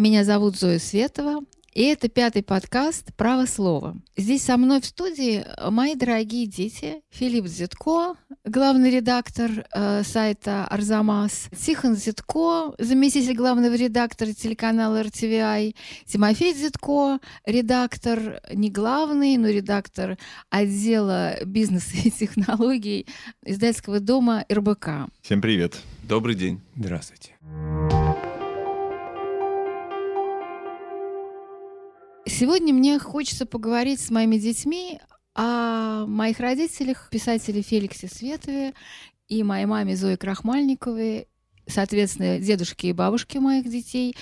Меня 0.00 0.24
зовут 0.24 0.56
Зоя 0.56 0.78
Светова. 0.78 1.44
И 1.74 1.82
это 1.82 2.08
пятый 2.08 2.42
подкаст 2.42 3.14
«Право 3.18 3.44
слова». 3.44 3.98
Здесь 4.16 4.42
со 4.42 4.56
мной 4.56 4.80
в 4.80 4.86
студии 4.86 5.44
мои 5.70 5.94
дорогие 5.94 6.46
дети. 6.46 7.02
Филипп 7.10 7.46
Зитко, 7.46 8.14
главный 8.46 8.90
редактор 8.90 9.50
э, 9.74 10.02
сайта 10.02 10.64
«Арзамас», 10.64 11.50
Тихон 11.54 11.96
Зитко, 11.96 12.74
заместитель 12.78 13.36
главного 13.36 13.74
редактора 13.74 14.32
телеканала 14.32 15.02
RTVI, 15.02 15.74
Тимофей 16.06 16.54
Зитко, 16.54 17.20
редактор, 17.44 18.40
не 18.54 18.70
главный, 18.70 19.36
но 19.36 19.48
редактор 19.48 20.16
отдела 20.48 21.36
бизнеса 21.44 21.94
и 22.02 22.10
технологий 22.10 23.06
издательского 23.44 24.00
дома 24.00 24.46
РБК. 24.50 25.10
Всем 25.20 25.42
привет. 25.42 25.78
Добрый 26.04 26.36
день. 26.36 26.62
Здравствуйте. 26.74 27.34
Сегодня 32.26 32.74
мне 32.74 32.98
хочется 32.98 33.46
поговорить 33.46 34.00
с 34.00 34.10
моими 34.10 34.36
детьми 34.36 35.00
о 35.34 36.06
моих 36.06 36.38
родителях, 36.38 37.08
писателе 37.10 37.62
Феликсе 37.62 38.08
Светове 38.08 38.74
и 39.28 39.42
моей 39.42 39.64
маме 39.64 39.96
Зое 39.96 40.16
Крахмальниковой, 40.16 41.28
соответственно, 41.66 42.38
дедушке 42.38 42.88
и 42.88 42.92
бабушке 42.92 43.40
моих 43.40 43.68
детей. 43.70 44.14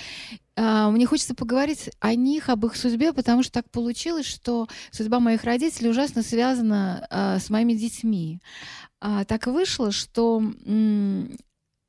А, 0.55 0.89
мне 0.91 1.05
хочется 1.05 1.35
поговорить 1.35 1.89
о 1.99 2.15
них, 2.15 2.49
об 2.49 2.65
их 2.65 2.75
судьбе, 2.75 3.11
потому 3.11 3.43
что 3.43 3.53
так 3.53 3.69
получилось, 3.69 4.25
что 4.25 4.67
судьба 4.91 5.19
моих 5.19 5.43
родителей 5.43 5.89
ужасно 5.89 6.21
связана 6.23 7.05
а, 7.09 7.39
с 7.39 7.49
моими 7.49 7.73
детьми. 7.73 8.39
А, 9.01 9.25
так 9.25 9.47
вышло, 9.47 9.91
что 9.91 10.41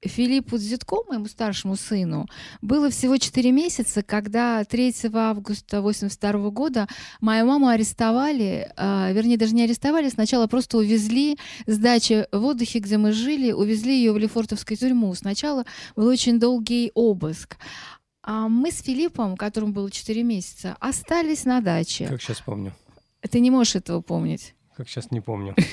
Филиппу 0.03 0.57
Дзитко, 0.57 0.97
моему 1.09 1.27
старшему 1.27 1.77
сыну, 1.77 2.27
было 2.63 2.89
всего 2.89 3.19
4 3.19 3.53
месяца, 3.53 4.03
когда 4.03 4.65
3 4.65 4.95
августа 5.13 5.79
1982 5.79 6.51
года 6.51 6.89
мою 7.21 7.47
маму 7.47 7.69
арестовали, 7.69 8.73
э, 8.77 9.13
вернее, 9.13 9.37
даже 9.37 9.55
не 9.55 9.65
арестовали, 9.65 10.09
сначала 10.09 10.47
просто 10.47 10.79
увезли 10.79 11.37
с 11.67 11.77
дачи 11.77 12.27
в 12.33 12.45
отдыхе, 12.45 12.79
где 12.79 12.97
мы 12.97 13.13
жили, 13.13 13.53
увезли 13.53 13.95
ее 13.95 14.13
в 14.13 14.19
Лефортовскую 14.19 14.79
тюрьму. 14.79 15.15
Сначала 15.15 15.67
был 15.97 16.07
очень 16.07 16.41
долгий 16.41 16.93
обыск. 16.95 17.59
А 18.23 18.49
мы 18.49 18.71
с 18.71 18.83
Филиппом, 18.83 19.37
которому 19.37 19.73
было 19.73 19.91
4 19.91 20.23
месяца, 20.23 20.77
остались 20.81 21.45
на 21.45 21.61
даче. 21.61 22.07
Как 22.07 22.23
сейчас 22.23 22.41
помню. 22.41 22.73
Ты 23.31 23.41
не 23.41 23.51
можешь 23.51 23.77
этого 23.77 24.01
помнить? 24.01 24.55
Как 24.77 24.89
сейчас 24.89 25.11
не 25.11 25.21
помню. 25.21 25.55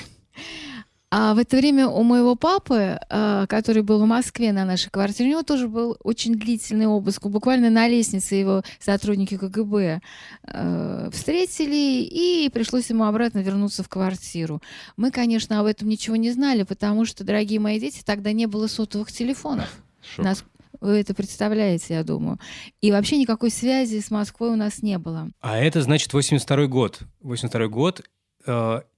А 1.10 1.32
в 1.32 1.38
это 1.38 1.56
время 1.56 1.88
у 1.88 2.02
моего 2.02 2.36
папы, 2.36 2.98
э, 3.08 3.46
который 3.48 3.82
был 3.82 3.98
в 3.98 4.06
Москве 4.06 4.52
на 4.52 4.66
нашей 4.66 4.90
квартире, 4.90 5.28
у 5.28 5.32
него 5.32 5.42
тоже 5.42 5.66
был 5.66 5.96
очень 6.02 6.34
длительный 6.34 6.86
обыск. 6.86 7.26
Буквально 7.26 7.70
на 7.70 7.88
лестнице 7.88 8.34
его 8.34 8.62
сотрудники 8.78 9.38
КГБ 9.38 10.00
э, 10.44 11.10
встретили, 11.10 12.02
и 12.02 12.50
пришлось 12.52 12.90
ему 12.90 13.04
обратно 13.04 13.38
вернуться 13.38 13.82
в 13.82 13.88
квартиру. 13.88 14.60
Мы, 14.98 15.10
конечно, 15.10 15.60
об 15.60 15.66
этом 15.66 15.88
ничего 15.88 16.16
не 16.16 16.30
знали, 16.30 16.64
потому 16.64 17.06
что, 17.06 17.24
дорогие 17.24 17.58
мои 17.58 17.80
дети, 17.80 18.02
тогда 18.04 18.32
не 18.32 18.44
было 18.44 18.66
сотовых 18.66 19.10
телефонов. 19.10 19.82
Нас, 20.18 20.44
вы 20.80 21.00
это 21.00 21.14
представляете, 21.14 21.94
я 21.94 22.04
думаю. 22.04 22.38
И 22.82 22.92
вообще 22.92 23.16
никакой 23.16 23.50
связи 23.50 24.00
с 24.00 24.10
Москвой 24.10 24.50
у 24.50 24.56
нас 24.56 24.82
не 24.82 24.98
было. 24.98 25.30
А 25.40 25.56
это 25.58 25.80
значит 25.82 26.12
82 26.12 26.66
год. 26.66 27.00
82 27.22 27.68
год, 27.68 28.02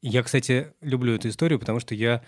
я, 0.03 0.23
кстати, 0.23 0.69
люблю 0.81 1.15
эту 1.15 1.29
историю, 1.29 1.59
потому 1.59 1.81
что 1.81 1.95
я... 1.95 2.23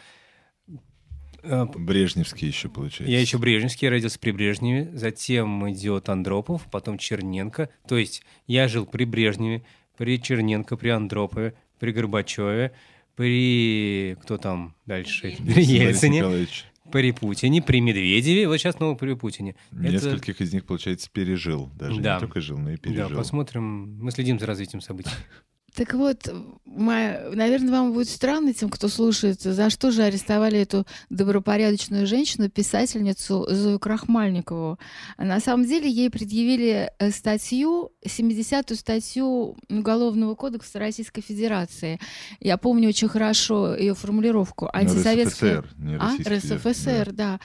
Э, 1.42 1.64
Брежневский 1.64 2.48
еще, 2.48 2.68
получается. 2.68 3.12
Я 3.12 3.20
еще 3.20 3.38
Брежневский, 3.38 3.88
родился 3.88 4.18
при 4.18 4.30
Брежневе, 4.32 4.90
затем 4.94 5.70
идет 5.70 6.08
Андропов, 6.08 6.68
потом 6.70 6.98
Черненко. 6.98 7.68
То 7.86 7.96
есть 7.96 8.22
я 8.46 8.68
жил 8.68 8.86
при 8.86 9.04
Брежневе, 9.04 9.64
при 9.96 10.20
Черненко, 10.20 10.76
при 10.76 10.90
Андропове, 10.90 11.54
при 11.78 11.92
Горбачеве, 11.92 12.72
при... 13.16 14.16
Кто 14.22 14.38
там 14.38 14.74
дальше? 14.86 15.36
При 15.38 15.62
Ельцине. 15.62 16.46
При 16.90 17.12
Путине, 17.12 17.62
при 17.62 17.80
Медведеве, 17.80 18.46
вот 18.48 18.58
сейчас 18.58 18.74
снова 18.74 18.94
при 18.94 19.14
Путине. 19.14 19.54
Нескольких 19.70 20.34
Это... 20.34 20.44
из 20.44 20.52
них, 20.52 20.66
получается, 20.66 21.08
пережил. 21.10 21.70
Даже 21.74 22.00
да. 22.02 22.14
не 22.14 22.20
только 22.20 22.40
жил, 22.42 22.58
но 22.58 22.72
и 22.72 22.76
пережил. 22.76 23.08
Да, 23.08 23.14
посмотрим. 23.14 23.96
Мы 23.98 24.10
следим 24.10 24.38
за 24.38 24.46
развитием 24.46 24.80
событий. 24.82 25.10
Так 25.74 25.94
вот, 25.94 26.28
моя, 26.66 27.30
наверное, 27.32 27.70
вам 27.70 27.92
будет 27.94 28.08
странно 28.08 28.52
тем, 28.52 28.68
кто 28.68 28.88
слушает, 28.88 29.40
за 29.40 29.70
что 29.70 29.90
же 29.90 30.02
арестовали 30.02 30.58
эту 30.58 30.86
добропорядочную 31.08 32.06
женщину, 32.06 32.50
писательницу 32.50 33.46
Зою 33.48 33.78
Крахмальникову. 33.78 34.78
На 35.16 35.40
самом 35.40 35.64
деле 35.66 35.90
ей 35.90 36.10
предъявили 36.10 36.90
э, 36.98 37.10
статью, 37.10 37.92
70-ю 38.04 38.76
статью 38.76 39.56
Уголовного 39.70 40.34
кодекса 40.34 40.78
Российской 40.78 41.22
Федерации. 41.22 41.98
Я 42.38 42.58
помню 42.58 42.90
очень 42.90 43.08
хорошо 43.08 43.74
ее 43.74 43.94
формулировку. 43.94 44.68
Антисоветская... 44.72 45.60
РСФСР, 45.60 45.74
не 45.78 45.96
а? 45.96 46.16
РСФСР, 46.28 47.12
да. 47.12 47.12
да 47.12 47.40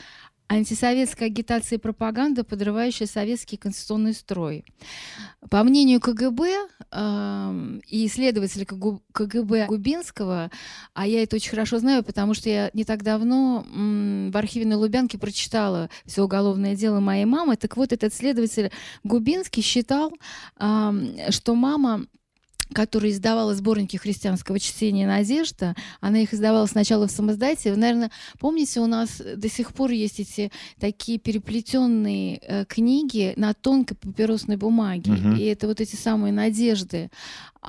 антисоветская 0.47 1.27
агитация 1.27 1.77
и 1.77 1.79
пропаганда, 1.81 2.43
подрывающая 2.43 3.07
советский 3.07 3.57
конституционный 3.57 4.13
строй. 4.13 4.63
По 5.49 5.63
мнению 5.63 5.99
КГБ 5.99 6.67
э, 6.91 7.79
и 7.87 8.07
исследователя 8.07 8.65
КГБ 8.65 9.67
Губинского, 9.67 10.49
а 10.93 11.07
я 11.07 11.23
это 11.23 11.35
очень 11.35 11.51
хорошо 11.51 11.79
знаю, 11.79 12.03
потому 12.03 12.33
что 12.33 12.49
я 12.49 12.69
не 12.73 12.85
так 12.85 13.03
давно 13.03 13.65
м, 13.73 14.31
в 14.31 14.37
архиве 14.37 14.65
на 14.65 14.77
Лубянке 14.77 15.17
прочитала 15.17 15.89
все 16.05 16.23
уголовное 16.23 16.75
дело 16.75 16.99
моей 16.99 17.25
мамы, 17.25 17.57
так 17.57 17.75
вот 17.77 17.91
этот 17.91 18.13
следователь 18.13 18.71
Губинский 19.03 19.61
считал, 19.61 20.13
э, 20.59 21.31
что 21.31 21.55
мама 21.55 22.05
которая 22.73 23.11
издавала 23.11 23.53
сборники 23.55 23.97
христианского 23.97 24.59
чтения 24.59 25.07
«Надежда». 25.07 25.75
Она 26.01 26.19
их 26.19 26.33
издавала 26.33 26.65
сначала 26.65 27.07
в 27.07 27.11
самоздате. 27.11 27.71
Вы, 27.71 27.77
наверное, 27.77 28.11
помните, 28.39 28.79
у 28.79 28.87
нас 28.87 29.21
до 29.35 29.49
сих 29.49 29.73
пор 29.73 29.91
есть 29.91 30.19
эти 30.19 30.51
такие 30.79 31.19
переплетенные 31.19 32.39
э, 32.41 32.65
книги 32.65 33.33
на 33.37 33.53
тонкой 33.53 33.95
папиросной 33.95 34.57
бумаге. 34.57 35.11
Угу. 35.13 35.31
И 35.37 35.43
это 35.43 35.67
вот 35.67 35.81
эти 35.81 35.95
самые 35.95 36.33
«Надежды». 36.33 37.09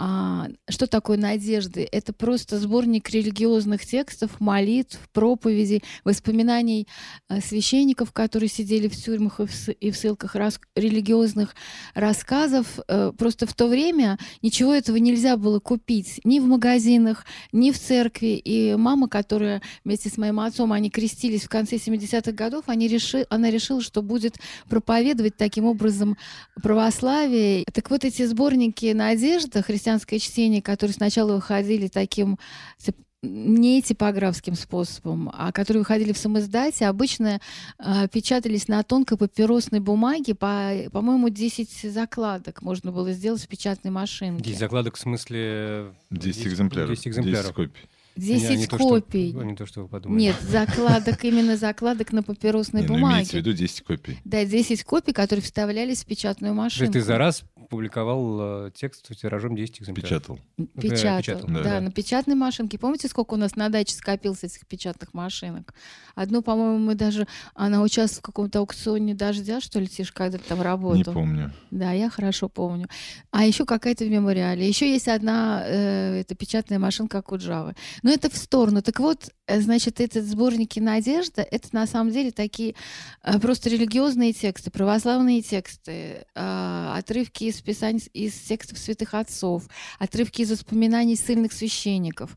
А, 0.00 0.46
что 0.68 0.86
такое 0.86 1.18
надежды? 1.18 1.86
Это 1.90 2.12
просто 2.12 2.60
сборник 2.60 3.10
религиозных 3.10 3.84
текстов, 3.84 4.38
молитв, 4.38 4.96
проповедей, 5.12 5.82
воспоминаний 6.04 6.86
э, 7.28 7.40
священников, 7.40 8.12
которые 8.12 8.48
сидели 8.48 8.86
в 8.86 8.94
тюрьмах 8.94 9.40
и 9.40 9.90
в, 9.90 9.96
ссылках, 9.96 10.36
рас, 10.36 10.60
религиозных 10.76 11.56
рассказов. 11.94 12.78
Э, 12.86 13.10
просто 13.18 13.46
в 13.46 13.54
то 13.54 13.66
время 13.66 14.18
ничего 14.40 14.72
этого 14.72 14.98
нельзя 14.98 15.36
было 15.36 15.58
купить 15.58 16.20
ни 16.22 16.38
в 16.38 16.44
магазинах, 16.44 17.26
ни 17.50 17.72
в 17.72 17.78
церкви. 17.80 18.40
И 18.44 18.76
мама, 18.76 19.08
которая 19.08 19.62
вместе 19.84 20.10
с 20.10 20.16
моим 20.16 20.38
отцом, 20.38 20.72
они 20.72 20.90
крестились 20.90 21.42
в 21.42 21.48
конце 21.48 21.74
70-х 21.74 22.30
годов, 22.30 22.64
они 22.68 22.86
реши, 22.86 23.26
она 23.30 23.50
решила, 23.50 23.80
что 23.80 24.02
будет 24.02 24.36
проповедовать 24.68 25.36
таким 25.36 25.64
образом 25.64 26.16
православие. 26.62 27.64
Так 27.72 27.90
вот 27.90 28.04
эти 28.04 28.24
сборники 28.24 28.92
«Надежда», 28.92 29.60
христианские 29.60 29.87
христианское 29.88 30.18
чтение, 30.18 30.60
которые 30.60 30.94
сначала 30.94 31.34
выходили 31.34 31.88
таким 31.88 32.38
не 33.22 33.82
типографским 33.82 34.54
способом, 34.54 35.28
а 35.32 35.50
которые 35.50 35.80
выходили 35.80 36.12
в 36.12 36.18
самоиздате, 36.18 36.86
обычно 36.86 37.40
э, 37.78 38.06
печатались 38.12 38.68
на 38.68 38.80
тонкой 38.84 39.18
папиросной 39.18 39.80
бумаге, 39.80 40.36
по, 40.36 40.72
по-моему, 40.92 41.28
10 41.28 41.92
закладок 41.92 42.62
можно 42.62 42.92
было 42.92 43.10
сделать 43.12 43.42
в 43.42 43.48
печатной 43.48 43.90
машинке. 43.90 44.44
10 44.44 44.58
закладок 44.60 44.96
в 44.96 45.00
смысле... 45.00 45.94
10 46.10 46.46
экземпляров. 46.46 46.90
10 46.90 47.08
экземпляров. 47.08 47.46
10 47.46 47.54
копий. 47.56 47.80
10 48.18 48.50
не, 48.50 48.56
не 48.56 48.66
копий. 48.66 49.32
То, 49.32 49.38
что, 49.38 49.44
не 49.44 49.56
то, 49.56 49.66
что 49.66 49.82
вы 49.82 49.88
подумали. 49.88 50.20
Нет, 50.20 50.36
закладок, 50.42 51.24
именно 51.24 51.56
закладок 51.56 52.12
на 52.12 52.22
папиросной 52.22 52.82
не, 52.82 52.88
бумаге. 52.88 53.14
Имеется 53.14 53.36
в 53.36 53.40
виду 53.40 53.52
10 53.52 53.80
копий. 53.82 54.18
Да, 54.24 54.44
10 54.44 54.84
копий, 54.84 55.12
которые 55.12 55.42
вставлялись 55.42 56.02
в 56.02 56.06
печатную 56.06 56.54
есть 56.58 56.92
ты 56.92 57.00
за 57.02 57.18
раз 57.18 57.44
публиковал 57.68 58.66
э, 58.66 58.70
текст 58.74 59.14
тиражом 59.16 59.54
10 59.54 59.82
экземпляров. 59.82 60.08
Печатал. 60.08 60.38
Печатал, 60.80 61.18
печатал 61.18 61.48
да, 61.48 61.62
да, 61.62 61.80
на 61.80 61.90
печатной 61.90 62.34
машинке. 62.34 62.78
Помните, 62.78 63.08
сколько 63.08 63.34
у 63.34 63.36
нас 63.36 63.56
на 63.56 63.68
даче 63.68 63.94
скопилось 63.94 64.42
этих 64.42 64.66
печатных 64.66 65.12
машинок? 65.12 65.74
Одну, 66.14 66.42
по-моему, 66.42 66.78
мы 66.78 66.94
даже... 66.94 67.26
Она 67.54 67.82
участвовала 67.82 68.20
в 68.20 68.22
каком-то 68.22 68.58
аукционе 68.60 69.14
дождя, 69.14 69.60
что 69.60 69.80
ли, 69.80 69.86
Тиш, 69.86 70.12
когда 70.12 70.38
ты 70.38 70.44
там 70.44 70.62
работал? 70.62 70.96
Не 70.96 71.04
помню. 71.04 71.52
Да, 71.70 71.92
я 71.92 72.08
хорошо 72.08 72.48
помню. 72.48 72.88
А 73.30 73.44
еще 73.44 73.64
какая-то 73.64 74.04
в 74.04 74.08
мемориале. 74.08 74.66
Еще 74.66 74.90
есть 74.90 75.08
одна 75.08 75.62
э, 75.66 76.20
это 76.20 76.34
печатная 76.34 76.78
машинка 76.78 77.18
Акуджавы. 77.18 77.74
Но 78.08 78.14
это 78.14 78.30
в 78.30 78.36
сторону. 78.38 78.80
Так 78.80 79.00
вот, 79.00 79.28
э, 79.46 79.60
значит, 79.60 80.00
этот 80.00 80.24
сборники 80.24 80.80
«Надежда»— 80.80 81.42
это 81.50 81.68
на 81.72 81.86
самом 81.86 82.10
деле 82.10 82.30
такие 82.30 82.74
э, 83.22 83.38
просто 83.38 83.68
религиозные 83.68 84.32
тексты, 84.32 84.70
православные 84.70 85.42
тексты, 85.42 86.24
э, 86.34 86.92
отрывки 86.96 87.44
из 87.44 87.60
писаний, 87.60 88.00
из 88.14 88.32
текстов 88.32 88.78
святых 88.78 89.12
отцов, 89.12 89.64
отрывки 89.98 90.40
из 90.40 90.50
воспоминаний 90.50 91.16
сильных 91.16 91.52
священников. 91.52 92.34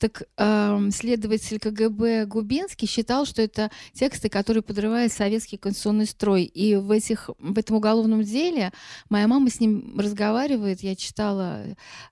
Так 0.00 0.24
эм, 0.38 0.90
следователь 0.90 1.60
КГБ 1.60 2.26
Губинский 2.26 2.88
считал, 2.88 3.24
что 3.24 3.42
это 3.42 3.70
тексты, 3.92 4.28
которые 4.28 4.64
подрывают 4.64 5.12
советский 5.12 5.56
конституционный 5.56 6.06
строй. 6.06 6.42
И 6.42 6.74
в, 6.74 6.90
этих, 6.90 7.30
в 7.38 7.56
этом 7.56 7.76
уголовном 7.76 8.24
деле 8.24 8.72
моя 9.08 9.28
мама 9.28 9.50
с 9.50 9.60
ним 9.60 10.00
разговаривает, 10.00 10.82
я 10.82 10.96
читала 10.96 11.62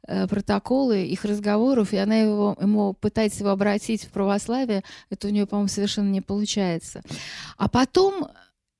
протоколы 0.07 1.05
их 1.07 1.25
разговоров, 1.25 1.93
и 1.93 1.97
она 1.97 2.17
его, 2.17 2.57
ему 2.61 2.90
пытается 2.93 3.41
его 3.41 3.51
обратить 3.51 4.05
в 4.05 4.11
православие, 4.11 4.83
это 5.11 5.29
у 5.29 5.31
нее, 5.31 5.47
по-моему, 5.47 5.69
совершенно 5.69 6.09
не 6.09 6.21
получается. 6.21 7.03
А 7.57 7.69
потом 7.69 8.29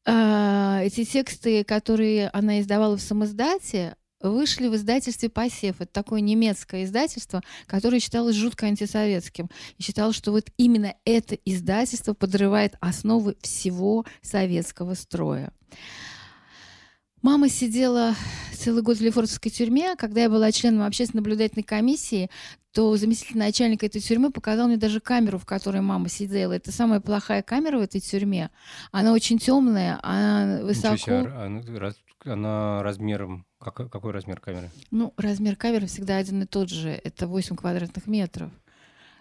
э, 0.07 0.81
эти 0.85 1.05
тексты, 1.05 1.65
которые 1.65 2.29
она 2.31 2.61
издавала 2.61 2.97
в 2.97 3.03
самоиздате, 3.03 3.97
вышли 4.21 4.69
в 4.69 4.77
издательстве 4.77 5.29
«Посев». 5.31 5.81
Это 5.81 5.93
такое 5.93 6.21
немецкое 6.21 6.85
издательство, 6.85 7.43
которое 7.67 8.01
считалось 8.01 8.37
жутко 8.37 8.67
антисоветским. 8.67 9.49
И 9.79 9.83
считалось, 9.83 10.17
что 10.17 10.33
вот 10.33 10.51
именно 10.57 10.95
это 11.05 11.37
издательство 11.45 12.13
подрывает 12.13 12.75
основы 12.81 13.37
всего 13.41 14.05
советского 14.21 14.95
строя. 14.95 15.53
Мама 17.23 17.51
сидела 17.51 18.15
целый 18.55 18.83
год 18.83 18.97
в 18.97 19.03
Лефортовской 19.03 19.51
тюрьме. 19.51 19.95
Когда 19.97 20.23
я 20.23 20.31
была 20.31 20.51
членом 20.53 20.87
общественно-наблюдательной 20.87 21.65
комиссии, 21.65 22.31
то 22.73 22.97
заместитель 22.97 23.37
начальника 23.37 23.85
этой 23.85 24.01
тюрьмы 24.01 24.31
показал 24.31 24.69
мне 24.69 24.79
даже 24.79 25.01
камеру, 25.01 25.39
в 25.39 25.45
которой 25.45 25.83
мама 25.83 26.09
сидела. 26.09 26.55
Это 26.55 26.73
самая 26.73 27.01
плохая 27.01 27.43
камера 27.43 27.79
в 27.79 27.83
этой 27.83 28.01
тюрьме. 28.01 28.51
Она 28.91 29.13
очень 29.13 29.39
темная, 29.39 29.99
она 30.03 30.61
высоко... 30.63 30.97
Себе, 30.97 31.19
она, 31.19 31.93
она 32.25 32.83
размером... 32.83 33.45
Как, 33.59 33.91
какой 33.91 34.13
размер 34.13 34.41
камеры? 34.41 34.71
Ну, 34.91 35.13
размер 35.19 35.57
камеры 35.57 35.87
всегда 35.89 36.17
один 36.17 36.43
и 36.43 36.47
тот 36.47 36.71
же. 36.71 36.91
Это 36.91 37.27
8 37.27 37.57
квадратных 37.57 38.07
метров. 38.07 38.51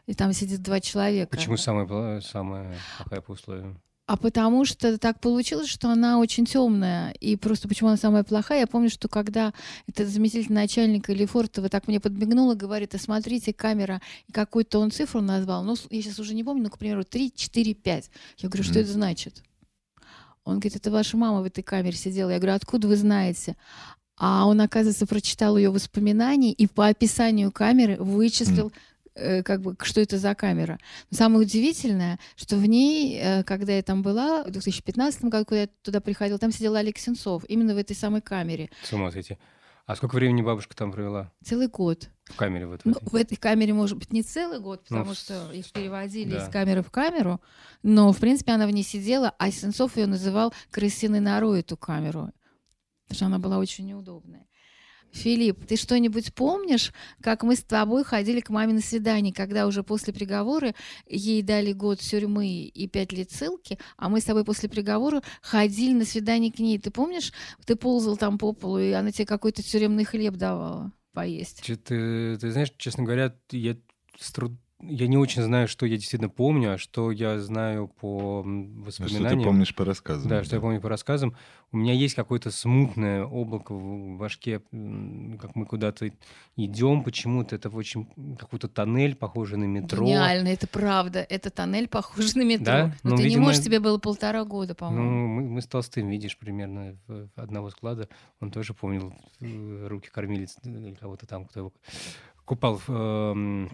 И 0.06 0.13
там 0.13 0.31
сидит 0.31 0.62
два 0.62 0.80
человека. 0.80 1.36
Почему 1.36 1.57
самая, 1.57 2.22
самая 2.22 2.78
плохая 2.98 3.22
по 3.22 3.31
условиям? 3.31 3.81
А 4.09 4.17
потому 4.17 4.65
что 4.65 4.97
так 4.97 5.19
получилось, 5.19 5.69
что 5.69 5.88
она 5.91 6.17
очень 6.17 6.45
темная. 6.45 7.11
И 7.11 7.35
просто 7.35 7.67
почему 7.67 7.89
она 7.89 7.97
самая 7.97 8.23
плохая, 8.23 8.61
я 8.61 8.65
помню, 8.65 8.89
что 8.89 9.07
когда 9.07 9.53
этот 9.88 10.07
заместитель 10.07 10.51
начальника 10.51 11.13
Лефортова 11.13 11.69
так 11.69 11.88
мне 11.88 12.00
подмигнула, 12.00 12.56
говорит, 12.56 12.95
а 12.95 12.97
смотрите, 12.97 13.53
камера, 13.53 14.01
и 14.27 14.31
какую-то 14.31 14.79
он 14.79 14.89
цифру 14.89 15.21
назвал, 15.21 15.63
ну, 15.63 15.75
я 15.91 16.01
сейчас 16.01 16.17
уже 16.17 16.33
не 16.33 16.44
помню, 16.44 16.63
ну, 16.63 16.69
к 16.71 16.79
примеру, 16.79 17.03
3, 17.03 17.31
4, 17.35 17.75
5. 17.75 18.09
Я 18.39 18.50
говорю, 18.50 18.63
что 18.63 18.79
это 18.79 18.91
значит? 18.91 19.44
Он 20.44 20.55
говорит, 20.55 20.75
это 20.75 20.89
ваша 20.89 21.15
мама 21.15 21.44
в 21.44 21.45
этой 21.45 21.62
камере 21.62 21.95
сидела. 21.95 22.31
Я 22.31 22.39
говорю, 22.39 22.55
откуда 22.55 22.88
вы 22.88 22.95
знаете? 22.95 23.57
А 24.17 24.47
он, 24.47 24.59
оказывается, 24.59 25.05
прочитал 25.05 25.55
ее 25.55 25.69
воспоминания 25.69 26.51
и 26.51 26.65
по 26.65 26.88
описанию 26.88 27.51
камеры 27.51 27.97
вычислил, 27.97 28.69
mm 28.69 28.73
как 29.44 29.62
бы, 29.62 29.75
что 29.81 30.01
это 30.01 30.18
за 30.18 30.36
камера. 30.36 30.80
Но 31.12 31.18
самое 31.18 31.42
удивительное, 31.42 32.19
что 32.36 32.56
в 32.57 32.66
ней, 32.66 33.19
э, 33.21 33.44
когда 33.44 33.74
я 33.74 33.83
там 33.83 34.01
была, 34.01 34.44
в 34.44 34.51
2015 34.51 35.25
году, 35.25 35.45
когда 35.45 35.62
я 35.62 35.69
туда 35.81 36.00
приходила, 36.01 36.39
там 36.39 36.51
сидел 36.51 36.75
Олег 36.75 36.98
Сенцов, 36.98 37.44
именно 37.48 37.74
в 37.74 37.77
этой 37.77 37.95
самой 37.95 38.21
камере. 38.21 38.69
С 38.83 38.94
ума 38.94 39.12
сойти. 39.12 39.38
А 39.89 39.95
сколько 39.95 40.16
времени 40.16 40.44
бабушка 40.44 40.75
там 40.75 40.92
провела? 40.92 41.31
Целый 41.44 41.68
год. 41.68 42.10
В 42.25 42.36
камере 42.36 42.68
вот 42.68 42.83
в 42.83 42.88
этой? 42.88 43.01
Ну, 43.01 43.10
в 43.10 43.16
этой 43.16 43.38
камере, 43.38 43.74
может 43.74 43.98
быть, 43.98 44.13
не 44.13 44.21
целый 44.21 44.60
год, 44.60 44.81
ну, 44.89 44.98
потому 44.98 45.10
ну, 45.10 45.16
что 45.16 45.51
их 45.51 45.72
переводили 45.72 46.33
да. 46.33 46.45
из 46.45 46.50
камеры 46.50 46.83
в 46.83 46.92
камеру, 46.92 47.42
но, 47.81 48.12
в 48.13 48.18
принципе, 48.19 48.51
она 48.51 48.68
в 48.68 48.72
ней 48.72 48.83
сидела, 48.83 49.33
а 49.39 49.50
Сенцов 49.50 49.98
ее 49.98 50.06
называл 50.06 50.54
«крысиной 50.69 51.22
норой» 51.22 51.62
эту 51.62 51.75
камеру, 51.75 52.31
потому 53.07 53.15
что 53.15 53.25
она 53.25 53.39
была 53.39 53.57
очень 53.57 53.88
неудобная. 53.88 54.45
Филипп, 55.11 55.65
ты 55.65 55.75
что-нибудь 55.75 56.33
помнишь, 56.33 56.94
как 57.21 57.44
мы 57.44 57.56
с 57.56 57.63
тобой 57.63 58.03
ходили 58.03 58.39
к 58.39 58.50
маме 58.50 58.73
на 58.73 58.81
свидание, 58.81 59.33
когда 59.33 59.67
уже 59.67 59.83
после 59.83 60.13
приговора 60.13 60.75
ей 61.07 61.41
дали 61.41 61.73
год 61.73 62.00
тюрьмы 62.00 62.47
и 62.47 62.88
пять 62.88 63.11
лет 63.11 63.31
ссылки, 63.31 63.77
а 63.97 64.09
мы 64.09 64.21
с 64.21 64.25
тобой 64.25 64.45
после 64.45 64.69
приговора 64.69 65.21
ходили 65.41 65.94
на 65.94 66.06
свидание 66.06 66.51
к 66.51 66.59
ней. 66.59 66.77
Ты 66.77 66.91
помнишь, 66.91 67.33
ты 67.65 67.75
ползал 67.75 68.17
там 68.17 68.38
по 68.38 68.53
полу, 68.53 68.79
и 68.79 68.91
она 68.91 69.11
тебе 69.11 69.25
какой-то 69.25 69.63
тюремный 69.63 70.06
хлеб 70.06 70.35
давала 70.35 70.91
поесть? 71.13 71.63
Ты, 71.65 72.38
ты 72.38 72.51
знаешь, 72.51 72.71
честно 72.77 73.03
говоря, 73.03 73.35
я 73.51 73.75
с 74.17 74.31
труд 74.31 74.53
я 74.81 75.07
не 75.07 75.17
очень 75.17 75.41
знаю, 75.41 75.67
что 75.67 75.85
я 75.85 75.97
действительно 75.97 76.29
помню, 76.29 76.73
а 76.73 76.77
что 76.77 77.11
я 77.11 77.37
знаю 77.39 77.87
по 77.87 78.41
воспоминаниям. 78.43 79.25
А 79.25 79.29
что 79.29 79.37
ты 79.37 79.43
помнишь 79.43 79.75
по 79.75 79.83
рассказам. 79.85 80.29
Да, 80.29 80.43
что 80.43 80.55
я 80.55 80.61
помню 80.61 80.79
по 80.79 80.87
рассказам. 80.87 81.35
У 81.71 81.77
меня 81.77 81.93
есть 81.93 82.15
какое-то 82.15 82.49
смутное 82.49 83.25
облако 83.25 83.73
в 83.75 84.17
башке, 84.17 84.59
как 84.59 85.55
мы 85.55 85.65
куда-то 85.65 86.11
идем, 86.55 87.03
почему-то 87.03 87.55
это 87.55 87.69
очень 87.69 88.07
какой-то 88.37 88.69
тоннель, 88.69 89.15
похожий 89.15 89.57
на 89.57 89.65
метро. 89.65 90.05
Гениально, 90.05 90.47
это 90.47 90.67
правда. 90.67 91.19
Это 91.19 91.49
тоннель, 91.49 91.89
похожий 91.89 92.41
на 92.41 92.47
метро. 92.47 92.65
Да? 92.65 92.95
Но 93.03 93.11
ну, 93.11 93.17
ты 93.17 93.23
видимо, 93.23 93.41
не 93.41 93.45
можешь, 93.47 93.63
тебе 93.63 93.79
было 93.81 93.97
полтора 93.97 94.45
года, 94.45 94.75
по-моему. 94.75 95.03
Ну, 95.03 95.27
мы, 95.27 95.41
мы 95.43 95.61
с 95.61 95.67
Толстым, 95.67 96.09
видишь, 96.09 96.37
примерно 96.37 96.97
одного 97.35 97.69
склада. 97.69 98.07
Он 98.39 98.49
тоже 98.49 98.73
помнил 98.73 99.13
э, 99.41 99.87
руки 99.87 100.09
кормилец 100.09 100.55
или 100.63 100.93
кого-то 100.93 101.27
там, 101.27 101.45
кто 101.45 101.59
его 101.59 101.73
купал 102.45 102.81
в 102.87 102.89
эм, 102.89 103.69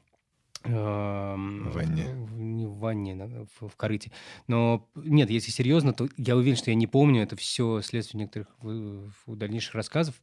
в 0.66 1.72
ванне. 1.72 2.06
Не 2.36 2.66
в 2.66 2.78
ванне, 2.78 3.48
в, 3.60 3.68
в 3.68 3.76
корыте. 3.76 4.12
Но 4.48 4.88
нет, 4.96 5.30
если 5.30 5.52
серьезно, 5.52 5.94
то 5.94 6.08
я 6.18 6.36
уверен, 6.36 6.58
что 6.58 6.72
я 6.72 6.76
не 6.76 6.88
помню. 6.88 7.22
Это 7.22 7.36
все 7.36 7.82
следствие 7.82 8.22
некоторых 8.22 8.48
в, 8.62 9.12
в 9.26 9.36
дальнейших 9.36 9.76
рассказов. 9.76 10.16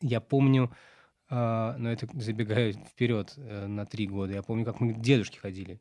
Я 0.00 0.20
помню, 0.20 0.70
а, 1.28 1.76
но 1.78 1.90
это 1.90 2.08
забегая 2.14 2.72
вперед 2.72 3.34
э, 3.36 3.66
на 3.66 3.84
три 3.84 4.06
года. 4.06 4.32
Я 4.32 4.42
помню, 4.42 4.64
как 4.64 4.80
мы 4.80 4.94
к 4.94 5.00
дедушке 5.00 5.40
ходили. 5.40 5.80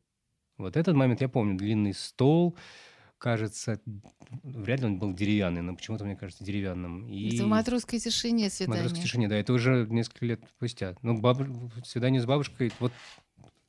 Вот 0.58 0.78
этот 0.78 0.96
момент 0.96 1.22
я 1.22 1.30
помню. 1.30 1.58
Длинный 1.58 1.94
стол, 1.94 2.58
кажется, 3.18 3.82
вряд 4.44 4.80
ли 4.80 4.88
он 4.88 5.00
был 5.00 5.14
деревянный, 5.14 5.62
но 5.62 5.76
почему-то 5.76 6.06
мне 6.06 6.16
кажется 6.16 6.44
деревянным. 6.44 7.08
И... 7.08 7.36
Это 7.36 7.44
в 7.44 7.48
матросской 7.48 8.00
тишине 8.00 8.50
свидание. 8.50 8.82
В 8.82 8.84
матросской 8.84 9.04
тишине, 9.04 9.28
да, 9.28 9.36
это 9.36 9.54
уже 9.54 9.86
несколько 9.90 10.26
лет 10.26 10.42
спустя. 10.56 10.96
Ну, 11.02 11.20
баб... 11.20 11.42
свидание 11.84 12.22
с 12.22 12.26
бабушкой, 12.26 12.72
вот 12.80 12.92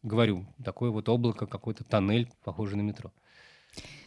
говорю, 0.07 0.47
такое 0.65 0.91
вот 0.91 1.09
облако, 1.09 1.47
какой-то 1.47 1.85
тоннель, 1.85 2.31
похожий 2.45 2.77
на 2.77 2.83
метро. 2.83 3.13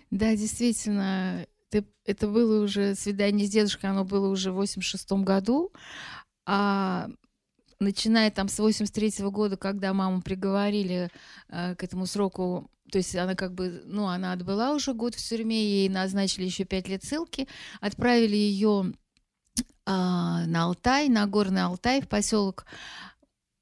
Да, 0.09 0.35
действительно, 0.35 1.45
ты, 1.69 1.85
это 2.05 2.27
было 2.27 2.63
уже 2.63 2.95
свидание 2.95 3.45
с 3.45 3.51
дедушкой, 3.51 3.91
оно 3.91 4.05
было 4.05 4.29
уже 4.29 4.51
в 4.51 4.55
86 4.55 5.11
году, 5.11 5.71
а 6.45 7.09
начиная 7.79 8.31
там 8.31 8.47
с 8.47 8.57
83 8.59 9.09
-го 9.21 9.31
года, 9.31 9.57
когда 9.57 9.93
маму 9.93 10.21
приговорили 10.21 11.09
э, 11.49 11.75
к 11.75 11.83
этому 11.83 12.05
сроку, 12.05 12.69
то 12.91 12.97
есть 12.97 13.15
она 13.15 13.35
как 13.35 13.53
бы, 13.53 13.83
ну, 13.85 14.07
она 14.07 14.33
отбыла 14.33 14.73
уже 14.73 14.93
год 14.93 15.15
в 15.15 15.29
тюрьме, 15.29 15.63
ей 15.63 15.89
назначили 15.89 16.45
еще 16.45 16.65
пять 16.65 16.87
лет 16.87 17.03
ссылки, 17.03 17.47
отправили 17.81 18.35
ее 18.35 18.93
э, 19.85 19.91
на 19.91 20.63
Алтай, 20.63 21.07
на 21.09 21.27
горный 21.27 21.63
Алтай, 21.63 22.01
в 22.01 22.07
поселок 22.07 22.65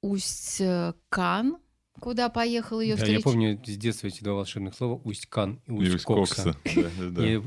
Усть-Кан, 0.01 1.57
Куда 1.99 2.29
поехал 2.29 2.79
ее 2.79 2.95
да, 2.95 2.97
встречу? 2.97 3.19
Я 3.19 3.23
помню 3.23 3.61
с 3.65 3.77
детства 3.77 4.07
эти 4.07 4.23
два 4.23 4.33
волшебных 4.33 4.75
слова 4.75 5.01
«Усть-Кан» 5.03 5.61
и 5.65 5.71
«Усть-Кокса». 5.71 6.55
И 6.65 7.41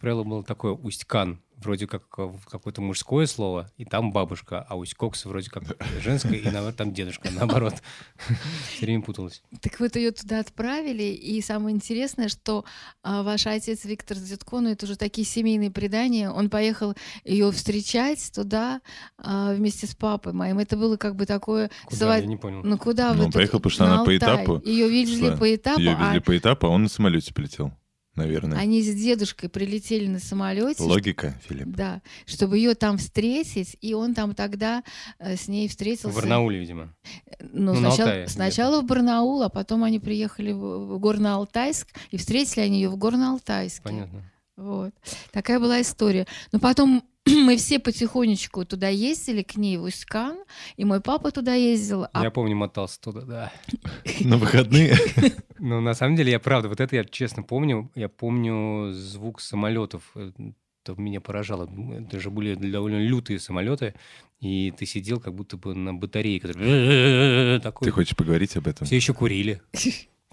правило 0.00 0.24
было 0.24 0.44
такое 0.44 0.72
«Усть-Кан» 0.72 1.40
вроде 1.56 1.86
как 1.86 2.08
какое-то 2.08 2.80
мужское 2.80 3.26
слово, 3.26 3.70
и 3.76 3.84
там 3.84 4.12
бабушка, 4.12 4.64
а 4.68 4.76
Усть-Кокс 4.76 5.24
вроде 5.24 5.50
как 5.50 5.64
женское, 6.00 6.38
и 6.38 6.44
наоборот, 6.44 6.76
там 6.76 6.92
дедушка, 6.92 7.30
наоборот. 7.30 7.74
Все 8.70 8.86
время 8.86 9.02
путалась. 9.02 9.42
Так 9.60 9.80
вот 9.80 9.96
ее 9.96 10.10
туда 10.10 10.40
отправили, 10.40 11.04
и 11.04 11.40
самое 11.40 11.74
интересное, 11.74 12.28
что 12.28 12.64
а, 13.02 13.22
ваш 13.22 13.46
отец 13.46 13.84
Виктор 13.84 14.16
Зитко, 14.16 14.60
ну 14.60 14.70
это 14.70 14.86
уже 14.86 14.96
такие 14.96 15.26
семейные 15.26 15.70
предания, 15.70 16.30
он 16.30 16.50
поехал 16.50 16.94
ее 17.24 17.50
встречать 17.52 18.32
туда 18.34 18.80
а, 19.18 19.54
вместе 19.54 19.86
с 19.86 19.94
папой 19.94 20.32
моим. 20.32 20.58
Это 20.58 20.76
было 20.76 20.96
как 20.96 21.16
бы 21.16 21.26
такое... 21.26 21.70
Куда? 21.86 22.16
Я 22.16 22.26
не 22.26 22.36
понял. 22.36 22.62
Ну 22.62 22.78
куда? 22.78 23.14
Ну, 23.14 23.24
он 23.26 23.32
поехал, 23.32 23.58
потому 23.58 23.70
что 23.70 23.84
она 23.86 24.04
по 24.04 24.16
этапу... 24.16 24.60
Ее 24.64 24.88
везли 24.88 25.36
по 25.36 25.54
этапу. 25.54 25.80
Ее 25.80 25.96
а... 25.98 26.20
по 26.20 26.36
этапу, 26.36 26.66
а 26.66 26.70
он 26.70 26.84
на 26.84 26.88
самолете 26.88 27.32
полетел 27.32 27.72
наверное. 28.16 28.58
Они 28.58 28.82
с 28.82 28.94
дедушкой 28.94 29.48
прилетели 29.48 30.06
на 30.06 30.18
самолете. 30.18 30.82
Логика, 30.82 31.38
Филипп. 31.46 31.68
Да, 31.68 32.02
чтобы 32.26 32.58
ее 32.58 32.74
там 32.74 32.98
встретить, 32.98 33.76
и 33.80 33.94
он 33.94 34.14
там 34.14 34.34
тогда 34.34 34.82
э, 35.18 35.36
с 35.36 35.48
ней 35.48 35.68
встретился. 35.68 36.08
В 36.08 36.14
Барнауле, 36.14 36.58
видимо. 36.58 36.94
Ну, 37.40 37.74
ну 37.74 37.90
сначала, 37.90 38.10
Алтае, 38.10 38.28
сначала 38.28 38.80
в 38.82 38.84
Барнаул, 38.84 39.42
а 39.42 39.48
потом 39.48 39.84
они 39.84 39.98
приехали 39.98 40.52
в, 40.52 40.58
в 40.58 40.98
Горно-Алтайск, 40.98 41.86
и 42.10 42.16
встретили 42.16 42.60
они 42.60 42.80
ее 42.80 42.88
в 42.88 42.96
Горно-Алтайске. 42.96 43.82
Понятно. 43.82 44.30
Вот. 44.56 44.94
Такая 45.32 45.58
была 45.58 45.80
история. 45.80 46.26
Но 46.52 46.60
потом 46.60 47.02
мы 47.26 47.56
все 47.56 47.78
потихонечку 47.78 48.64
туда 48.64 48.88
ездили, 48.88 49.42
к 49.42 49.56
ней 49.56 49.78
в 49.78 49.84
Усть-Кан, 49.84 50.36
и 50.76 50.84
мой 50.84 51.00
папа 51.00 51.30
туда 51.30 51.54
ездил. 51.54 52.06
А... 52.12 52.22
Я 52.22 52.30
помню, 52.30 52.54
мотался 52.56 53.00
туда, 53.00 53.20
да. 53.22 53.52
На 54.20 54.36
выходные? 54.36 54.96
Ну, 55.60 55.80
на 55.80 55.94
самом 55.94 56.16
деле, 56.16 56.32
я 56.32 56.40
правда, 56.40 56.68
вот 56.68 56.80
это 56.80 56.96
я 56.96 57.04
честно 57.04 57.42
помню. 57.42 57.90
Я 57.94 58.10
помню 58.10 58.92
звук 58.92 59.40
самолетов. 59.40 60.14
Это 60.14 61.00
меня 61.00 61.22
поражало. 61.22 61.70
Это 62.00 62.20
же 62.20 62.28
были 62.28 62.54
довольно 62.54 62.98
лютые 62.98 63.38
самолеты, 63.38 63.94
и 64.40 64.74
ты 64.76 64.84
сидел 64.84 65.20
как 65.20 65.32
будто 65.34 65.56
бы 65.56 65.74
на 65.74 65.94
батарее. 65.94 66.38
Который... 66.40 67.60
Ты 67.80 67.90
хочешь 67.92 68.14
поговорить 68.14 68.56
об 68.56 68.66
этом? 68.66 68.86
Все 68.86 68.96
еще 68.96 69.14
курили. 69.14 69.62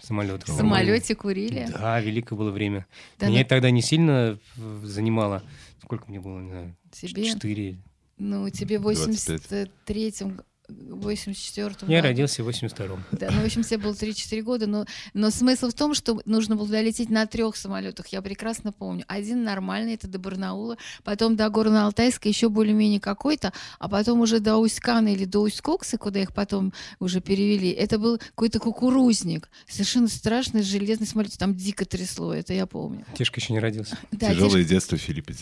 Самолет. 0.01 0.43
В 0.43 0.51
самолете 0.51 1.15
курили? 1.15 1.69
Да, 1.71 2.01
великое 2.01 2.35
было 2.35 2.51
время. 2.51 2.87
Да, 3.19 3.27
Меня 3.27 3.43
да. 3.43 3.49
тогда 3.49 3.69
не 3.69 3.81
сильно 3.81 4.37
занимало. 4.83 5.43
Сколько 5.81 6.05
мне 6.07 6.19
было, 6.19 6.39
не 6.39 6.49
знаю, 6.49 6.75
Тебе? 6.91 7.25
Четыре. 7.25 7.77
Ну, 8.17 8.49
тебе 8.49 8.79
в 8.79 8.87
83-м 8.87 10.41
84-м. 10.71 11.89
Я 11.89 12.01
году. 12.01 12.07
родился 12.09 12.43
в 12.43 12.49
82-м. 12.49 13.03
Да, 13.11 13.29
ну, 13.31 13.41
в 13.41 13.45
общем, 13.45 13.63
тебе 13.63 13.77
было 13.77 13.93
3-4 13.93 14.41
года, 14.41 14.67
но, 14.67 14.85
но 15.13 15.29
смысл 15.29 15.69
в 15.69 15.73
том, 15.73 15.93
что 15.93 16.21
нужно 16.25 16.55
было 16.55 16.67
долететь 16.67 17.09
на 17.09 17.25
трех 17.25 17.55
самолетах, 17.55 18.07
я 18.07 18.21
прекрасно 18.21 18.71
помню. 18.71 19.05
Один 19.07 19.43
нормальный, 19.43 19.95
это 19.95 20.07
до 20.07 20.19
Барнаула, 20.19 20.77
потом 21.03 21.35
до 21.35 21.47
Горно-Алтайска 21.47 22.27
еще 22.27 22.49
более-менее 22.49 22.99
какой-то, 22.99 23.53
а 23.79 23.89
потом 23.89 24.21
уже 24.21 24.39
до 24.39 24.57
Усть-Кана 24.57 25.13
или 25.13 25.25
до 25.25 25.39
Усть-Кокса, 25.39 25.97
куда 25.97 26.21
их 26.21 26.33
потом 26.33 26.73
уже 26.99 27.21
перевели, 27.21 27.69
это 27.69 27.97
был 27.97 28.17
какой-то 28.17 28.59
кукурузник, 28.59 29.49
совершенно 29.67 30.07
страшный 30.07 30.63
железный 30.63 31.07
самолет, 31.07 31.37
там 31.37 31.55
дико 31.55 31.85
трясло, 31.85 32.33
это 32.33 32.53
я 32.53 32.65
помню. 32.65 33.05
Тишка 33.17 33.39
еще 33.39 33.53
не 33.53 33.59
родился. 33.59 33.97
Тяжелое 34.17 34.63
детство 34.63 34.97
Филиппа. 34.97 35.33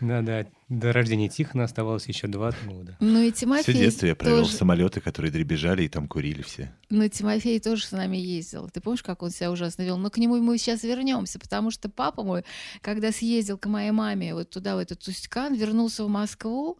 Да-да, 0.00 0.46
до 0.68 0.92
рождения 0.92 1.28
Тихона 1.28 1.64
оставалось 1.64 2.06
еще 2.06 2.26
два 2.26 2.52
года. 2.66 2.96
Ну 2.98 3.22
и 3.22 3.30
Тимофей 3.30 3.62
Все 3.62 3.84
детство 3.84 4.06
я 4.06 4.16
провел 4.16 4.38
тоже... 4.38 4.50
в 4.50 4.54
самолеты, 4.54 5.00
которые 5.00 5.30
дребезжали, 5.30 5.84
и 5.84 5.88
там 5.88 6.08
курили 6.08 6.42
все. 6.42 6.72
Ну 6.90 7.08
Тимофей 7.08 7.60
тоже 7.60 7.84
с 7.84 7.92
нами 7.92 8.16
ездил. 8.16 8.68
Ты 8.68 8.80
помнишь, 8.80 9.04
как 9.04 9.22
он 9.22 9.30
себя 9.30 9.52
ужасно 9.52 9.82
вел? 9.82 9.96
Но 9.96 10.10
к 10.10 10.18
нему 10.18 10.36
мы 10.38 10.58
сейчас 10.58 10.82
вернемся, 10.82 11.38
потому 11.38 11.70
что 11.70 11.88
папа 11.88 12.24
мой, 12.24 12.44
когда 12.80 13.12
съездил 13.12 13.58
к 13.58 13.66
моей 13.66 13.92
маме 13.92 14.34
вот 14.34 14.50
туда, 14.50 14.74
в 14.74 14.80
этот 14.80 14.98
Тустикан, 14.98 15.54
вернулся 15.54 16.04
в 16.04 16.08
Москву, 16.08 16.78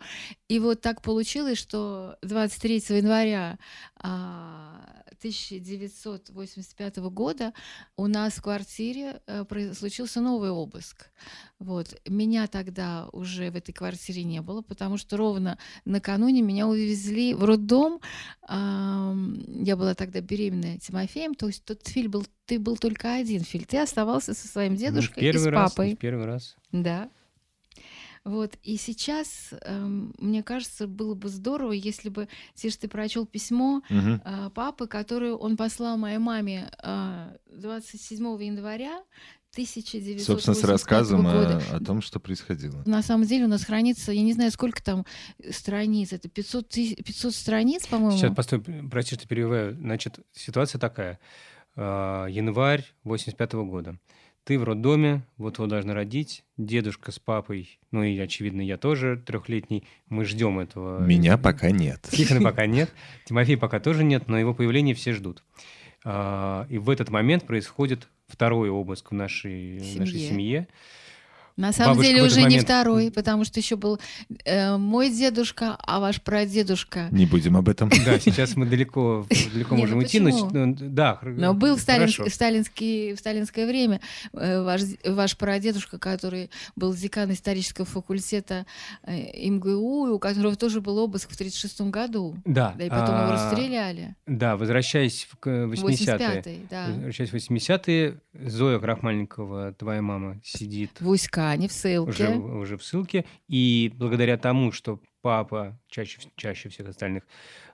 и 0.48 0.58
вот 0.58 0.80
так 0.80 1.00
получилось, 1.00 1.58
что 1.58 2.16
23 2.22 2.82
января 2.88 3.58
а, 3.98 4.80
1985 5.28 6.96
года 6.96 7.52
у 7.96 8.06
нас 8.06 8.34
в 8.34 8.42
квартире 8.42 9.20
э, 9.26 9.44
случился 9.74 10.20
новый 10.20 10.50
обыск. 10.50 11.10
Вот. 11.58 11.98
Меня 12.06 12.46
тогда 12.46 13.08
уже 13.12 13.50
в 13.50 13.56
этой 13.56 13.72
квартире 13.72 14.24
не 14.24 14.42
было, 14.42 14.62
потому 14.62 14.98
что 14.98 15.16
ровно 15.16 15.58
накануне 15.84 16.42
меня 16.42 16.68
увезли 16.68 17.32
в 17.34 17.44
роддом. 17.44 18.00
Я 18.48 19.76
была 19.76 19.94
тогда 19.94 20.20
беременная 20.20 20.78
Тимофеем, 20.78 21.34
то 21.34 21.46
есть 21.46 21.64
тот 21.64 21.86
фильм 21.86 22.10
был, 22.10 22.26
ты 22.44 22.58
был 22.58 22.76
только 22.76 23.14
один 23.14 23.42
фильм. 23.42 23.64
Ты 23.64 23.78
оставался 23.78 24.34
со 24.34 24.48
своим 24.48 24.74
ну, 24.74 24.78
дедушкой 24.78 25.22
ну, 25.22 25.28
и 25.30 25.32
с 25.38 25.44
папой. 25.50 25.90
Раз, 25.90 25.98
первый 25.98 26.26
раз. 26.26 26.56
Да. 26.72 27.08
Вот, 28.26 28.58
и 28.64 28.76
сейчас, 28.76 29.50
эм, 29.62 30.12
мне 30.18 30.42
кажется, 30.42 30.88
было 30.88 31.14
бы 31.14 31.28
здорово, 31.28 31.70
если 31.70 32.08
бы, 32.08 32.26
если 32.56 32.80
ты 32.80 32.88
прочел 32.88 33.24
письмо 33.24 33.82
угу. 33.88 34.20
э, 34.24 34.50
папы, 34.52 34.88
которое 34.88 35.34
он 35.34 35.56
послал 35.56 35.96
моей 35.96 36.18
маме 36.18 36.68
э, 36.82 37.36
27 37.52 38.24
января 38.42 39.04
1985 39.52 40.26
Собственно, 40.26 40.56
с 40.56 40.64
рассказом 40.64 41.22
года. 41.22 41.62
О, 41.70 41.76
о 41.76 41.80
том, 41.80 42.02
что 42.02 42.18
происходило. 42.18 42.82
На 42.84 43.00
самом 43.00 43.26
деле 43.26 43.44
у 43.44 43.48
нас 43.48 43.64
хранится, 43.64 44.10
я 44.10 44.22
не 44.22 44.32
знаю, 44.32 44.50
сколько 44.50 44.82
там 44.82 45.06
страниц, 45.52 46.12
это 46.12 46.28
500, 46.28 46.68
500 46.68 47.32
страниц, 47.32 47.86
по-моему. 47.86 48.18
Сейчас, 48.18 48.34
постой, 48.34 48.60
прости, 48.90 49.14
что 49.14 49.28
перебиваю. 49.28 49.76
Значит, 49.76 50.18
ситуация 50.32 50.80
такая. 50.80 51.20
Э, 51.76 52.26
январь 52.28 52.84
85 53.04 53.54
-го 53.54 53.64
года 53.66 53.96
ты 54.46 54.60
в 54.60 54.62
роддоме, 54.62 55.22
вот 55.38 55.58
его 55.58 55.66
должны 55.66 55.92
родить, 55.92 56.44
дедушка 56.56 57.10
с 57.10 57.18
папой, 57.18 57.80
ну 57.90 58.04
и, 58.04 58.16
очевидно, 58.16 58.60
я 58.60 58.76
тоже 58.76 59.20
трехлетний, 59.26 59.82
мы 60.08 60.24
ждем 60.24 60.60
этого. 60.60 61.00
Меня 61.04 61.36
пока 61.36 61.72
нет. 61.72 62.06
Тихона 62.12 62.40
пока 62.40 62.64
нет, 62.66 62.94
Тимофей 63.24 63.56
пока 63.56 63.80
тоже 63.80 64.04
нет, 64.04 64.28
но 64.28 64.38
его 64.38 64.54
появление 64.54 64.94
все 64.94 65.12
ждут. 65.12 65.42
А, 66.04 66.64
и 66.70 66.78
в 66.78 66.90
этот 66.90 67.10
момент 67.10 67.44
происходит 67.44 68.08
второй 68.28 68.70
обыск 68.70 69.10
в 69.10 69.14
нашей 69.14 69.80
семье. 69.80 69.98
Нашей 69.98 70.18
семье. 70.20 70.68
На 71.56 71.72
самом 71.72 71.94
Бабушка 71.94 72.12
деле 72.12 72.22
уже 72.22 72.36
момент... 72.36 72.52
не 72.52 72.60
второй, 72.60 73.10
потому 73.10 73.44
что 73.44 73.60
еще 73.60 73.76
был 73.76 73.98
э, 74.44 74.76
мой 74.76 75.10
дедушка, 75.10 75.76
а 75.80 76.00
ваш 76.00 76.20
прадедушка. 76.20 77.08
Не 77.10 77.24
будем 77.24 77.56
об 77.56 77.70
этом. 77.70 77.88
Да, 78.04 78.20
сейчас 78.20 78.56
мы 78.56 78.66
далеко, 78.66 79.26
далеко 79.54 79.74
ну 79.74 79.80
можем 79.80 80.02
идти. 80.02 80.20
Но, 80.20 80.50
да, 80.52 81.18
но 81.22 81.54
был 81.54 81.76
в, 81.76 81.80
сталинское 81.80 83.66
время 83.66 84.02
э, 84.34 84.62
ваш, 84.62 84.82
ваш 85.06 85.38
прадедушка, 85.38 85.98
который 85.98 86.50
был 86.76 86.92
декан 86.94 87.32
исторического 87.32 87.86
факультета 87.86 88.66
э, 89.02 89.48
МГУ, 89.48 90.12
у 90.12 90.18
которого 90.18 90.56
тоже 90.56 90.82
был 90.82 90.98
обыск 90.98 91.30
в 91.30 91.34
1936 91.34 91.80
году. 91.90 92.36
Да. 92.44 92.74
Да, 92.76 92.84
и 92.84 92.90
потом 92.90 93.14
а, 93.14 93.22
его 93.22 93.32
расстреляли. 93.32 94.14
Да, 94.26 94.56
возвращаясь 94.58 95.26
в 95.30 95.46
80-е. 95.46 96.66
да. 96.70 96.88
Возвращаясь 96.88 97.30
в 97.30 97.34
80-е, 97.34 98.20
Зоя 98.44 98.78
Крахмальникова, 98.78 99.72
твоя 99.72 100.02
мама, 100.02 100.38
сидит... 100.44 100.90
В 101.00 101.08
Уська 101.08 101.45
они 101.50 101.68
в 101.68 101.72
ссылке. 101.72 102.10
Уже, 102.10 102.36
уже 102.36 102.76
в 102.76 102.84
ссылке. 102.84 103.24
И 103.48 103.92
благодаря 103.94 104.36
тому, 104.36 104.72
что 104.72 105.00
папа 105.26 105.76
чаще, 105.88 106.20
чаще 106.36 106.68
всех 106.68 106.88
остальных 106.88 107.24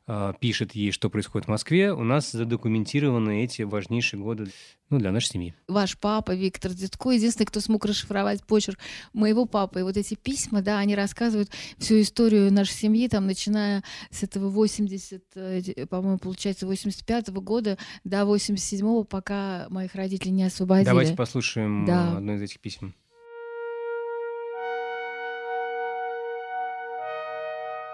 э, 0.07 0.33
пишет 0.41 0.75
ей, 0.75 0.91
что 0.91 1.11
происходит 1.11 1.49
в 1.49 1.50
Москве, 1.50 1.93
у 1.93 2.02
нас 2.02 2.33
задокументированы 2.33 3.45
эти 3.45 3.61
важнейшие 3.61 4.21
годы 4.21 4.47
ну, 4.88 4.99
для 4.99 5.12
нашей 5.12 5.26
семьи. 5.26 5.55
Ваш 5.69 5.99
папа 5.99 6.35
Виктор 6.35 6.73
Дедко, 6.73 7.11
единственный, 7.11 7.45
кто 7.45 7.61
смог 7.61 7.85
расшифровать 7.85 8.43
почерк 8.47 8.79
моего 9.12 9.45
папы. 9.45 9.81
И 9.81 9.83
вот 9.83 9.99
эти 9.99 10.14
письма, 10.14 10.62
да, 10.62 10.79
они 10.79 10.95
рассказывают 10.95 11.50
всю 11.76 12.00
историю 12.00 12.50
нашей 12.50 12.73
семьи, 12.73 13.07
там, 13.07 13.26
начиная 13.26 13.85
с 14.11 14.23
этого 14.23 14.49
80, 14.49 15.23
э, 15.35 15.87
по-моему, 15.91 16.19
получается, 16.19 16.67
85 16.67 17.29
-го 17.29 17.43
года 17.43 17.76
до 18.02 18.25
87-го, 18.25 19.05
пока 19.05 19.67
моих 19.69 19.95
родителей 19.95 20.31
не 20.31 20.45
освободили. 20.45 20.87
Давайте 20.87 21.14
послушаем 21.14 21.85
да. 21.85 22.17
одно 22.17 22.35
из 22.37 22.41
этих 22.41 22.61
писем. 22.61 22.95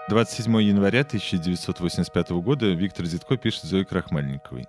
27 0.09 0.63
января 0.63 1.01
1985 1.01 2.31
года 2.31 2.65
Виктор 2.71 3.05
Зитко 3.05 3.37
пишет 3.37 3.65
Зое 3.65 3.85
Крахмальниковой. 3.85 4.65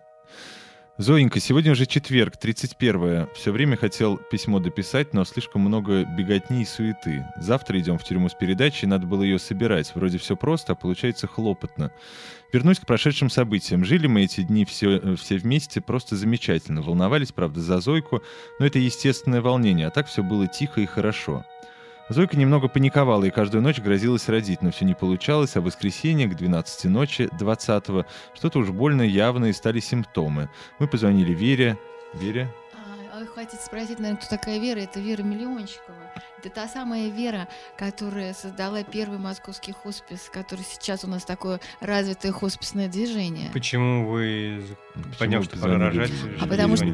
Зоенька, 0.98 1.40
сегодня 1.40 1.72
уже 1.72 1.86
четверг, 1.86 2.36
31 2.36 3.28
Все 3.34 3.50
время 3.50 3.78
хотел 3.78 4.18
письмо 4.18 4.58
дописать, 4.58 5.14
но 5.14 5.24
слишком 5.24 5.62
много 5.62 6.04
беготни 6.04 6.60
и 6.60 6.66
суеты. 6.66 7.24
Завтра 7.38 7.80
идем 7.80 7.96
в 7.96 8.04
тюрьму 8.04 8.28
с 8.28 8.34
передачей, 8.34 8.86
надо 8.86 9.06
было 9.06 9.22
ее 9.22 9.38
собирать. 9.38 9.94
Вроде 9.94 10.18
все 10.18 10.36
просто, 10.36 10.72
а 10.72 10.76
получается 10.76 11.26
хлопотно. 11.26 11.90
Вернусь 12.52 12.78
к 12.78 12.86
прошедшим 12.86 13.30
событиям. 13.30 13.82
Жили 13.82 14.08
мы 14.08 14.24
эти 14.24 14.42
дни 14.42 14.66
все, 14.66 15.16
все 15.16 15.38
вместе 15.38 15.80
просто 15.80 16.16
замечательно. 16.16 16.82
Волновались, 16.82 17.32
правда, 17.32 17.62
за 17.62 17.80
Зойку, 17.80 18.22
но 18.58 18.66
это 18.66 18.78
естественное 18.78 19.40
волнение, 19.40 19.86
а 19.86 19.90
так 19.90 20.06
все 20.06 20.22
было 20.22 20.46
тихо 20.46 20.82
и 20.82 20.86
хорошо. 20.86 21.46
Зойка 22.10 22.36
немного 22.36 22.66
паниковала 22.66 23.22
и 23.22 23.30
каждую 23.30 23.62
ночь 23.62 23.78
грозилась 23.78 24.28
родить, 24.28 24.62
но 24.62 24.72
все 24.72 24.84
не 24.84 24.94
получалось, 24.94 25.54
а 25.54 25.60
в 25.60 25.64
воскресенье 25.64 26.26
к 26.26 26.34
12 26.34 26.86
ночи 26.86 27.28
20-го 27.38 28.04
что-то 28.34 28.58
уж 28.58 28.70
больно 28.70 29.02
явные 29.02 29.52
стали 29.52 29.78
симптомы. 29.78 30.50
Мы 30.80 30.88
позвонили 30.88 31.32
Вере. 31.32 31.78
Вере? 32.12 32.52
А, 33.12 33.24
хватит 33.26 33.60
спросить, 33.60 34.00
наверное, 34.00 34.20
кто 34.20 34.28
такая 34.28 34.58
Вера. 34.58 34.80
Это 34.80 34.98
Вера 34.98 35.22
Миллиончикова. 35.22 35.94
Это 36.42 36.48
та 36.48 36.68
самая 36.68 37.10
Вера, 37.10 37.48
которая 37.76 38.32
создала 38.32 38.82
первый 38.82 39.18
московский 39.18 39.72
хоспис, 39.72 40.30
который 40.32 40.64
сейчас 40.64 41.04
у 41.04 41.06
нас 41.06 41.22
такое 41.22 41.60
развитое 41.80 42.32
хосписное 42.32 42.88
движение. 42.88 43.50
Почему 43.52 44.10
вы, 44.10 44.64
поняв, 45.18 45.44
что 45.44 45.58
пора 45.58 45.76
рожать, 45.76 46.10
а 46.40 46.46
потому, 46.46 46.76
что, 46.76 46.86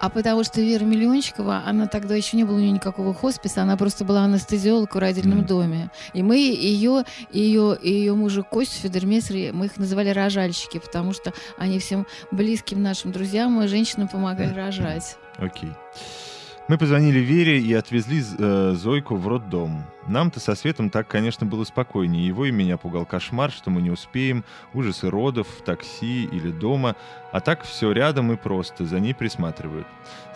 а 0.00 0.08
потому 0.08 0.42
что 0.42 0.62
Вера 0.62 0.84
Миллиончикова, 0.84 1.64
она 1.66 1.86
тогда 1.86 2.14
еще 2.14 2.38
не 2.38 2.44
было 2.44 2.56
у 2.56 2.60
нее 2.60 2.70
никакого 2.70 3.12
хосписа, 3.12 3.60
она 3.60 3.76
просто 3.76 4.06
была 4.06 4.24
анестезиолог 4.24 4.94
в 4.94 4.98
родильном 4.98 5.40
mm. 5.40 5.46
доме. 5.46 5.90
И 6.14 6.22
мы 6.22 6.38
ее, 6.38 7.04
ее, 7.30 7.76
ее 7.82 8.14
мужа 8.14 8.42
Костю 8.42 8.80
Федермесри, 8.80 9.50
мы 9.52 9.66
их 9.66 9.76
называли 9.76 10.08
рожальщики, 10.08 10.78
потому 10.78 11.12
что 11.12 11.34
они 11.58 11.78
всем 11.78 12.06
близким 12.30 12.82
нашим 12.82 13.12
друзьям 13.12 13.60
и 13.60 13.66
женщинам 13.66 14.08
помогали 14.08 14.54
рожать. 14.54 15.18
Окей. 15.36 15.68
Okay. 15.68 16.31
Мы 16.68 16.78
позвонили 16.78 17.18
Вере 17.18 17.60
и 17.60 17.74
отвезли 17.74 18.22
э, 18.38 18.74
Зойку 18.76 19.16
в 19.16 19.26
роддом. 19.26 19.84
Нам-то 20.06 20.38
со 20.38 20.54
Светом 20.54 20.90
так, 20.90 21.08
конечно, 21.08 21.44
было 21.44 21.64
спокойнее. 21.64 22.26
Его 22.26 22.46
и 22.46 22.52
меня 22.52 22.76
пугал 22.76 23.04
кошмар, 23.04 23.50
что 23.50 23.68
мы 23.70 23.82
не 23.82 23.90
успеем, 23.90 24.44
ужасы 24.72 25.10
родов, 25.10 25.48
в 25.48 25.64
такси 25.64 26.24
или 26.24 26.52
дома. 26.52 26.94
А 27.32 27.40
так 27.40 27.64
все 27.64 27.90
рядом 27.90 28.30
и 28.30 28.36
просто, 28.36 28.84
за 28.84 29.00
ней 29.00 29.12
присматривают. 29.12 29.88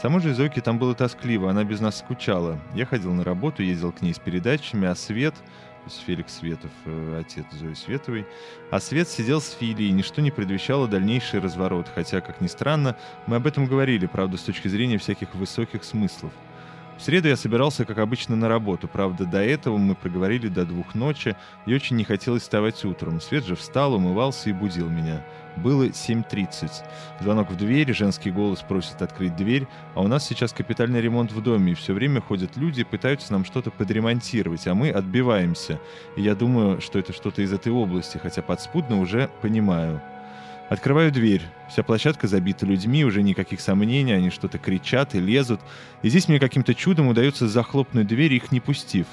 Самой 0.02 0.21
же 0.21 0.35
Зойке 0.35 0.61
там 0.61 0.80
было 0.80 0.97
тоскливо, 0.97 1.49
она 1.49 1.62
без 1.62 1.80
нас 1.80 1.99
скучала. 1.99 2.59
Я 2.75 2.87
ходил 2.87 3.12
на 3.12 3.23
работу, 3.23 3.62
ездил 3.62 3.92
к 3.92 4.02
ней 4.02 4.12
с 4.12 4.18
передачами, 4.18 4.88
а 4.88 4.97
Свет 4.97 5.35
Феликс 5.95 6.38
Светов, 6.38 6.71
э, 6.85 7.21
отец 7.21 7.47
Зои 7.52 7.75
Световой. 7.75 8.26
А 8.71 8.81
Свет 8.81 9.09
сидел 9.09 9.40
с 9.40 9.52
Филией, 9.52 9.93
ничто 9.93 10.21
не 10.21 10.31
предвещало 10.31 10.88
дальнейший 10.88 11.40
разворот, 11.40 11.87
хотя, 11.95 12.21
как 12.21 12.40
ни 12.40 12.47
странно, 12.47 12.97
мы 13.26 13.37
об 13.37 13.47
этом 13.47 13.66
говорили, 13.66 14.07
правда, 14.07 14.37
с 14.37 14.43
точки 14.43 14.69
зрения 14.69 14.99
всяких 14.99 15.35
высоких 15.35 15.85
смыслов. 15.85 16.33
В 16.99 17.03
среду 17.03 17.29
я 17.29 17.37
собирался, 17.37 17.85
как 17.85 17.99
обычно, 17.99 18.37
на 18.37 18.49
работу. 18.49 18.88
Правда, 18.88 19.26
до 19.26 19.43
этого 19.43 19.76
мы 19.76 19.95
проговорили 19.95 20.49
до 20.49 20.65
двух 20.65 20.95
ночи, 20.95 21.37
и 21.67 21.75
очень 21.75 21.97
не 21.97 22.05
хотелось 22.05 22.43
вставать 22.43 22.85
утром. 22.85 23.21
Свет 23.21 23.45
же 23.45 23.55
встал, 23.55 23.95
умывался 23.95 24.49
и 24.49 24.55
будил 24.55 24.88
меня. 24.88 25.25
Было 25.57 25.85
7.30. 25.85 26.71
Звонок 27.21 27.50
в 27.50 27.57
дверь, 27.57 27.93
женский 27.93 28.31
голос 28.31 28.61
просит 28.61 29.03
открыть 29.03 29.37
дверь, 29.37 29.67
а 29.95 30.03
у 30.03 30.09
нас 30.09 30.26
сейчас 30.26 30.53
капитальный 30.53 31.00
ремонт 31.00 31.33
в 31.33 31.43
доме, 31.43 31.73
и 31.73 31.75
все 31.75 31.93
время 31.93 32.21
ходят 32.21 32.57
люди, 32.57 32.83
пытаются 32.83 33.33
нам 33.33 33.45
что-то 33.45 33.71
подремонтировать, 33.71 34.67
а 34.67 34.75
мы 34.75 34.91
отбиваемся. 34.91 35.79
И 36.17 36.23
я 36.23 36.35
думаю, 36.35 36.81
что 36.81 36.99
это 36.99 37.12
что-то 37.12 37.43
из 37.43 37.53
этой 37.53 37.73
области, 37.73 38.19
хотя 38.19 38.43
подспудно 38.43 39.00
уже 39.00 39.31
понимаю. 39.43 40.00
Открываю 40.68 41.12
дверь. 41.12 41.42
Вся 41.68 41.85
площадка 41.85 42.26
забита 42.26 42.66
людьми, 42.66 43.04
уже 43.04 43.23
никаких 43.23 43.61
сомнений, 43.61 44.12
они 44.12 44.30
что-то 44.30 44.58
кричат 44.58 45.14
и 45.14 45.20
лезут. 45.20 45.61
И 46.02 46.08
здесь 46.08 46.28
мне 46.28 46.40
каким-то 46.40 46.75
чудом 46.75 47.06
удается 47.06 47.46
захлопнуть 47.46 48.08
дверь, 48.08 48.35
их 48.35 48.50
не 48.50 48.61
пустив. 48.61 49.06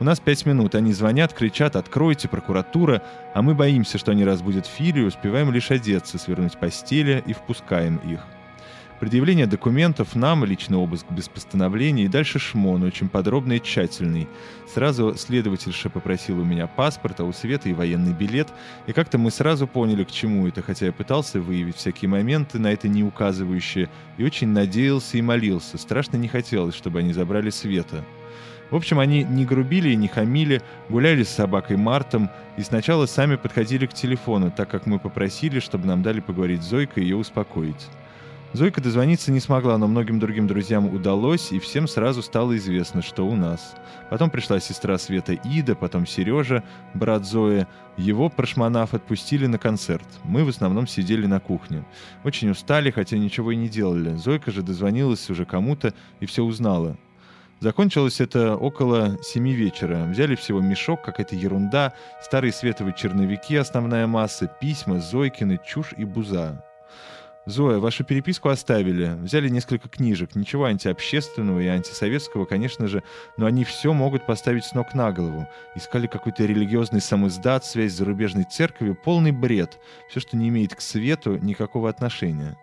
У 0.00 0.04
нас 0.04 0.18
пять 0.18 0.46
минут, 0.46 0.74
они 0.74 0.92
звонят, 0.92 1.34
кричат 1.34 1.76
«Откройте, 1.76 2.26
прокуратура!», 2.26 3.02
а 3.34 3.42
мы 3.42 3.54
боимся, 3.54 3.98
что 3.98 4.10
они 4.12 4.24
разбудят 4.24 4.66
Фили, 4.66 5.02
успеваем 5.02 5.52
лишь 5.52 5.70
одеться, 5.70 6.18
свернуть 6.18 6.58
постели 6.58 7.22
и 7.26 7.32
впускаем 7.32 7.96
их. 7.98 8.20
Предъявление 9.04 9.46
документов 9.46 10.16
нам, 10.16 10.46
личный 10.46 10.78
обыск 10.78 11.04
без 11.10 11.28
постановления 11.28 12.04
и 12.04 12.08
дальше 12.08 12.38
шмон, 12.38 12.84
очень 12.84 13.10
подробный 13.10 13.58
и 13.58 13.62
тщательный. 13.62 14.26
Сразу 14.72 15.14
следовательша 15.14 15.90
попросила 15.90 16.40
у 16.40 16.44
меня 16.46 16.66
паспорт, 16.66 17.20
а 17.20 17.24
у 17.24 17.32
Света 17.34 17.68
и 17.68 17.74
военный 17.74 18.14
билет, 18.14 18.48
и 18.86 18.94
как-то 18.94 19.18
мы 19.18 19.30
сразу 19.30 19.66
поняли, 19.66 20.04
к 20.04 20.10
чему 20.10 20.48
это, 20.48 20.62
хотя 20.62 20.86
я 20.86 20.92
пытался 20.92 21.38
выявить 21.38 21.76
всякие 21.76 22.08
моменты, 22.08 22.58
на 22.58 22.72
это 22.72 22.88
не 22.88 23.04
указывающие, 23.04 23.90
и 24.16 24.24
очень 24.24 24.48
надеялся 24.48 25.18
и 25.18 25.22
молился. 25.22 25.76
Страшно 25.76 26.16
не 26.16 26.28
хотелось, 26.28 26.74
чтобы 26.74 27.00
они 27.00 27.12
забрали 27.12 27.50
Света. 27.50 28.06
В 28.70 28.74
общем, 28.74 29.00
они 29.00 29.22
не 29.22 29.44
грубили 29.44 29.90
и 29.90 29.96
не 29.96 30.08
хамили, 30.08 30.62
гуляли 30.88 31.24
с 31.24 31.28
собакой 31.28 31.76
Мартом 31.76 32.30
и 32.56 32.62
сначала 32.62 33.04
сами 33.04 33.36
подходили 33.36 33.84
к 33.84 33.92
телефону, 33.92 34.50
так 34.50 34.70
как 34.70 34.86
мы 34.86 34.98
попросили, 34.98 35.60
чтобы 35.60 35.86
нам 35.86 36.02
дали 36.02 36.20
поговорить 36.20 36.62
с 36.62 36.70
Зойкой 36.70 37.02
и 37.02 37.06
ее 37.08 37.16
успокоить. 37.16 37.86
Зойка 38.54 38.80
дозвониться 38.80 39.32
не 39.32 39.40
смогла, 39.40 39.76
но 39.78 39.88
многим 39.88 40.20
другим 40.20 40.46
друзьям 40.46 40.86
удалось, 40.86 41.50
и 41.50 41.58
всем 41.58 41.88
сразу 41.88 42.22
стало 42.22 42.56
известно, 42.56 43.02
что 43.02 43.26
у 43.26 43.34
нас. 43.34 43.74
Потом 44.10 44.30
пришла 44.30 44.60
сестра 44.60 44.96
Света 44.96 45.32
Ида, 45.32 45.74
потом 45.74 46.06
Сережа, 46.06 46.62
брат 46.94 47.26
Зои. 47.26 47.66
Его, 47.96 48.28
прошманав, 48.28 48.94
отпустили 48.94 49.46
на 49.46 49.58
концерт. 49.58 50.06
Мы 50.22 50.44
в 50.44 50.48
основном 50.50 50.86
сидели 50.86 51.26
на 51.26 51.40
кухне. 51.40 51.84
Очень 52.22 52.50
устали, 52.50 52.92
хотя 52.92 53.18
ничего 53.18 53.50
и 53.50 53.56
не 53.56 53.68
делали. 53.68 54.14
Зойка 54.14 54.52
же 54.52 54.62
дозвонилась 54.62 55.28
уже 55.28 55.44
кому-то 55.44 55.92
и 56.20 56.26
все 56.26 56.44
узнала. 56.44 56.96
Закончилось 57.58 58.20
это 58.20 58.54
около 58.54 59.18
семи 59.20 59.52
вечера. 59.52 60.04
Взяли 60.04 60.36
всего 60.36 60.60
мешок, 60.60 61.02
какая-то 61.02 61.34
ерунда, 61.34 61.92
старые 62.22 62.52
световые 62.52 62.94
черновики, 62.96 63.56
основная 63.56 64.06
масса, 64.06 64.46
письма, 64.60 65.00
Зойкины, 65.00 65.58
чушь 65.66 65.92
и 65.96 66.04
буза. 66.04 66.64
Зоя, 67.46 67.78
вашу 67.78 68.04
переписку 68.04 68.48
оставили. 68.48 69.16
Взяли 69.20 69.50
несколько 69.50 69.88
книжек. 69.88 70.34
Ничего 70.34 70.64
антиобщественного 70.64 71.60
и 71.60 71.66
антисоветского, 71.66 72.46
конечно 72.46 72.86
же, 72.86 73.02
но 73.36 73.44
они 73.44 73.64
все 73.64 73.92
могут 73.92 74.24
поставить 74.24 74.64
с 74.64 74.72
ног 74.72 74.94
на 74.94 75.12
голову. 75.12 75.46
Искали 75.74 76.06
какой-то 76.06 76.44
религиозный 76.46 77.02
самоиздат, 77.02 77.66
связь 77.66 77.92
с 77.92 77.96
зарубежной 77.96 78.44
церковью, 78.44 78.96
полный 78.96 79.32
бред. 79.32 79.78
Все, 80.08 80.20
что 80.20 80.38
не 80.38 80.48
имеет 80.48 80.74
к 80.74 80.80
свету 80.80 81.36
никакого 81.36 81.90
отношения. 81.90 82.56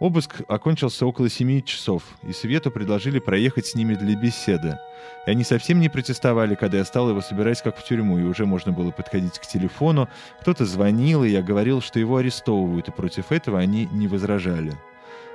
Обыск 0.00 0.40
окончился 0.48 1.06
около 1.06 1.28
семи 1.30 1.62
часов, 1.64 2.02
и 2.24 2.32
Свету 2.32 2.72
предложили 2.72 3.20
проехать 3.20 3.66
с 3.66 3.74
ними 3.76 3.94
для 3.94 4.16
беседы. 4.16 4.78
И 5.26 5.30
они 5.30 5.44
совсем 5.44 5.78
не 5.78 5.88
протестовали, 5.88 6.56
когда 6.56 6.78
я 6.78 6.84
стал 6.84 7.08
его 7.10 7.20
собирать 7.20 7.62
как 7.62 7.78
в 7.78 7.84
тюрьму, 7.84 8.18
и 8.18 8.24
уже 8.24 8.44
можно 8.44 8.72
было 8.72 8.90
подходить 8.90 9.38
к 9.38 9.46
телефону. 9.46 10.08
Кто-то 10.40 10.64
звонил, 10.64 11.22
и 11.22 11.30
я 11.30 11.42
говорил, 11.42 11.80
что 11.80 12.00
его 12.00 12.16
арестовывают, 12.16 12.88
и 12.88 12.92
против 12.92 13.30
этого 13.30 13.60
они 13.60 13.88
не 13.92 14.08
возражали. 14.08 14.72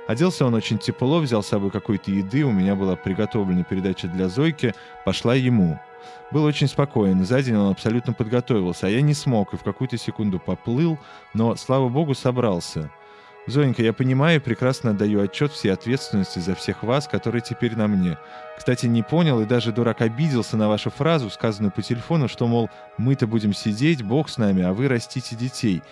Оделся 0.06 0.44
он 0.44 0.54
очень 0.54 0.78
тепло, 0.78 1.20
взял 1.20 1.42
с 1.42 1.48
собой 1.48 1.70
какой-то 1.70 2.10
еды, 2.10 2.44
у 2.44 2.50
меня 2.50 2.74
была 2.74 2.96
приготовлена 2.96 3.64
передача 3.64 4.08
для 4.08 4.28
Зойки, 4.28 4.74
пошла 5.06 5.34
ему. 5.34 5.78
Был 6.32 6.44
очень 6.44 6.68
спокоен, 6.68 7.24
за 7.24 7.42
день 7.42 7.56
он 7.56 7.70
абсолютно 7.70 8.12
подготовился, 8.12 8.88
а 8.88 8.90
я 8.90 9.00
не 9.00 9.14
смог 9.14 9.54
и 9.54 9.56
в 9.56 9.62
какую-то 9.62 9.96
секунду 9.96 10.38
поплыл, 10.38 10.98
но, 11.32 11.56
слава 11.56 11.88
богу, 11.88 12.14
собрался. 12.14 12.90
Зоенька, 13.46 13.82
я 13.82 13.92
понимаю 13.92 14.36
и 14.36 14.42
прекрасно 14.42 14.90
отдаю 14.90 15.22
отчет 15.22 15.52
всей 15.52 15.72
ответственности 15.72 16.38
за 16.38 16.54
всех 16.54 16.82
вас, 16.82 17.08
которые 17.08 17.42
теперь 17.42 17.74
на 17.74 17.88
мне. 17.88 18.18
Кстати, 18.56 18.86
не 18.86 19.02
понял 19.02 19.40
и 19.40 19.46
даже 19.46 19.72
дурак 19.72 20.02
обиделся 20.02 20.56
на 20.56 20.68
вашу 20.68 20.90
фразу, 20.90 21.30
сказанную 21.30 21.72
по 21.72 21.82
телефону, 21.82 22.28
что, 22.28 22.46
мол, 22.46 22.68
мы-то 22.98 23.26
будем 23.26 23.54
сидеть, 23.54 24.02
Бог 24.02 24.28
с 24.28 24.36
нами, 24.36 24.62
а 24.62 24.72
вы 24.72 24.88
растите 24.88 25.36
детей. 25.36 25.82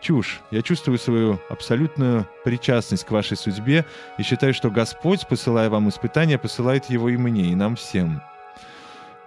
Чушь. 0.00 0.40
Я 0.50 0.62
чувствую 0.62 0.98
свою 0.98 1.40
абсолютную 1.48 2.28
причастность 2.44 3.04
к 3.04 3.10
вашей 3.10 3.36
судьбе 3.36 3.84
и 4.16 4.22
считаю, 4.22 4.54
что 4.54 4.70
Господь, 4.70 5.26
посылая 5.26 5.70
вам 5.70 5.88
испытания, 5.88 6.38
посылает 6.38 6.90
его 6.90 7.08
и 7.08 7.16
мне, 7.16 7.52
и 7.52 7.54
нам 7.54 7.76
всем. 7.76 8.22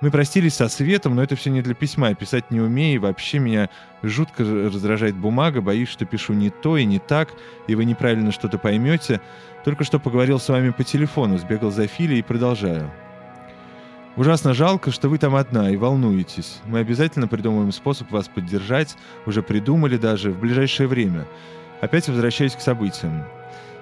Мы 0.01 0.09
простились 0.09 0.55
со 0.55 0.67
Светом, 0.67 1.15
но 1.15 1.21
это 1.21 1.35
все 1.35 1.51
не 1.51 1.61
для 1.61 1.75
письма. 1.75 2.09
Я 2.09 2.15
писать 2.15 2.49
не 2.49 2.59
умею, 2.59 2.95
и 2.95 2.97
вообще 2.97 3.37
меня 3.37 3.69
жутко 4.01 4.43
раздражает 4.43 5.15
бумага, 5.15 5.61
боюсь, 5.61 5.89
что 5.89 6.05
пишу 6.05 6.33
не 6.33 6.49
то 6.49 6.75
и 6.75 6.85
не 6.85 6.97
так, 6.97 7.29
и 7.67 7.75
вы 7.75 7.85
неправильно 7.85 8.31
что-то 8.31 8.57
поймете. 8.57 9.21
Только 9.63 9.83
что 9.83 9.99
поговорил 9.99 10.39
с 10.39 10.49
вами 10.49 10.71
по 10.71 10.83
телефону, 10.83 11.37
сбегал 11.37 11.69
за 11.69 11.85
Фили 11.85 12.15
и 12.15 12.23
продолжаю. 12.23 12.91
Ужасно 14.17 14.55
жалко, 14.55 14.91
что 14.91 15.07
вы 15.07 15.19
там 15.19 15.35
одна 15.35 15.69
и 15.69 15.77
волнуетесь. 15.77 16.59
Мы 16.65 16.79
обязательно 16.79 17.27
придумаем 17.27 17.71
способ 17.71 18.11
вас 18.11 18.27
поддержать, 18.27 18.97
уже 19.27 19.43
придумали 19.43 19.97
даже 19.97 20.31
в 20.31 20.39
ближайшее 20.39 20.87
время. 20.87 21.27
Опять 21.79 22.09
возвращаюсь 22.09 22.55
к 22.55 22.61
событиям. 22.61 23.23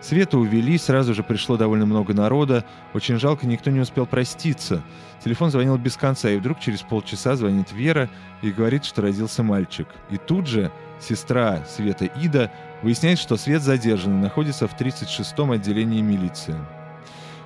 Света 0.02 0.38
увели, 0.38 0.78
сразу 0.78 1.14
же 1.14 1.24
пришло 1.24 1.58
довольно 1.58 1.86
много 1.86 2.14
народа. 2.14 2.64
Очень 2.94 3.20
жалко, 3.20 3.46
никто 3.46 3.70
не 3.70 3.82
успел 3.82 4.06
проститься. 4.06 4.82
Телефон 5.24 5.52
звонил 5.52 5.78
без 5.78 5.98
конца, 5.98 6.30
и 6.30 6.38
вдруг 6.38 6.60
через 6.60 6.82
полчаса 6.82 7.36
звонит 7.36 7.72
Вера 7.74 8.10
и 8.42 8.52
говорит, 8.52 8.86
что 8.86 9.02
родился 9.02 9.44
мальчик. 9.44 9.88
И 10.10 10.18
тут 10.18 10.48
же 10.48 10.72
сестра 11.02 11.66
Света 11.68 12.06
Ида 12.06 12.52
выясняет, 12.82 13.20
что 13.20 13.36
Свет 13.36 13.62
задержан 13.62 14.20
и 14.20 14.22
находится 14.22 14.68
в 14.68 14.80
36-м 14.80 15.52
отделении 15.52 16.02
милиции. 16.02 16.56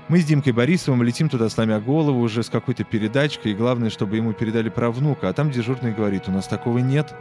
Мы 0.09 0.19
с 0.19 0.25
Димкой 0.25 0.53
Борисовым 0.53 1.01
летим 1.01 1.29
туда, 1.29 1.49
сломя 1.49 1.79
голову, 1.79 2.19
уже 2.19 2.43
с 2.43 2.49
какой-то 2.49 2.83
передачкой, 2.83 3.53
и 3.53 3.55
главное, 3.55 3.89
чтобы 3.89 4.17
ему 4.17 4.33
передали 4.33 4.69
про 4.69 4.91
внука, 4.91 5.29
а 5.29 5.33
там 5.33 5.49
дежурный 5.49 5.93
говорит, 5.93 6.27
у 6.27 6.31
нас 6.31 6.45
такого 6.45 6.79
нет 6.79 7.15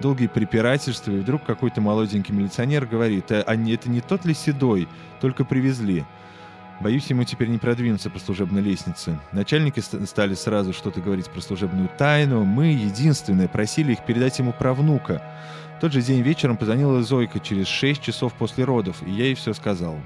долгие 0.00 0.26
препирательства, 0.26 1.10
и 1.10 1.20
вдруг 1.20 1.44
какой-то 1.44 1.80
молоденький 1.80 2.34
милиционер 2.34 2.86
говорит, 2.86 3.30
а 3.30 3.56
не, 3.56 3.74
это 3.74 3.90
не 3.90 4.00
тот 4.00 4.24
ли 4.24 4.34
Седой, 4.34 4.88
только 5.20 5.44
привезли. 5.44 6.04
Боюсь, 6.80 7.06
ему 7.06 7.24
теперь 7.24 7.48
не 7.48 7.58
продвинуться 7.58 8.08
по 8.08 8.20
служебной 8.20 8.62
лестнице. 8.62 9.18
Начальники 9.32 9.80
стали 9.80 10.34
сразу 10.34 10.72
что-то 10.72 11.00
говорить 11.00 11.28
про 11.28 11.40
служебную 11.40 11.90
тайну. 11.98 12.44
Мы, 12.44 12.66
единственные, 12.66 13.48
просили 13.48 13.92
их 13.92 14.04
передать 14.04 14.38
ему 14.38 14.52
про 14.52 14.74
внука. 14.74 15.20
В 15.76 15.80
тот 15.80 15.92
же 15.92 16.02
день 16.02 16.22
вечером 16.22 16.56
позвонила 16.56 17.02
Зойка 17.02 17.40
через 17.40 17.66
6 17.66 18.00
часов 18.00 18.32
после 18.34 18.64
родов, 18.64 18.96
и 19.04 19.10
я 19.10 19.24
ей 19.24 19.34
все 19.34 19.54
сказал. 19.54 19.98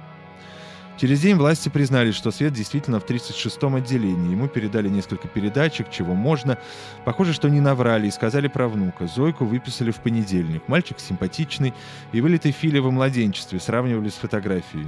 Через 1.03 1.19
день 1.19 1.35
власти 1.35 1.69
признали, 1.69 2.13
что 2.13 2.31
Свет 2.31 2.53
действительно 2.53 3.01
в 3.01 3.05
36-м 3.05 3.75
отделении. 3.75 4.31
Ему 4.31 4.47
передали 4.47 4.89
несколько 4.89 5.27
передачек, 5.27 5.91
чего 5.91 6.15
можно. 6.15 6.59
Похоже, 7.05 7.33
что 7.33 7.49
не 7.49 7.61
наврали 7.61 8.07
и 8.07 8.13
сказали 8.13 8.47
про 8.47 8.69
внука. 8.69 9.09
Зойку 9.09 9.45
выписали 9.45 9.91
в 9.91 9.97
понедельник. 9.97 10.63
Мальчик 10.69 11.01
симпатичный 11.01 11.75
и 12.13 12.21
вылитый 12.21 12.53
Филя 12.53 12.81
во 12.81 12.93
младенчестве, 12.93 13.59
сравнивали 13.59 14.11
с 14.11 14.15
фотографией. 14.15 14.87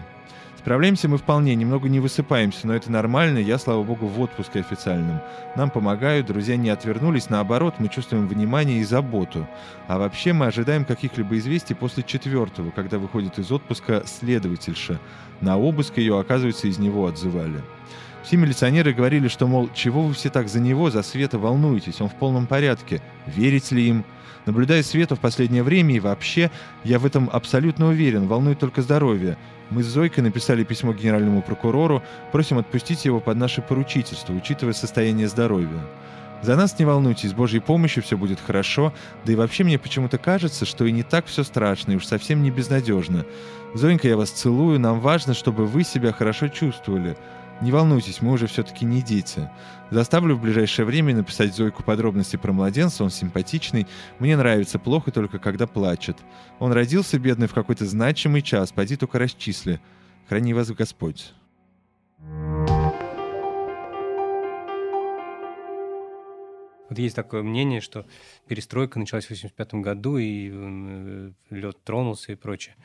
Справляемся 0.64 1.10
мы 1.10 1.18
вполне, 1.18 1.54
немного 1.54 1.90
не 1.90 2.00
высыпаемся, 2.00 2.66
но 2.66 2.74
это 2.74 2.90
нормально, 2.90 3.36
я, 3.36 3.58
слава 3.58 3.82
богу, 3.82 4.06
в 4.06 4.18
отпуске 4.18 4.60
официальном. 4.60 5.20
Нам 5.56 5.68
помогают, 5.68 6.28
друзья 6.28 6.56
не 6.56 6.70
отвернулись, 6.70 7.28
наоборот, 7.28 7.74
мы 7.80 7.90
чувствуем 7.90 8.26
внимание 8.26 8.78
и 8.78 8.84
заботу. 8.84 9.46
А 9.88 9.98
вообще 9.98 10.32
мы 10.32 10.46
ожидаем 10.46 10.86
каких-либо 10.86 11.36
известий 11.36 11.74
после 11.74 12.02
четвертого, 12.02 12.70
когда 12.70 12.96
выходит 12.96 13.38
из 13.38 13.52
отпуска 13.52 14.04
следовательша. 14.06 14.98
На 15.42 15.58
обыск 15.58 15.98
ее, 15.98 16.18
оказывается, 16.18 16.66
из 16.66 16.78
него 16.78 17.06
отзывали. 17.08 17.60
Все 18.22 18.38
милиционеры 18.38 18.94
говорили, 18.94 19.28
что, 19.28 19.46
мол, 19.46 19.68
чего 19.74 20.00
вы 20.00 20.14
все 20.14 20.30
так 20.30 20.48
за 20.48 20.60
него, 20.60 20.88
за 20.88 21.02
Света 21.02 21.38
волнуетесь, 21.38 22.00
он 22.00 22.08
в 22.08 22.14
полном 22.14 22.46
порядке. 22.46 23.02
Верить 23.26 23.70
ли 23.70 23.86
им? 23.86 24.04
Наблюдая 24.46 24.82
Свету 24.82 25.16
в 25.16 25.20
последнее 25.20 25.62
время 25.62 25.96
и 25.96 26.00
вообще, 26.00 26.50
я 26.84 26.98
в 26.98 27.06
этом 27.06 27.30
абсолютно 27.32 27.88
уверен, 27.88 28.26
волнует 28.26 28.58
только 28.58 28.82
здоровье. 28.82 29.38
Мы 29.70 29.82
с 29.82 29.86
Зойкой 29.86 30.22
написали 30.22 30.64
письмо 30.64 30.92
генеральному 30.92 31.40
прокурору, 31.40 32.02
просим 32.30 32.58
отпустить 32.58 33.06
его 33.06 33.20
под 33.20 33.38
наше 33.38 33.62
поручительство, 33.62 34.34
учитывая 34.34 34.74
состояние 34.74 35.28
здоровья. 35.28 35.80
За 36.42 36.56
нас 36.56 36.78
не 36.78 36.84
волнуйтесь, 36.84 37.30
с 37.30 37.32
Божьей 37.32 37.60
помощью 37.60 38.02
все 38.02 38.18
будет 38.18 38.38
хорошо, 38.38 38.92
да 39.24 39.32
и 39.32 39.34
вообще 39.34 39.64
мне 39.64 39.78
почему-то 39.78 40.18
кажется, 40.18 40.66
что 40.66 40.84
и 40.84 40.92
не 40.92 41.02
так 41.02 41.24
все 41.24 41.42
страшно, 41.42 41.92
и 41.92 41.96
уж 41.96 42.04
совсем 42.04 42.42
не 42.42 42.50
безнадежно. 42.50 43.24
Зоенька, 43.72 44.08
я 44.08 44.18
вас 44.18 44.28
целую, 44.28 44.78
нам 44.78 45.00
важно, 45.00 45.32
чтобы 45.32 45.64
вы 45.64 45.84
себя 45.84 46.12
хорошо 46.12 46.48
чувствовали. 46.48 47.16
Не 47.60 47.70
волнуйтесь, 47.70 48.20
мы 48.20 48.32
уже 48.32 48.46
все-таки 48.46 48.84
не 48.84 49.00
дети. 49.00 49.48
Заставлю 49.90 50.36
в 50.36 50.42
ближайшее 50.42 50.84
время 50.86 51.14
написать 51.14 51.54
Зойку 51.54 51.82
подробности 51.82 52.36
про 52.36 52.52
младенца, 52.52 53.04
он 53.04 53.10
симпатичный. 53.10 53.86
Мне 54.18 54.36
нравится 54.36 54.78
плохо 54.78 55.12
только 55.12 55.38
когда 55.38 55.66
плачет. 55.66 56.16
Он 56.58 56.72
родился, 56.72 57.18
бедный, 57.18 57.46
в 57.46 57.54
какой-то 57.54 57.86
значимый 57.86 58.42
час, 58.42 58.72
пойди 58.72 58.96
только 58.96 59.18
расчисли. 59.18 59.80
Храни 60.28 60.52
вас 60.52 60.70
Господь. 60.70 61.32
Вот 66.88 66.98
есть 66.98 67.16
такое 67.16 67.42
мнение, 67.42 67.80
что 67.80 68.06
перестройка 68.46 68.98
началась 68.98 69.24
в 69.24 69.32
1985 69.32 69.82
году, 69.82 70.16
и 70.16 70.50
э, 70.52 71.30
лед 71.50 71.82
тронулся 71.82 72.32
и 72.32 72.34
прочее. 72.36 72.76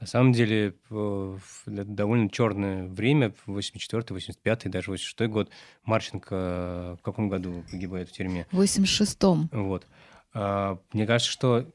На 0.00 0.06
самом 0.06 0.32
деле, 0.32 0.74
это 0.88 1.38
довольно 1.66 2.30
черное 2.30 2.86
время, 2.86 3.34
84 3.44 4.02
85 4.08 4.70
даже 4.70 4.90
86 4.90 5.30
год. 5.30 5.50
Марченко 5.84 6.96
в 6.98 7.02
каком 7.02 7.28
году 7.28 7.62
погибает 7.70 8.08
в 8.08 8.12
тюрьме? 8.12 8.46
В 8.50 8.60
86-м. 8.60 9.50
Вот. 9.52 9.86
А, 10.32 10.78
мне 10.94 11.06
кажется, 11.06 11.30
что 11.30 11.66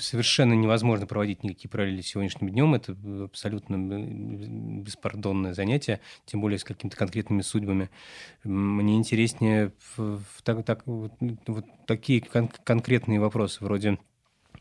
совершенно 0.00 0.54
невозможно 0.54 1.06
проводить 1.06 1.44
никакие 1.44 1.70
параллели 1.70 2.00
с 2.00 2.08
сегодняшним 2.08 2.48
днем. 2.48 2.74
Это 2.74 2.96
абсолютно 3.24 3.76
беспардонное 4.80 5.52
занятие, 5.52 6.00
тем 6.24 6.40
более 6.40 6.58
с 6.58 6.64
какими-то 6.64 6.96
конкретными 6.96 7.42
судьбами. 7.42 7.90
Мне 8.42 8.96
интереснее 8.96 9.72
так, 10.44 10.64
так, 10.64 10.86
вот, 10.86 11.12
вот 11.46 11.66
такие 11.86 12.22
кон- 12.22 12.48
конкретные 12.64 13.20
вопросы, 13.20 13.62
вроде 13.62 13.98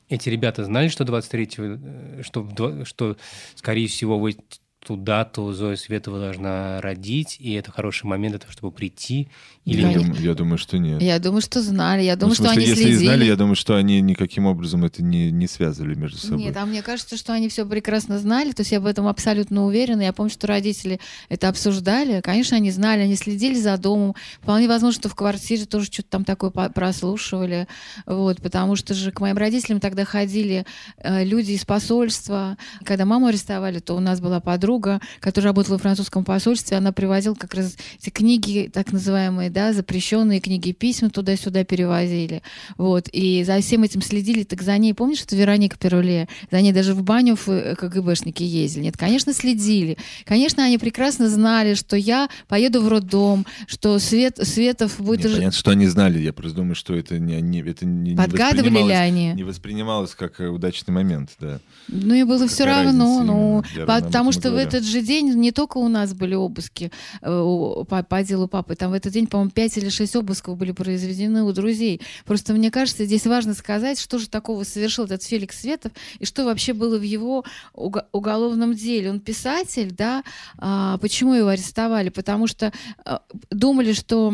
эти 0.10 0.30
ребята 0.30 0.63
знали, 0.63 0.88
что 0.88 1.04
23-го, 1.04 2.20
э, 2.20 2.24
что, 2.24 2.86
что, 2.86 3.17
скорее 3.56 3.88
всего, 3.88 4.20
вы 4.20 4.38
ту 4.86 4.96
дату 4.96 5.52
Зоя 5.52 5.76
Светова 5.76 6.20
должна 6.20 6.80
родить, 6.82 7.38
и 7.40 7.54
это 7.54 7.72
хороший 7.72 8.06
момент 8.06 8.34
для 8.34 8.40
того, 8.40 8.54
чтобы 8.54 8.72
прийти? 8.72 9.30
Или 9.66 9.82
я, 9.82 9.94
дум, 9.94 10.13
я 10.13 10.34
думаю, 10.34 10.58
что 10.58 10.78
нет. 10.78 11.02
Я 11.02 11.20
думаю, 11.20 11.42
что 11.42 11.62
знали. 11.62 12.04
Я 12.04 12.16
думаю, 12.16 12.30
ну, 12.30 12.36
смысле, 12.36 12.54
что 12.54 12.62
они 12.62 12.70
если 12.70 12.84
следили. 12.84 13.06
знали, 13.06 13.26
я 13.26 13.36
думаю, 13.36 13.56
что 13.56 13.76
они 13.76 14.00
никаким 14.00 14.46
образом 14.46 14.86
это 14.86 15.04
не, 15.04 15.30
не 15.30 15.46
связывали 15.46 15.94
между 15.94 16.18
собой. 16.18 16.46
Нет, 16.46 16.56
а 16.56 16.66
мне 16.66 16.82
кажется, 16.82 17.18
что 17.18 17.34
они 17.34 17.50
все 17.50 17.66
прекрасно 17.66 18.18
знали, 18.18 18.54
то 18.54 18.62
есть 18.62 18.72
я 18.72 18.80
в 18.80 18.86
этом 18.86 19.08
абсолютно 19.08 19.66
уверена. 19.66 20.04
Я 20.04 20.13
помню, 20.13 20.32
что 20.32 20.48
родители 20.48 21.02
это 21.28 21.50
обсуждали. 21.50 22.22
Конечно, 22.22 22.56
они 22.56 22.72
знали, 22.72 23.02
они 23.02 23.16
следили 23.16 23.56
за 23.56 23.78
домом. 23.78 24.16
Вполне 24.42 24.70
возможно, 24.70 24.98
что 24.98 25.10
в 25.10 25.16
квартире 25.16 25.66
тоже 25.66 25.88
что-то 25.88 26.12
там 26.12 26.24
такое 26.24 26.50
прослушивали. 26.50 27.68
Вот, 28.06 28.42
потому 28.42 28.78
что 28.78 28.94
же 28.94 29.12
к 29.12 29.20
моим 29.20 29.36
родителям 29.36 29.82
тогда 29.82 30.06
ходили 30.06 30.66
э, 31.00 31.26
люди 31.26 31.52
из 31.52 31.66
посольства. 31.66 32.58
Когда 32.86 33.04
маму 33.04 33.28
арестовали, 33.28 33.80
то 33.80 33.96
у 33.96 34.00
нас 34.00 34.22
была 34.22 34.40
подруга, 34.40 34.77
которая 35.20 35.50
работала 35.50 35.78
в 35.78 35.82
французском 35.82 36.24
посольстве. 36.24 36.78
Она 36.78 36.92
привозила 36.92 37.36
как 37.36 37.54
раз 37.54 37.76
эти 38.02 38.10
книги, 38.10 38.70
так 38.72 38.92
называемые, 38.92 39.50
да, 39.50 39.74
запрещенные 39.74 40.40
книги, 40.40 40.72
письма 40.72 41.10
туда-сюда 41.10 41.63
перевозили. 41.63 42.42
Вот. 42.78 43.08
И 43.12 43.44
за 43.44 43.60
всем 43.62 43.84
этим 43.84 44.02
следили. 44.02 44.44
Так 44.44 44.62
за 44.62 44.78
ней, 44.78 44.94
помнишь, 44.94 45.20
что 45.20 45.36
Вероника 45.36 45.78
Перуле? 45.78 46.28
За 46.52 46.62
ней 46.62 46.72
даже 46.72 46.94
в 46.94 47.04
баню 47.04 47.36
в 47.36 47.48
э, 47.50 47.76
КГБшники 47.76 48.44
ездили. 48.44 48.86
Нет, 48.86 48.98
конечно, 48.98 49.34
следили. 49.34 49.98
Конечно, 50.26 50.63
они 50.63 50.78
прекрасно 50.78 51.30
знали, 51.30 51.74
что 51.74 51.96
я 51.96 52.30
поеду 52.48 52.82
в 52.82 52.88
роддом, 52.88 53.46
что 53.68 54.00
Свет, 54.00 54.40
Светов 54.42 55.00
будет... 55.00 55.26
Нет, 55.26 55.36
понятно, 55.36 55.58
что 55.58 55.72
они 55.72 55.88
знали. 55.88 56.20
Я 56.20 56.34
просто 56.34 56.58
думаю, 56.58 56.76
что 56.76 56.96
это 56.96 57.20
не... 57.20 57.42
не 57.42 57.62
это 57.62 57.86
не 57.86 58.16
Подгадывали 58.16 58.88
ли 58.88 58.94
они? 58.94 59.34
Не 59.34 59.44
воспринималось 59.44 60.16
как 60.16 60.40
э, 60.40 60.48
удачный 60.48 60.94
момент, 60.94 61.32
да. 61.40 61.60
Ну 61.88 62.13
и 62.13 62.24
было 62.24 62.48
все 62.48 62.66
равно. 62.66 63.24
Ну, 63.24 63.63
потому 63.86 64.32
что 64.32 64.52
в 64.58 64.67
этот 64.67 64.84
же 64.84 65.02
день 65.02 65.34
не 65.34 65.52
только 65.52 65.78
у 65.78 65.88
нас 65.88 66.13
были 66.13 66.36
обыски 66.36 66.91
э, 67.22 67.84
по, 67.88 68.04
по 68.04 68.24
делу 68.24 68.48
папы, 68.48 68.76
там 68.76 68.91
в 68.91 68.93
этот 68.93 69.13
день, 69.13 69.28
по-моему, 69.28 69.52
5 69.52 69.78
или 69.78 69.89
6 69.89 70.15
обысков 70.17 70.58
были 70.58 70.72
произведены 70.72 71.43
у 71.43 71.52
друзей. 71.52 72.02
Просто 72.26 72.54
мне 72.54 72.72
кажется, 72.72 73.06
здесь 73.06 73.26
важно 73.26 73.54
сказать, 73.54 74.00
что 74.00 74.17
же 74.17 74.30
такого 74.30 74.63
совершил 74.63 75.06
этот 75.06 75.24
Феликс 75.24 75.62
Светов 75.62 75.91
и 76.20 76.26
что 76.26 76.46
вообще 76.46 76.74
было 76.74 76.98
в 76.98 77.04
его 77.04 77.46
уголовном 77.74 78.74
деле. 78.74 79.10
Он 79.10 79.20
писатель, 79.20 79.91
да, 79.91 80.24
а, 80.58 80.98
почему 80.98 81.34
его 81.34 81.50
арестовали? 81.50 82.10
Потому 82.10 82.48
что 82.48 82.72
а, 83.06 83.22
думали, 83.50 83.93
что 83.93 84.34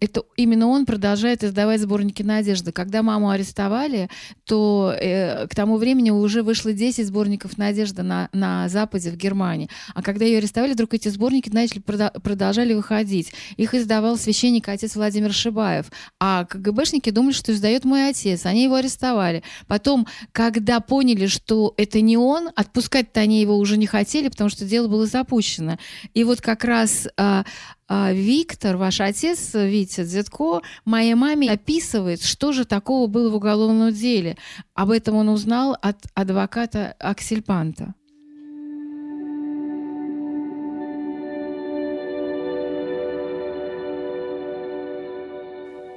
это 0.00 0.22
именно 0.36 0.66
он 0.66 0.86
продолжает 0.86 1.44
издавать 1.44 1.80
сборники 1.80 2.22
«Надежды». 2.22 2.72
Когда 2.72 3.02
маму 3.02 3.30
арестовали, 3.30 4.08
то 4.44 4.94
э, 5.00 5.46
к 5.46 5.54
тому 5.54 5.76
времени 5.76 6.10
уже 6.10 6.42
вышло 6.42 6.72
10 6.72 7.06
сборников 7.06 7.58
«Надежды» 7.58 8.02
на, 8.02 8.28
на 8.32 8.68
Западе, 8.68 9.10
в 9.10 9.16
Германии. 9.16 9.63
А 9.94 10.02
когда 10.02 10.24
ее 10.24 10.38
арестовали, 10.38 10.72
вдруг 10.72 10.94
эти 10.94 11.08
сборники 11.08 11.48
начали 11.50 11.80
продолжали 11.80 12.74
выходить. 12.74 13.32
Их 13.56 13.74
издавал 13.74 14.16
священник 14.16 14.68
отец 14.68 14.96
Владимир 14.96 15.32
Шибаев. 15.32 15.86
А 16.20 16.44
КГБшники 16.44 17.10
думали, 17.10 17.32
что 17.32 17.52
издает 17.52 17.84
мой 17.84 18.08
отец. 18.08 18.46
Они 18.46 18.64
его 18.64 18.76
арестовали. 18.76 19.42
Потом, 19.66 20.06
когда 20.32 20.80
поняли, 20.80 21.26
что 21.26 21.74
это 21.76 22.00
не 22.00 22.16
он, 22.16 22.50
отпускать-то 22.54 23.20
они 23.20 23.40
его 23.40 23.56
уже 23.58 23.76
не 23.76 23.86
хотели, 23.86 24.28
потому 24.28 24.50
что 24.50 24.64
дело 24.64 24.88
было 24.88 25.06
запущено. 25.06 25.78
И 26.14 26.24
вот 26.24 26.40
как 26.40 26.64
раз 26.64 27.08
а, 27.16 27.44
а, 27.86 28.12
Виктор, 28.12 28.76
ваш 28.76 29.00
отец, 29.00 29.50
Витя 29.54 30.04
Дзетко, 30.04 30.62
моей 30.84 31.14
маме 31.14 31.50
описывает, 31.50 32.22
что 32.22 32.52
же 32.52 32.64
такого 32.64 33.06
было 33.06 33.30
в 33.30 33.34
уголовном 33.34 33.92
деле. 33.92 34.36
Об 34.74 34.90
этом 34.90 35.16
он 35.16 35.28
узнал 35.28 35.76
от 35.80 35.98
адвоката 36.14 36.94
Аксельпанта. 36.98 37.94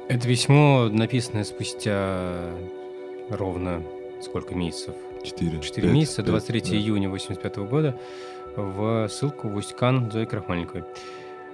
Это 0.07 0.25
письмо, 0.25 0.87
написанное 0.89 1.43
спустя 1.43 2.53
ровно 3.29 3.83
сколько 4.21 4.55
месяцев? 4.55 4.95
Четыре. 5.21 5.59
Четыре 5.59 5.89
месяца, 5.89 6.23
23 6.23 6.61
5, 6.61 6.71
июня 6.71 7.09
85 7.09 7.57
года, 7.57 7.99
в 8.55 9.09
ссылку 9.09 9.49
в 9.49 9.55
Усть-Кан 9.57 10.09
Зои 10.09 10.23
Крахмальниковой. 10.23 10.85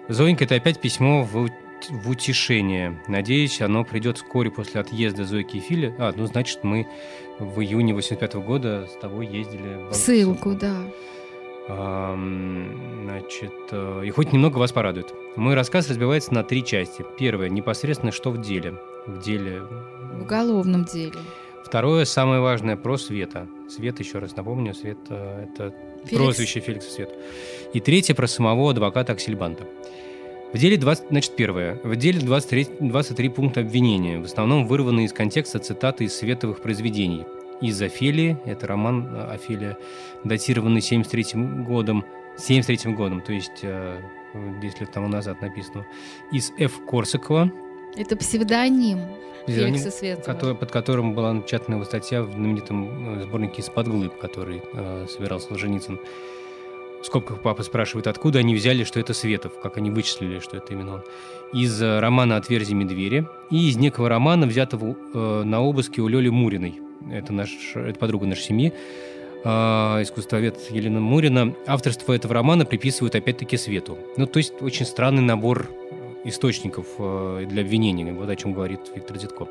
Зоенька, 0.07 0.43
это 0.43 0.55
опять 0.55 0.79
письмо 0.79 1.23
в, 1.23 1.49
в 1.89 2.09
утешение. 2.09 3.01
Надеюсь, 3.07 3.59
оно 3.59 3.83
придет 3.83 4.17
вскоре 4.17 4.51
после 4.51 4.81
отъезда 4.81 5.25
Зойки 5.25 5.57
и 5.57 5.59
Фили. 5.59 5.95
А, 5.97 6.13
ну, 6.15 6.27
значит, 6.27 6.59
мы 6.63 6.87
в 7.39 7.59
июне 7.59 7.95
85 7.95 8.35
года 8.35 8.87
с 8.87 9.01
тобой 9.01 9.25
ездили 9.25 9.89
в 9.89 9.93
ссылку, 9.93 10.53
да. 10.53 10.75
Значит, 11.67 13.53
э, 13.71 14.03
и 14.05 14.09
хоть 14.09 14.33
немного 14.33 14.57
вас 14.57 14.71
порадует. 14.73 15.13
Мой 15.37 15.55
рассказ 15.55 15.89
разбивается 15.89 16.33
на 16.33 16.43
три 16.43 16.63
части. 16.63 17.05
Первое, 17.17 17.47
непосредственно 17.49 18.11
что 18.11 18.31
в 18.31 18.41
деле. 18.41 18.79
В 19.07 19.21
деле... 19.21 19.61
В 20.13 20.23
уголовном 20.23 20.83
деле. 20.83 21.13
Второе, 21.63 22.03
самое 22.05 22.41
важное, 22.41 22.75
про 22.75 22.97
Света. 22.97 23.47
Свет, 23.69 23.99
еще 23.99 24.19
раз 24.19 24.35
напомню, 24.35 24.73
Свет 24.73 24.97
э,— 25.09 25.45
это 25.53 25.73
Феликс. 26.03 26.17
прозвище 26.17 26.59
Феликса 26.59 26.91
Свет. 26.91 27.09
И 27.73 27.79
третье, 27.79 28.13
про 28.13 28.27
самого 28.27 28.71
адвоката 28.71 29.13
Аксельбанта. 29.13 29.65
В 30.51 30.57
деле 30.57 30.77
20, 30.77 31.05
значит, 31.09 31.35
первое. 31.35 31.79
В 31.83 31.95
деле 31.95 32.19
23, 32.19 32.67
23 32.81 33.29
пункта 33.29 33.61
обвинения, 33.61 34.19
в 34.19 34.25
основном 34.25 34.67
вырванные 34.67 35.05
из 35.05 35.13
контекста 35.13 35.59
цитаты 35.59 36.03
из 36.03 36.13
световых 36.13 36.61
произведений 36.61 37.23
из 37.63 37.81
Офелии. 37.81 38.37
Это 38.45 38.67
роман 38.67 39.15
э, 39.15 39.31
Офелия, 39.31 39.77
датированный 40.23 40.81
73 40.81 41.63
годом, 41.63 42.05
73 42.37 42.93
годом, 42.93 43.21
то 43.21 43.31
есть 43.31 43.61
10 43.61 43.63
э, 43.63 44.79
лет 44.79 44.91
тому 44.91 45.07
назад 45.07 45.41
написано. 45.41 45.85
Из 46.31 46.51
Ф. 46.59 46.81
Корсакова. 46.85 47.51
Это 47.95 48.15
псевдоним. 48.17 48.99
Феликса 49.47 49.91
Светова. 49.91 50.25
Который, 50.25 50.55
под 50.55 50.71
которым 50.71 51.13
была 51.13 51.33
напечатана 51.33 51.75
его 51.75 51.85
статья 51.85 52.23
в 52.23 52.31
знаменитом 52.31 53.19
э, 53.19 53.23
сборнике 53.23 53.61
«Из-под 53.61 53.87
глыб», 53.87 54.17
который 54.17 54.61
э, 54.73 55.07
собирал 55.09 55.39
Солженицын. 55.39 55.99
В 57.01 57.05
скобках 57.05 57.41
папа 57.41 57.63
спрашивает, 57.63 58.07
откуда 58.07 58.39
они 58.39 58.55
взяли, 58.55 58.85
что 58.85 58.99
это 58.99 59.13
Светов, 59.13 59.59
как 59.61 59.75
они 59.75 59.91
вычислили, 59.91 60.39
что 60.39 60.55
это 60.55 60.71
именно 60.71 60.95
он. 60.95 61.03
Из 61.51 61.81
романа 61.81 62.37
«Отверзими 62.37 62.85
двери» 62.85 63.27
и 63.49 63.69
из 63.69 63.75
некого 63.75 64.07
романа, 64.07 64.47
взятого 64.47 64.95
э, 65.13 65.43
на 65.43 65.61
обыске 65.61 66.01
у 66.01 66.07
Лёли 66.07 66.29
Муриной 66.29 66.79
это, 67.11 67.33
наш, 67.33 67.75
это 67.75 67.97
подруга 67.99 68.25
нашей 68.25 68.43
семьи. 68.43 68.73
а, 69.43 70.01
искусствовед 70.01 70.57
Елена 70.69 70.99
Мурина, 70.99 71.53
авторство 71.67 72.13
этого 72.13 72.33
романа 72.33 72.65
приписывают 72.65 73.15
опять-таки 73.15 73.57
Свету. 73.57 73.97
Ну, 74.17 74.25
то 74.25 74.37
есть 74.37 74.61
очень 74.61 74.85
странный 74.85 75.21
набор 75.21 75.69
источников 76.23 76.87
э, 76.99 77.45
для 77.49 77.63
обвинения, 77.63 78.13
вот 78.13 78.29
о 78.29 78.35
чем 78.35 78.53
говорит 78.53 78.79
Виктор 78.95 79.17
Дедко. 79.17 79.47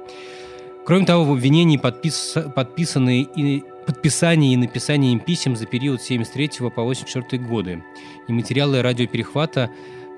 Кроме 0.84 1.06
того, 1.06 1.24
в 1.24 1.32
обвинении 1.32 1.76
подпис... 1.76 2.36
подписаны 2.54 3.22
и 3.22 3.62
подписание 3.86 4.54
и 4.54 4.56
написание 4.56 5.12
им 5.12 5.20
писем 5.20 5.56
за 5.56 5.66
период 5.66 6.00
с 6.00 6.06
73 6.06 6.70
по 6.74 6.82
84 6.82 7.42
годы 7.42 7.84
и 8.28 8.32
материалы 8.32 8.82
радиоперехвата, 8.82 9.70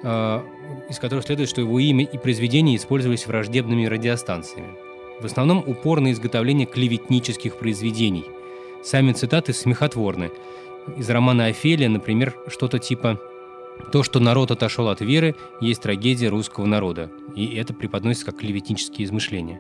э, 0.03 0.43
из 0.89 0.99
которых 0.99 1.25
следует, 1.25 1.49
что 1.49 1.61
его 1.61 1.79
имя 1.79 2.05
и 2.05 2.19
произведения 2.19 2.77
использовались 2.77 3.27
враждебными 3.27 3.87
радиостанциями. 3.87 4.84
В 5.21 5.25
основном 5.27 5.63
упор 5.67 6.01
на 6.01 6.13
изготовление 6.13 6.67
клеветнических 6.67 7.57
произведений– 7.57 8.25
Сами 8.85 9.13
цитаты 9.13 9.55
смехотворны. 9.55 10.31
Из 10.99 11.09
романа 11.09 11.47
«Офелия», 11.47 11.89
например, 11.89 12.37
что-то 12.49 12.79
типа 12.79 13.19
«То, 13.93 14.03
что 14.03 14.21
народ 14.21 14.51
отошел 14.51 14.89
от 14.89 15.01
веры, 15.01 15.35
есть 15.63 15.81
трагедия 15.81 16.29
русского 16.29 16.67
народа». 16.67 17.11
И 17.35 17.57
это 17.57 17.73
преподносится 17.73 18.27
как 18.27 18.41
клеветнические 18.41 19.07
измышления. 19.07 19.59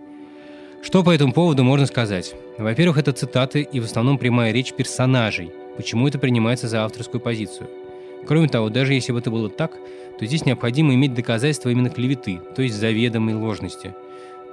Что 0.83 1.03
по 1.03 1.11
этому 1.11 1.33
поводу 1.33 1.65
можно 1.65 1.87
сказать? 1.87 2.35
Во-первых, 2.59 2.99
это 2.99 3.13
цитаты 3.13 3.63
и 3.63 3.81
в 3.81 3.85
основном 3.85 4.19
прямая 4.19 4.53
речь 4.53 4.75
персонажей. 4.75 5.53
Почему 5.79 6.07
это 6.07 6.19
принимается 6.19 6.69
за 6.69 6.85
авторскую 6.85 7.23
позицию? 7.23 7.71
Кроме 8.27 8.49
того, 8.49 8.69
даже 8.69 8.93
если 8.93 9.13
бы 9.13 9.21
это 9.21 9.31
было 9.31 9.49
так, 9.49 9.79
то 10.19 10.27
здесь 10.27 10.45
необходимо 10.45 10.93
иметь 10.93 11.15
доказательства 11.15 11.71
именно 11.71 11.89
клеветы, 11.89 12.43
то 12.55 12.61
есть 12.61 12.75
заведомой 12.75 13.35
ложности– 13.37 13.95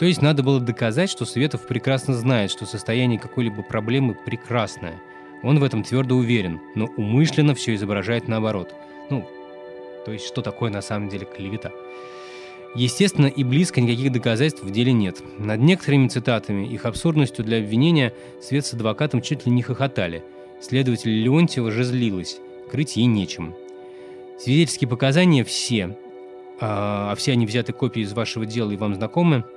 то 0.01 0.07
есть 0.07 0.23
надо 0.23 0.41
было 0.41 0.59
доказать, 0.59 1.11
что 1.11 1.25
Светов 1.25 1.67
прекрасно 1.67 2.15
знает, 2.15 2.49
что 2.49 2.65
состояние 2.65 3.19
какой-либо 3.19 3.61
проблемы 3.61 4.15
прекрасное. 4.15 4.99
Он 5.43 5.59
в 5.59 5.63
этом 5.63 5.83
твердо 5.83 6.15
уверен, 6.15 6.59
но 6.73 6.87
умышленно 6.97 7.53
все 7.53 7.75
изображает 7.75 8.27
наоборот. 8.27 8.73
Ну, 9.11 9.29
то 10.03 10.11
есть 10.11 10.25
что 10.25 10.41
такое 10.41 10.71
на 10.71 10.81
самом 10.81 11.07
деле 11.07 11.27
клевета. 11.27 11.71
Естественно, 12.73 13.27
и 13.27 13.43
близко 13.43 13.79
никаких 13.79 14.11
доказательств 14.11 14.63
в 14.63 14.71
деле 14.71 14.91
нет. 14.91 15.21
Над 15.37 15.59
некоторыми 15.59 16.07
цитатами, 16.07 16.65
их 16.65 16.87
абсурдностью 16.87 17.45
для 17.45 17.59
обвинения, 17.59 18.11
Свет 18.41 18.65
с 18.65 18.73
адвокатом 18.73 19.21
чуть 19.21 19.45
ли 19.45 19.51
не 19.51 19.61
хохотали. 19.61 20.23
Следователь 20.59 21.11
Леонтьева 21.11 21.69
же 21.69 21.83
злилась. 21.83 22.39
Крыть 22.71 22.97
ей 22.97 23.05
нечем. 23.05 23.53
Свидетельские 24.39 24.87
показания 24.87 25.43
все, 25.43 25.95
а, 26.59 27.11
а 27.11 27.15
все 27.15 27.33
они 27.33 27.45
взяты 27.45 27.71
копии 27.71 28.01
из 28.01 28.13
вашего 28.13 28.47
дела 28.47 28.71
и 28.71 28.77
вам 28.77 28.95
знакомы– 28.95 29.43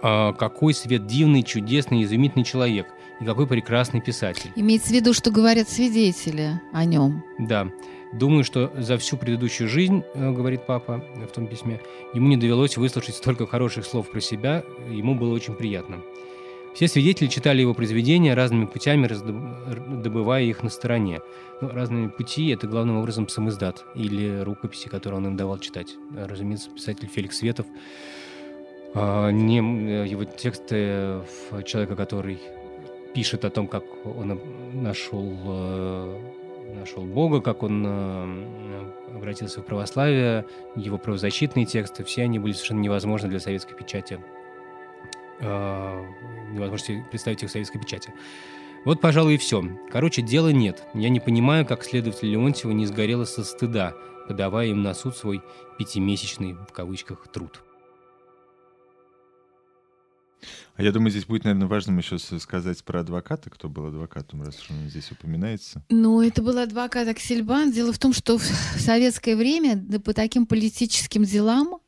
какой 0.00 0.74
Свет 0.74 1.06
дивный, 1.06 1.42
чудесный, 1.42 2.02
изумительный 2.02 2.44
человек 2.44 2.86
и 3.20 3.24
какой 3.24 3.46
прекрасный 3.46 4.00
писатель. 4.00 4.50
Имеется 4.56 4.88
в 4.88 4.92
виду, 4.92 5.12
что 5.12 5.30
говорят 5.30 5.68
свидетели 5.68 6.60
о 6.72 6.84
нем. 6.84 7.24
Да. 7.38 7.68
Думаю, 8.12 8.42
что 8.42 8.72
за 8.76 8.96
всю 8.96 9.16
предыдущую 9.18 9.68
жизнь, 9.68 10.02
э, 10.14 10.30
говорит 10.32 10.64
папа 10.66 11.04
в 11.16 11.32
том 11.32 11.46
письме, 11.46 11.80
ему 12.14 12.28
не 12.28 12.38
довелось 12.38 12.76
выслушать 12.76 13.16
столько 13.16 13.46
хороших 13.46 13.84
слов 13.84 14.10
про 14.10 14.20
себя, 14.20 14.64
ему 14.88 15.14
было 15.14 15.34
очень 15.34 15.54
приятно. 15.54 16.00
Все 16.74 16.88
свидетели 16.88 17.26
читали 17.28 17.60
его 17.60 17.74
произведения 17.74 18.34
разными 18.34 18.66
путями, 18.66 19.08
добывая 20.00 20.44
их 20.44 20.62
на 20.62 20.70
стороне. 20.70 21.20
Ну, 21.60 21.68
разными 21.68 22.08
пути— 22.08 22.48
это 22.50 22.66
главным 22.66 22.98
образом 22.98 23.28
самоиздат 23.28 23.84
или 23.94 24.40
рукописи, 24.40 24.88
которые 24.88 25.18
он 25.18 25.26
им 25.26 25.36
давал 25.36 25.58
читать. 25.58 25.96
Разумеется, 26.14 26.70
писатель 26.70 27.08
Феликс 27.08 27.38
Светов 27.38 27.66
не 28.94 29.58
э, 29.58 30.06
его 30.06 30.24
тексты 30.24 31.22
человека, 31.64 31.96
который 31.96 32.38
пишет 33.14 33.44
о 33.44 33.50
том, 33.50 33.68
как 33.68 33.84
он 34.04 34.40
нашел, 34.74 35.36
э, 35.44 36.18
нашел 36.78 37.04
Бога, 37.04 37.40
как 37.40 37.62
он 37.62 37.84
э, 37.86 38.92
обратился 39.14 39.60
в 39.60 39.64
православие, 39.64 40.46
его 40.76 40.98
правозащитные 40.98 41.66
тексты, 41.66 42.04
все 42.04 42.22
они 42.22 42.38
были 42.38 42.52
совершенно 42.52 42.80
невозможны 42.80 43.28
для 43.28 43.40
советской 43.40 43.74
печати. 43.74 44.20
А, 45.40 46.04
невозможно 46.50 47.04
представить 47.10 47.42
их 47.42 47.48
в 47.48 47.52
советской 47.52 47.78
печати. 47.78 48.12
Вот, 48.84 49.00
пожалуй, 49.00 49.34
и 49.34 49.38
все. 49.38 49.64
Короче, 49.90 50.22
дела 50.22 50.48
нет. 50.48 50.86
Я 50.94 51.08
не 51.08 51.20
понимаю, 51.20 51.66
как 51.66 51.84
следователь 51.84 52.28
Леонтьева 52.28 52.72
не 52.72 52.86
сгорела 52.86 53.24
со 53.24 53.44
стыда, 53.44 53.94
подавая 54.26 54.68
им 54.68 54.82
на 54.82 54.94
суд 54.94 55.16
свой 55.16 55.42
пятимесячный, 55.78 56.54
в 56.54 56.72
кавычках, 56.72 57.28
труд. 57.28 57.62
А 60.76 60.82
я 60.82 60.92
думаю, 60.92 61.10
здесь 61.10 61.24
будет, 61.24 61.44
наверное, 61.44 61.66
важным 61.66 61.98
еще 61.98 62.18
сказать 62.18 62.84
про 62.84 63.00
адвоката, 63.00 63.50
кто 63.50 63.68
был 63.68 63.86
адвокатом, 63.86 64.42
раз 64.42 64.60
уж 64.60 64.70
он 64.70 64.88
здесь 64.88 65.10
упоминается. 65.10 65.82
Ну, 65.88 66.22
это 66.22 66.40
был 66.40 66.56
адвокат 66.56 67.08
Аксельбан. 67.08 67.72
Дело 67.72 67.92
в 67.92 67.98
том, 67.98 68.12
что 68.12 68.38
в 68.38 68.42
советское 68.78 69.34
время 69.34 69.76
да, 69.76 69.98
по 69.98 70.14
таким 70.14 70.46
политическим 70.46 71.24
делам 71.24 71.80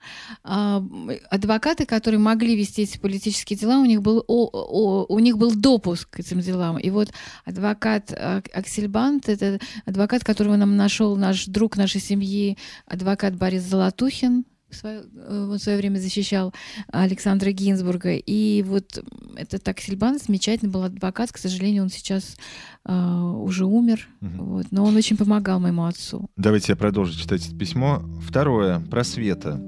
а, 0.43 0.85
адвокаты, 1.31 1.87
которые 1.87 2.19
могли 2.19 2.57
вести 2.57 2.83
эти 2.83 2.99
политические 2.99 3.57
дела, 3.57 3.79
у 3.79 3.85
них 3.85 4.03
был, 4.03 4.25
о, 4.27 4.51
о, 4.53 5.07
у 5.09 5.19
них 5.21 5.39
был 5.39 5.55
допуск 5.55 6.11
к 6.11 6.19
этим 6.19 6.41
делам. 6.41 6.79
И 6.79 6.91
вот 6.91 7.11
адвокат 7.45 8.13
Аксельбанд, 8.13 9.29
это 9.29 9.61
адвокат, 9.87 10.25
которого 10.25 10.57
нам 10.57 10.77
нашел 10.77 11.17
наш 11.17 11.47
друг 11.47 11.77
нашей 11.77 12.01
семьи, 12.01 12.59
адвокат 12.87 13.37
Борис 13.37 13.63
Золотухин, 13.63 14.45
в 14.71 14.77
свое, 14.77 15.03
э, 15.15 15.47
в 15.49 15.59
свое 15.59 15.79
время 15.79 15.99
защищал 15.99 16.55
Александра 16.89 17.51
Гинзбурга. 17.51 18.15
И 18.15 18.63
вот 18.63 19.03
этот 19.37 19.67
Аксельбан 19.69 20.19
замечательный 20.19 20.71
был 20.71 20.85
адвокат. 20.85 21.33
К 21.33 21.39
сожалению, 21.39 21.85
он 21.85 21.91
сейчас 21.91 22.37
uh, 22.87 23.43
уже 23.43 23.67
умер. 23.67 24.09
Угу. 24.21 24.45
Вот, 24.45 24.67
но 24.71 24.85
он 24.85 24.97
очень 24.97 25.17
помогал 25.17 25.61
моему 25.61 25.85
отцу. 25.85 26.29
Давайте 26.37 26.73
я 26.73 26.77
продолжу 26.77 27.19
читать 27.19 27.47
это 27.47 27.57
письмо. 27.57 28.03
Второе. 28.27 28.81
Про 28.81 29.05
Света. 29.05 29.61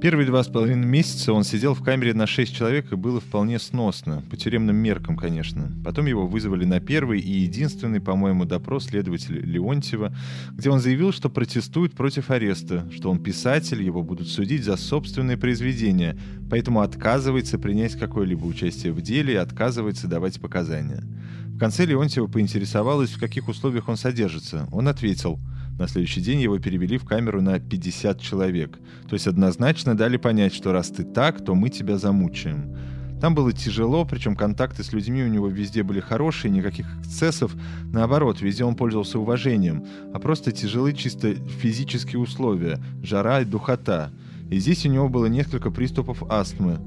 Первые 0.00 0.28
два 0.28 0.44
с 0.44 0.46
половиной 0.46 0.86
месяца 0.86 1.32
он 1.32 1.42
сидел 1.42 1.74
в 1.74 1.82
камере 1.82 2.14
на 2.14 2.28
шесть 2.28 2.54
человек 2.54 2.92
и 2.92 2.94
было 2.94 3.20
вполне 3.20 3.58
сносно, 3.58 4.22
по 4.30 4.36
тюремным 4.36 4.76
меркам, 4.76 5.16
конечно. 5.16 5.72
Потом 5.84 6.06
его 6.06 6.24
вызвали 6.24 6.64
на 6.64 6.78
первый 6.78 7.18
и 7.18 7.40
единственный, 7.40 8.00
по-моему, 8.00 8.44
допрос 8.44 8.84
следователя 8.86 9.40
Леонтьева, 9.40 10.14
где 10.52 10.70
он 10.70 10.78
заявил, 10.78 11.12
что 11.12 11.28
протестует 11.28 11.94
против 11.94 12.30
ареста, 12.30 12.88
что 12.94 13.10
он 13.10 13.20
писатель, 13.20 13.82
его 13.82 14.04
будут 14.04 14.28
судить 14.28 14.62
за 14.62 14.76
собственные 14.76 15.36
произведения, 15.36 16.16
поэтому 16.48 16.82
отказывается 16.82 17.58
принять 17.58 17.98
какое-либо 17.98 18.44
участие 18.44 18.92
в 18.92 19.02
деле 19.02 19.34
и 19.34 19.38
отказывается 19.38 20.06
давать 20.06 20.40
показания. 20.40 21.02
В 21.48 21.58
конце 21.58 21.86
Леонтьева 21.86 22.28
поинтересовалась, 22.28 23.10
в 23.10 23.18
каких 23.18 23.48
условиях 23.48 23.88
он 23.88 23.96
содержится. 23.96 24.68
Он 24.70 24.86
ответил– 24.86 25.40
на 25.78 25.86
следующий 25.88 26.20
день 26.20 26.40
его 26.40 26.58
перевели 26.58 26.98
в 26.98 27.04
камеру 27.04 27.40
на 27.40 27.58
50 27.60 28.20
человек. 28.20 28.78
То 29.08 29.14
есть 29.14 29.26
однозначно 29.26 29.96
дали 29.96 30.16
понять, 30.16 30.54
что 30.54 30.72
раз 30.72 30.88
ты 30.88 31.04
так, 31.04 31.44
то 31.44 31.54
мы 31.54 31.68
тебя 31.68 31.98
замучаем. 31.98 32.76
Там 33.20 33.34
было 33.34 33.52
тяжело, 33.52 34.04
причем 34.04 34.36
контакты 34.36 34.84
с 34.84 34.92
людьми 34.92 35.24
у 35.24 35.28
него 35.28 35.48
везде 35.48 35.82
были 35.82 36.00
хорошие, 36.00 36.50
никаких 36.50 36.86
эксцессов. 37.00 37.52
Наоборот, 37.92 38.40
везде 38.40 38.64
он 38.64 38.76
пользовался 38.76 39.18
уважением, 39.18 39.84
а 40.14 40.18
просто 40.18 40.52
тяжелые 40.52 40.94
чисто 40.94 41.34
физические 41.34 42.20
условия, 42.20 42.78
жара 43.02 43.40
и 43.40 43.44
духота– 43.44 44.10
и 44.50 44.58
здесь 44.58 44.86
у 44.86 44.88
него 44.88 45.08
было 45.08 45.26
несколько 45.26 45.70
приступов 45.70 46.22
астмы. 46.30 46.78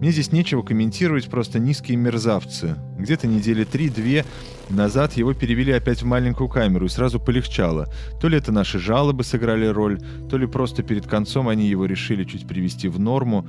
Мне 0.00 0.12
здесь 0.12 0.32
нечего 0.32 0.62
комментировать, 0.62 1.28
просто 1.28 1.58
низкие 1.58 1.96
мерзавцы. 1.96 2.76
Где-то 2.98 3.26
недели 3.26 3.64
три-две 3.64 4.24
назад 4.70 5.14
его 5.14 5.34
перевели 5.34 5.72
опять 5.72 6.02
в 6.02 6.06
маленькую 6.06 6.48
камеру 6.48 6.86
и 6.86 6.90
сразу 6.90 7.18
полегчало. 7.18 7.88
То 8.20 8.28
ли 8.28 8.38
это 8.38 8.52
наши 8.52 8.78
жалобы 8.78 9.24
сыграли 9.24 9.66
роль, 9.66 10.00
то 10.30 10.38
ли 10.38 10.46
просто 10.46 10.82
перед 10.82 11.06
концом 11.06 11.48
они 11.48 11.68
его 11.68 11.86
решили 11.86 12.24
чуть 12.24 12.46
привести 12.46 12.88
в 12.88 13.00
норму. 13.00 13.48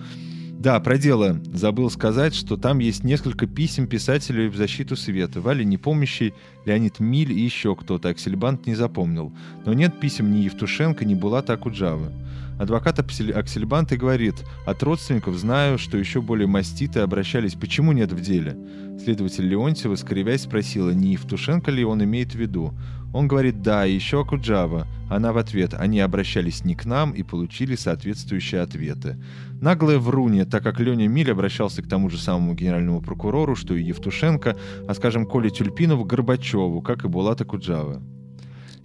Да, 0.60 0.78
про 0.82 0.98
дело. 0.98 1.40
Забыл 1.54 1.90
сказать, 1.90 2.36
что 2.36 2.58
там 2.58 2.80
есть 2.80 3.06
несколько 3.06 3.48
писем 3.48 3.88
писателей 3.88 4.50
в 4.50 4.58
защиту 4.58 4.98
света. 4.98 5.40
Валя 5.40 5.64
Непомнящий, 5.64 6.34
Леонид 6.66 7.00
Миль 7.00 7.32
и 7.32 7.40
еще 7.40 7.78
кто-то. 7.78 8.10
Аксельбант 8.10 8.68
не 8.68 8.76
запомнил. 8.76 9.32
Но 9.66 9.72
нет 9.72 10.02
писем 10.02 10.34
ни 10.34 10.40
Евтушенко, 10.40 11.06
ни 11.06 11.14
Булата 11.14 11.54
Акуджавы. 11.54 12.12
Адвокат 12.60 13.00
Аксельбант 13.00 13.94
говорит, 13.94 14.36
от 14.66 14.84
родственников 14.84 15.38
знаю, 15.38 15.78
что 15.78 15.98
еще 15.98 16.22
более 16.22 16.46
маститы 16.46 17.00
обращались, 17.00 17.54
почему 17.54 17.94
нет 17.94 18.12
в 18.12 18.20
деле? 18.20 18.58
Следователь 19.02 19.48
Леонтьева, 19.48 19.96
скривясь, 19.96 20.42
спросила, 20.42 20.90
не 20.90 21.14
Евтушенко 21.14 21.72
ли 21.72 21.86
он 21.86 22.04
имеет 22.04 22.34
в 22.34 22.36
виду. 22.36 22.74
Он 23.14 23.30
говорит, 23.30 23.62
да, 23.62 23.86
и 23.86 23.94
еще 23.94 24.22
Акуджава. 24.22 24.88
Она 25.10 25.32
в 25.32 25.38
ответ, 25.38 25.74
они 25.74 26.02
обращались 26.02 26.66
не 26.66 26.76
к 26.76 26.84
нам 26.84 27.14
и 27.14 27.24
получили 27.24 27.76
соответствующие 27.76 28.60
ответы. 28.60 29.18
Наглая 29.62 29.98
врунья, 29.98 30.44
так 30.44 30.62
как 30.62 30.82
Леня 30.82 31.08
Миль 31.08 31.32
обращался 31.32 31.82
к 31.82 31.88
тому 31.88 32.10
же 32.10 32.18
самому 32.18 32.56
генеральному 32.56 33.02
прокурору, 33.02 33.56
что 33.56 33.74
и 33.74 33.84
Евтушенко, 33.84 34.58
а, 34.86 34.94
скажем, 34.94 35.26
Коле 35.26 35.50
Тюльпинову, 35.50 36.04
Горбачеву, 36.04 36.82
как 36.82 37.06
и 37.06 37.08
Булата 37.08 37.46
Куджава. 37.46 38.04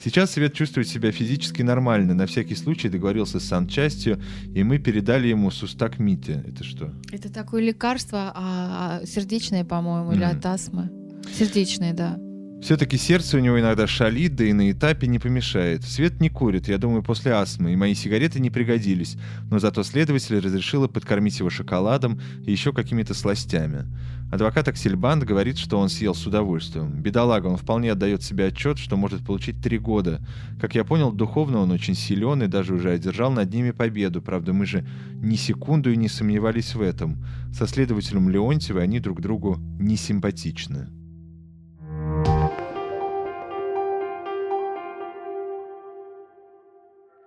Сейчас 0.04 0.32
Свет 0.32 0.52
чувствует 0.52 0.86
себя 0.86 1.10
физически 1.12 1.62
нормально. 1.62 2.12
На 2.12 2.26
всякий 2.26 2.54
случай 2.56 2.90
договорился 2.90 3.40
с 3.40 3.44
санчастью, 3.44 4.20
и 4.54 4.62
мы 4.62 4.78
передали 4.78 5.28
ему 5.28 5.50
сустак 5.50 5.98
Мите. 5.98 6.44
Это 6.46 6.62
что? 6.62 6.92
Это 7.10 7.32
такое 7.32 7.62
лекарство 7.62 8.30
а, 8.34 9.00
сердечное, 9.06 9.64
по-моему, 9.64 10.12
mm. 10.12 10.14
или 10.16 10.24
от 10.24 10.44
астмы. 10.44 10.90
Сердечное, 11.32 11.94
да. 11.94 12.18
Все-таки 12.64 12.96
сердце 12.96 13.36
у 13.36 13.40
него 13.40 13.60
иногда 13.60 13.86
шалит, 13.86 14.36
да 14.36 14.44
и 14.44 14.54
на 14.54 14.70
этапе 14.70 15.06
не 15.06 15.18
помешает. 15.18 15.84
Свет 15.84 16.18
не 16.22 16.30
курит, 16.30 16.66
я 16.66 16.78
думаю, 16.78 17.02
после 17.02 17.32
астмы, 17.32 17.74
и 17.74 17.76
мои 17.76 17.92
сигареты 17.92 18.40
не 18.40 18.48
пригодились, 18.48 19.18
но 19.50 19.58
зато 19.58 19.82
следователь 19.82 20.38
разрешила 20.38 20.88
подкормить 20.88 21.38
его 21.38 21.50
шоколадом 21.50 22.18
и 22.46 22.50
еще 22.50 22.72
какими-то 22.72 23.12
сластями. 23.12 23.84
Адвокат 24.32 24.66
Аксельбанд 24.66 25.24
говорит, 25.24 25.58
что 25.58 25.78
он 25.78 25.90
съел 25.90 26.14
с 26.14 26.26
удовольствием. 26.26 27.02
Бедолага, 27.02 27.48
он 27.48 27.58
вполне 27.58 27.92
отдает 27.92 28.22
себе 28.22 28.46
отчет, 28.46 28.78
что 28.78 28.96
может 28.96 29.26
получить 29.26 29.60
три 29.60 29.76
года. 29.76 30.26
Как 30.58 30.74
я 30.74 30.84
понял, 30.84 31.12
духовно 31.12 31.58
он 31.58 31.70
очень 31.70 31.94
силен 31.94 32.44
и 32.44 32.46
даже 32.46 32.72
уже 32.72 32.92
одержал 32.92 33.30
над 33.30 33.52
ними 33.52 33.72
победу. 33.72 34.22
Правда, 34.22 34.54
мы 34.54 34.64
же 34.64 34.86
ни 35.12 35.36
секунду 35.36 35.92
и 35.92 35.98
не 35.98 36.08
сомневались 36.08 36.74
в 36.74 36.80
этом. 36.80 37.22
Со 37.52 37.66
следователем 37.66 38.30
Леонтьевой 38.30 38.84
они 38.84 39.00
друг 39.00 39.20
другу 39.20 39.58
не 39.78 39.96
симпатичны. 39.96 41.03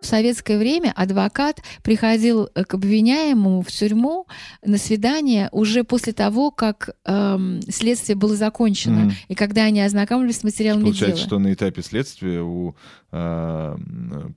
В 0.08 0.10
советское 0.10 0.58
время 0.58 0.94
адвокат 0.96 1.62
приходил 1.84 2.48
э, 2.56 2.64
к 2.64 2.76
обвиняемому 2.76 3.62
в 3.62 3.68
тюрьму 3.68 4.26
на 4.64 4.78
свидание 4.78 5.50
уже 5.52 5.84
после 5.84 6.14
того, 6.14 6.50
как 6.50 6.92
эм, 7.04 7.60
следствие 7.70 8.16
было 8.16 8.34
закончено, 8.38 9.10
mm. 9.10 9.12
и 9.28 9.36
когда 9.36 9.64
они 9.66 9.82
ознакомились 9.82 10.38
с 10.38 10.44
материалами 10.46 10.84
Получается, 10.84 11.18
дела. 11.18 11.28
что 11.28 11.40
на 11.40 11.52
этапе 11.52 11.82
следствия 11.82 12.42
у, 12.42 12.78
э, 13.12 13.78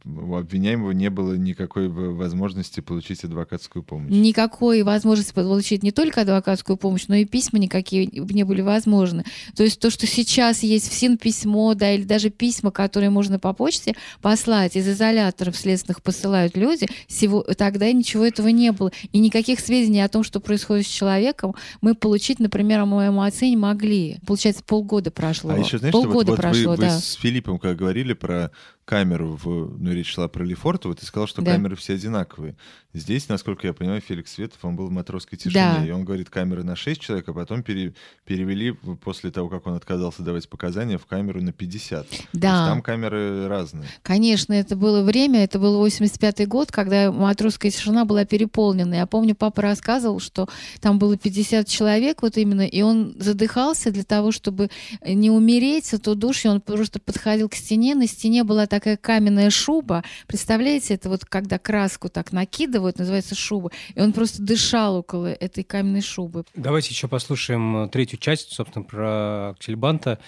у 0.05 0.35
обвиняемого 0.35 0.91
не 0.91 1.09
было 1.09 1.35
никакой 1.35 1.89
возможности 1.89 2.81
получить 2.81 3.23
адвокатскую 3.23 3.85
помощь. 3.85 4.11
Никакой 4.11 4.83
возможности 4.83 5.33
получить 5.33 5.85
не 5.85 5.93
только 5.93 6.23
адвокатскую 6.23 6.79
помощь, 6.79 7.05
но 7.07 7.15
и 7.15 7.25
письма 7.25 7.61
никакие 7.61 8.07
не 8.07 8.43
были 8.43 8.63
возможны. 8.63 9.25
То 9.55 9.63
есть 9.63 9.79
то, 9.79 9.89
что 9.89 10.09
сейчас 10.09 10.65
есть 10.65 10.91
в 10.91 10.95
СИН 10.95 11.17
письмо, 11.17 11.75
да, 11.75 11.93
или 11.93 12.03
даже 12.03 12.31
письма, 12.31 12.73
которые 12.73 13.11
можно 13.11 13.39
по 13.39 13.53
почте 13.53 13.95
послать 14.21 14.75
из 14.75 14.89
изоляторов 14.89 15.60
следственных 15.61 16.03
посылают 16.03 16.57
люди, 16.57 16.89
всего, 17.07 17.43
тогда 17.43 17.91
ничего 17.93 18.27
этого 18.27 18.49
не 18.49 18.73
было. 18.73 18.91
И 19.13 19.19
никаких 19.19 19.61
сведений 19.61 20.01
о 20.01 20.09
том, 20.09 20.23
что 20.25 20.41
происходит 20.41 20.87
с 20.87 20.91
человеком, 20.91 21.55
мы 21.81 21.95
получить, 21.95 22.41
например, 22.41 22.81
о 22.81 22.87
моем 22.87 23.21
отце 23.21 23.49
не 23.49 23.57
могли. 23.57 24.19
Получается, 24.27 24.63
полгода 24.65 25.11
прошло. 25.11 25.51
А 25.51 25.59
еще, 25.59 25.79
знаешь, 25.79 25.93
полгода 25.93 26.15
вот, 26.15 26.29
вот 26.29 26.37
прошло, 26.37 26.73
вы, 26.73 26.77
да. 26.79 26.95
вы 26.95 27.01
с 27.01 27.15
Филиппом, 27.15 27.59
как 27.59 27.77
говорили 27.77 28.13
про 28.13 28.51
камеру, 28.85 29.39
в, 29.41 29.77
ну, 29.79 29.93
речь 29.93 30.13
шла 30.13 30.27
про 30.29 30.45
Лефортово, 30.45 30.95
ты 30.95 31.07
сказал, 31.07 31.27
что 31.29 31.43
Да. 31.43 31.53
камеры 31.53 31.77
все 31.77 31.95
одинаковые. 31.95 32.57
Здесь, 32.93 33.29
насколько 33.29 33.69
я 33.69 33.73
понимаю, 33.73 34.01
Феликс 34.01 34.33
Светов, 34.33 34.59
он 34.65 34.75
был 34.75 34.89
в 34.89 34.91
матросской 34.91 35.39
тишине, 35.39 35.75
Да. 35.79 35.87
и 35.87 35.91
он 35.93 36.05
говорит, 36.05 36.29
камеры 36.29 36.65
на 36.65 36.75
6 36.75 37.01
человек, 37.01 37.29
а 37.29 37.33
потом 37.33 37.63
пере- 37.63 37.95
перевели, 38.25 38.73
после 38.73 39.31
того, 39.31 39.49
как 39.49 39.69
он 39.69 39.75
отказался 39.75 40.23
давать 40.23 40.49
показания, 40.49 40.99
в 40.99 41.07
камеру 41.07 41.41
на 41.41 41.53
50. 41.53 42.09
То 42.09 42.15
есть 42.17 42.27
Да. 42.33 42.67
там 42.67 42.83
камеры 42.83 43.47
разные. 43.47 43.87
Конечно, 44.03 44.55
это 44.55 44.75
было 44.75 45.03
время, 45.03 45.45
это 45.45 45.61
был 45.61 45.77
85-й 45.87 46.47
год, 46.47 46.73
когда 46.73 47.13
матросская 47.13 47.71
тишина 47.71 48.05
была 48.05 48.25
переполнена. 48.25 48.95
Я 48.95 49.07
помню, 49.07 49.37
папа 49.37 49.63
рассказывал, 49.63 50.19
что 50.19 50.49
там 50.81 50.99
было 50.99 51.17
50 51.17 51.69
человек 51.69 52.23
вот 52.23 52.37
именно, 52.39 52.67
и 52.67 52.83
он 52.83 53.15
задыхался 53.21 53.93
для 53.93 54.03
того, 54.05 54.33
чтобы 54.33 54.69
не 55.07 55.31
умереть 55.31 55.95
от 55.95 56.09
удушья. 56.09 56.51
Он 56.51 56.61
просто 56.61 56.99
подходил 56.99 57.49
к 57.49 57.55
стене, 57.55 57.95
на 57.95 58.09
стене 58.09 58.43
была 58.43 58.67
такая 58.67 58.80
каменная 59.01 59.51
шуба. 59.51 60.03
Представляете, 60.27 60.95
это 60.95 61.09
вот 61.09 61.25
когда 61.25 61.59
краску 61.59 62.09
так 62.09 62.33
накидывают, 62.33 62.99
называется 62.99 63.35
шуба, 63.35 63.71
и 63.95 64.01
он 64.01 64.13
просто 64.13 64.43
дышал 64.43 64.97
около 64.97 65.27
этой 65.27 65.65
каменной 65.65 66.03
шубы. 66.03 66.45
Давайте 66.55 66.91
еще 66.91 67.09
послушаем 67.09 67.85
э, 67.85 67.89
третью 67.89 68.19
часть, 68.19 68.53
собственно, 68.53 68.85
про 68.85 69.51
Аксельбанта 69.51 70.19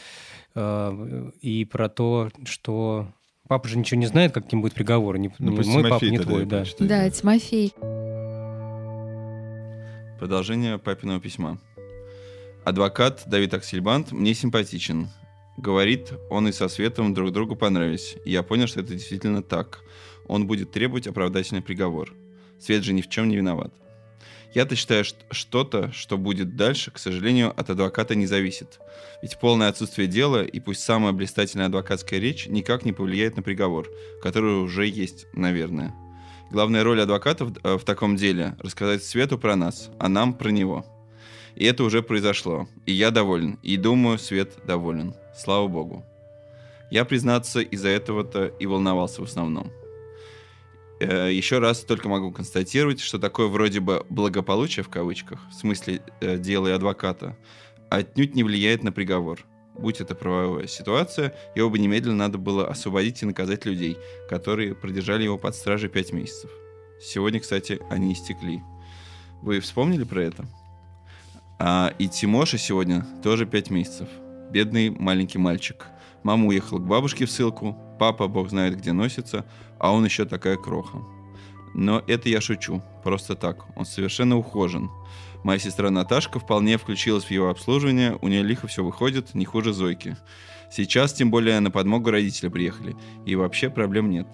э, 0.55 1.31
и 1.41 1.65
про 1.65 1.88
то, 1.88 2.31
что 2.45 3.09
папа 3.49 3.69
же 3.69 3.79
ничего 3.79 4.01
не 4.01 4.07
знает, 4.07 4.33
каким 4.33 4.62
будет 4.62 4.75
приговор. 4.75 5.19
Не, 5.19 5.31
Ну, 5.38 5.53
не 5.53 5.69
мой 5.69 5.88
папа, 5.88 6.05
не 6.05 6.19
твой, 6.19 6.45
да. 6.47 6.59
прочитает, 6.59 6.88
Да, 6.88 7.11
Тимофей. 7.11 7.73
Продолжение 10.19 10.79
папиного 10.79 11.21
письма. 11.21 11.59
Адвокат 12.65 13.25
Давид 13.27 13.53
Аксельбант 13.55 14.12
мне 14.12 14.35
симпатичен. 14.35 15.09
Говорит, 15.59 16.12
он 16.31 16.49
и 16.49 16.53
со 16.53 16.69
Светом 16.69 17.15
друг 17.15 17.33
другу 17.33 17.57
понравились. 17.57 18.17
И 18.25 18.31
я 18.31 18.43
понял, 18.43 18.67
что 18.67 18.81
это 18.81 18.95
действительно 18.95 19.43
так. 19.43 19.81
Он 20.27 20.47
будет 20.47 20.71
требовать 20.71 21.07
оправдательный 21.07 21.62
приговор. 21.62 22.12
Свет 22.59 22.85
же 22.85 22.93
ни 22.93 23.03
в 23.03 23.09
чем 23.09 23.29
не 23.29 23.37
виноват. 23.37 23.73
Я-то 24.55 24.77
считаю, 24.77 25.05
что 25.05 25.19
что-то, 25.31 25.93
что 25.93 26.19
будет 26.19 26.57
дальше, 26.57 26.91
к 26.91 26.99
сожалению, 26.99 27.59
от 27.59 27.71
адвоката 27.71 28.15
не 28.15 28.27
зависит. 28.27 28.81
Ведь 29.23 29.38
полное 29.41 29.69
отсутствие 29.69 30.09
дела 30.09 30.45
и 30.45 30.61
пусть 30.61 30.83
самая 30.83 31.12
блистательная 31.12 31.67
адвокатская 31.67 32.21
речь 32.21 32.47
никак 32.47 32.85
не 32.85 32.93
повлияет 32.93 33.37
на 33.37 33.43
приговор, 33.43 33.88
который 34.23 34.62
уже 34.62 34.87
есть, 34.87 35.27
наверное. 35.33 35.95
Главная 36.51 36.85
роль 36.85 37.01
адвоката 37.01 37.47
в, 37.47 37.55
э, 37.62 37.79
в 37.79 37.85
таком 37.85 38.17
деле– 38.17 38.57
рассказать 38.59 39.03
Свету 39.03 39.38
про 39.38 39.57
нас, 39.57 39.91
а 39.99 40.11
нам 40.11 40.35
про 40.35 40.51
него. 40.51 40.85
И 41.57 41.65
это 41.65 41.85
уже 41.85 42.03
произошло. 42.03 42.69
И 42.87 42.93
я 42.93 43.11
доволен. 43.11 43.59
И 43.62 43.77
думаю, 43.77 44.19
Свет 44.19 44.59
доволен. 44.67 45.15
Слава 45.37 45.69
Богу. 45.69 46.05
Я, 46.91 47.05
признаться, 47.05 47.61
из-за 47.61 47.88
этого-то 47.88 48.47
и 48.47 48.67
волновался 48.67 49.23
в 49.23 49.25
основном. 49.25 49.71
Э, 51.01 51.33
Еще 51.33 51.59
раз 51.59 51.81
только 51.81 52.09
могу 52.09 52.33
констатировать, 52.33 53.01
что 53.01 53.19
такое 53.19 53.49
вроде 53.49 53.81
бы 53.81 54.05
благополучие 54.09 54.85
в 54.85 54.88
кавычках, 54.88 55.41
в 55.51 55.55
смысле 55.55 56.03
э, 56.21 56.38
дела 56.38 56.69
и 56.69 56.73
адвоката, 56.73 57.37
отнюдь 57.91 58.35
не 58.35 58.45
влияет 58.45 58.83
на 58.83 58.93
приговор. 58.93 59.41
Будь 59.75 60.01
это 60.01 60.15
правовая 60.15 60.67
ситуация, 60.67 61.35
его 61.55 61.71
бы 61.71 61.79
немедленно 61.79 62.17
надо 62.17 62.38
было 62.38 62.69
освободить 62.69 63.23
и 63.23 63.27
наказать 63.27 63.65
людей, 63.65 63.97
которые 64.29 64.75
продержали 64.75 65.25
его 65.25 65.38
под 65.38 65.55
стражей 65.55 65.88
5 65.88 66.12
месяцев. 66.12 66.51
Сегодня, 67.01 67.41
кстати, 67.41 67.81
они 67.91 68.12
истекли. 68.12 68.61
Вы 69.41 69.61
вспомнили 69.61 70.05
про 70.05 70.23
это? 70.23 70.45
А, 71.64 71.94
и 71.96 72.09
Тимоша 72.09 72.59
сегодня 72.59 73.07
тоже 73.22 73.46
5 73.46 73.70
месяцев. 73.70 74.09
Бедный 74.51 74.90
маленький 74.90 75.38
мальчик. 75.38 75.87
Мама 76.25 76.48
уехала 76.48 76.81
к 76.81 76.87
бабушке 76.88 77.25
в 77.25 77.31
ссылку, 77.31 77.79
папа 78.01 78.27
бог 78.27 78.51
знает 78.51 78.77
где 78.77 78.90
носится, 78.90 79.46
а 79.79 79.92
он 79.92 80.05
еще 80.05 80.25
такая 80.25 80.57
кроха. 80.57 80.98
Но 81.72 82.03
это 82.09 82.29
я 82.29 82.40
шучу, 82.40 82.83
просто 83.05 83.37
так, 83.37 83.64
он 83.79 83.85
совершенно 83.85 84.37
ухожен. 84.37 84.90
Моя 85.44 85.61
сестра 85.61 85.88
Наташка 85.90 86.40
вполне 86.40 86.79
включилась 86.79 87.27
в 87.27 87.31
его 87.31 87.48
обслуживание, 87.48 88.18
у 88.20 88.27
нее 88.27 88.42
лихо 88.42 88.66
все 88.66 88.83
выходит, 88.83 89.33
не 89.33 89.44
хуже 89.44 89.72
Зойки. 89.72 90.16
Сейчас, 90.68 91.12
тем 91.12 91.31
более, 91.31 91.61
на 91.61 91.70
подмогу 91.70 92.11
родители 92.11 92.48
приехали, 92.48 92.96
и 93.25 93.37
вообще 93.37 93.70
проблем 93.70 94.11
нет. 94.11 94.27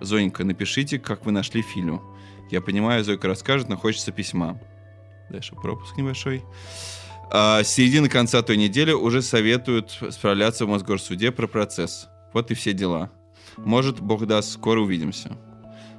Зонька, 0.00 0.42
напишите, 0.42 0.98
как 0.98 1.26
вы 1.26 1.30
нашли 1.30 1.62
Филю. 1.62 2.02
Я 2.50 2.60
понимаю, 2.60 3.04
Зойка 3.04 3.28
расскажет, 3.28 3.68
но 3.68 3.76
хочется 3.76 4.10
письма. 4.10 4.58
Дальше 5.30 5.54
пропуск 5.54 5.96
небольшой. 5.96 6.44
А, 7.30 7.62
с 7.62 7.68
середины 7.68 8.08
конца 8.08 8.42
той 8.42 8.56
недели 8.56 8.92
уже 8.92 9.22
советуют 9.22 9.98
справляться 10.10 10.66
в 10.66 10.68
Мосгорсуде 10.68 11.32
про 11.32 11.46
процесс. 11.46 12.08
Вот 12.32 12.50
и 12.50 12.54
все 12.54 12.72
дела. 12.72 13.10
Может, 13.56 14.00
бог 14.00 14.26
даст, 14.26 14.52
скоро 14.52 14.80
увидимся. 14.80 15.36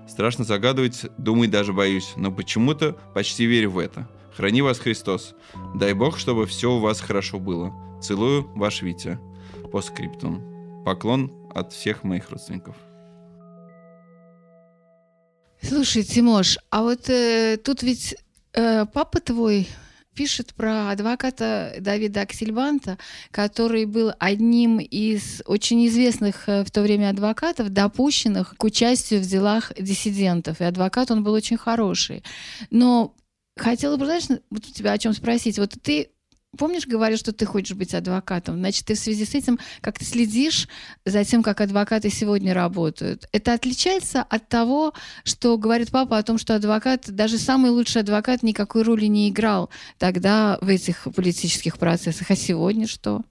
Страшно 0.07 0.45
загадывать, 0.45 1.05
думать 1.17 1.51
даже 1.51 1.73
боюсь, 1.73 2.13
но 2.15 2.31
почему-то 2.31 2.97
почти 3.13 3.45
верю 3.45 3.71
в 3.71 3.79
это. 3.79 4.07
Храни 4.35 4.61
вас 4.61 4.79
Христос. 4.79 5.35
Дай 5.75 5.93
Бог, 5.93 6.17
чтобы 6.17 6.45
все 6.45 6.71
у 6.71 6.79
вас 6.79 7.01
хорошо 7.01 7.39
было. 7.39 7.73
Целую, 8.01 8.47
ваш 8.55 8.81
Витя. 8.83 9.19
По 9.71 9.81
скриптум. 9.81 10.83
Поклон 10.85 11.31
от 11.53 11.73
всех 11.73 12.03
моих 12.03 12.29
родственников. 12.29 12.75
Слушай, 15.61 16.03
Тимош, 16.03 16.57
а 16.69 16.83
вот 16.83 17.09
э, 17.09 17.57
тут 17.57 17.81
ведь 17.81 18.15
папа 18.93 19.19
твой 19.19 19.67
пишет 20.17 20.55
про 20.55 20.89
адвоката 20.89 21.75
Давида 21.79 22.21
Аксельбанта, 22.21 22.97
который 23.29 23.85
был 23.85 24.11
одним 24.17 24.79
из 24.79 25.43
очень 25.45 25.85
известных 25.87 26.49
э, 26.49 26.63
в 26.63 26.71
то 26.71 26.81
время 26.81 27.11
адвокатов, 27.11 27.69
допущенных 27.69 28.55
к 28.57 28.63
участию 28.63 29.21
в 29.21 29.25
делах 29.25 29.71
диссидентов. 29.79 30.59
И 30.59 30.63
адвокат 30.63 31.11
он 31.11 31.23
был 31.23 31.33
очень 31.33 31.57
хороший. 31.57 32.23
Но 32.71 33.15
хотела 33.55 33.95
бы, 33.97 34.05
знаешь, 34.05 34.25
вот 34.49 34.63
тебя 34.63 34.93
о 34.93 34.97
чем 34.97 35.13
спросить. 35.13 35.59
Вот 35.59 35.75
ты 35.83 36.09
помнишь, 36.57 36.87
говорил, 36.87 37.17
что 37.17 37.33
ты 37.33 37.45
хочешь 37.45 37.75
быть 37.75 37.93
адвокатом? 37.93 38.57
Значит, 38.57 38.85
ты 38.85 38.95
в 38.95 38.99
связи 38.99 39.25
с 39.25 39.35
этим 39.35 39.59
как-то 39.81 40.05
следишь 40.05 40.67
за 41.05 41.23
тем, 41.23 41.43
как 41.43 41.61
адвокаты 41.61 42.09
сегодня 42.09 42.53
работают. 42.53 43.27
Это 43.31 43.53
отличается 43.53 44.21
от 44.21 44.47
того, 44.49 44.93
что 45.23 45.57
говорит 45.57 45.91
папа 45.91 46.17
о 46.17 46.23
том, 46.23 46.37
что 46.37 46.55
адвокат, 46.55 47.09
даже 47.09 47.37
самый 47.37 47.71
лучший 47.71 48.01
адвокат 48.01 48.43
никакой 48.43 48.83
роли 48.83 49.05
не 49.05 49.29
играл 49.29 49.69
тогда 49.97 50.57
в 50.61 50.69
этих 50.69 51.07
политических 51.15 51.77
процессах. 51.77 52.31
А 52.31 52.35
сегодня 52.35 52.87
что? 52.87 53.21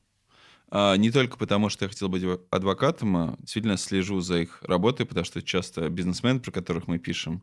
А, 0.69 0.97
не 0.97 1.11
только 1.11 1.37
потому, 1.37 1.69
что 1.69 1.85
я 1.85 1.89
хотел 1.89 2.09
быть 2.09 2.25
адвокатом, 2.51 3.17
а 3.17 3.37
действительно 3.39 3.77
слежу 3.77 4.21
за 4.21 4.41
их 4.41 4.63
работой, 4.63 5.07
потому 5.07 5.25
что 5.25 5.43
часто 5.43 5.89
бизнесмены, 5.89 6.41
про 6.41 6.51
которых 6.51 6.89
мы 6.89 6.99
пишем, 6.99 7.43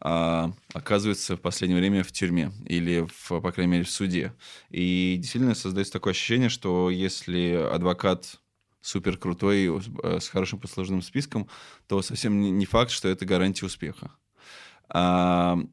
а, 0.00 0.52
оказываются 0.72 1.36
в 1.36 1.40
последнее 1.40 1.78
время 1.78 2.04
в 2.04 2.12
тюрьме 2.12 2.52
или, 2.66 3.06
в, 3.12 3.40
по 3.40 3.52
крайней 3.52 3.72
мере, 3.72 3.84
в 3.84 3.90
суде. 3.90 4.32
И 4.70 5.16
действительно 5.18 5.54
создается 5.54 5.92
такое 5.92 6.12
ощущение, 6.12 6.48
что 6.48 6.90
если 6.90 7.52
адвокат 7.72 8.38
супер 8.80 9.16
крутой, 9.16 9.70
э, 10.02 10.18
с 10.20 10.28
хорошим 10.28 10.58
послужным 10.58 11.02
списком, 11.02 11.48
то 11.86 12.02
совсем 12.02 12.58
не 12.58 12.66
факт, 12.66 12.90
что 12.90 13.08
это 13.08 13.24
гарантия 13.24 13.66
успеха. 13.66 14.10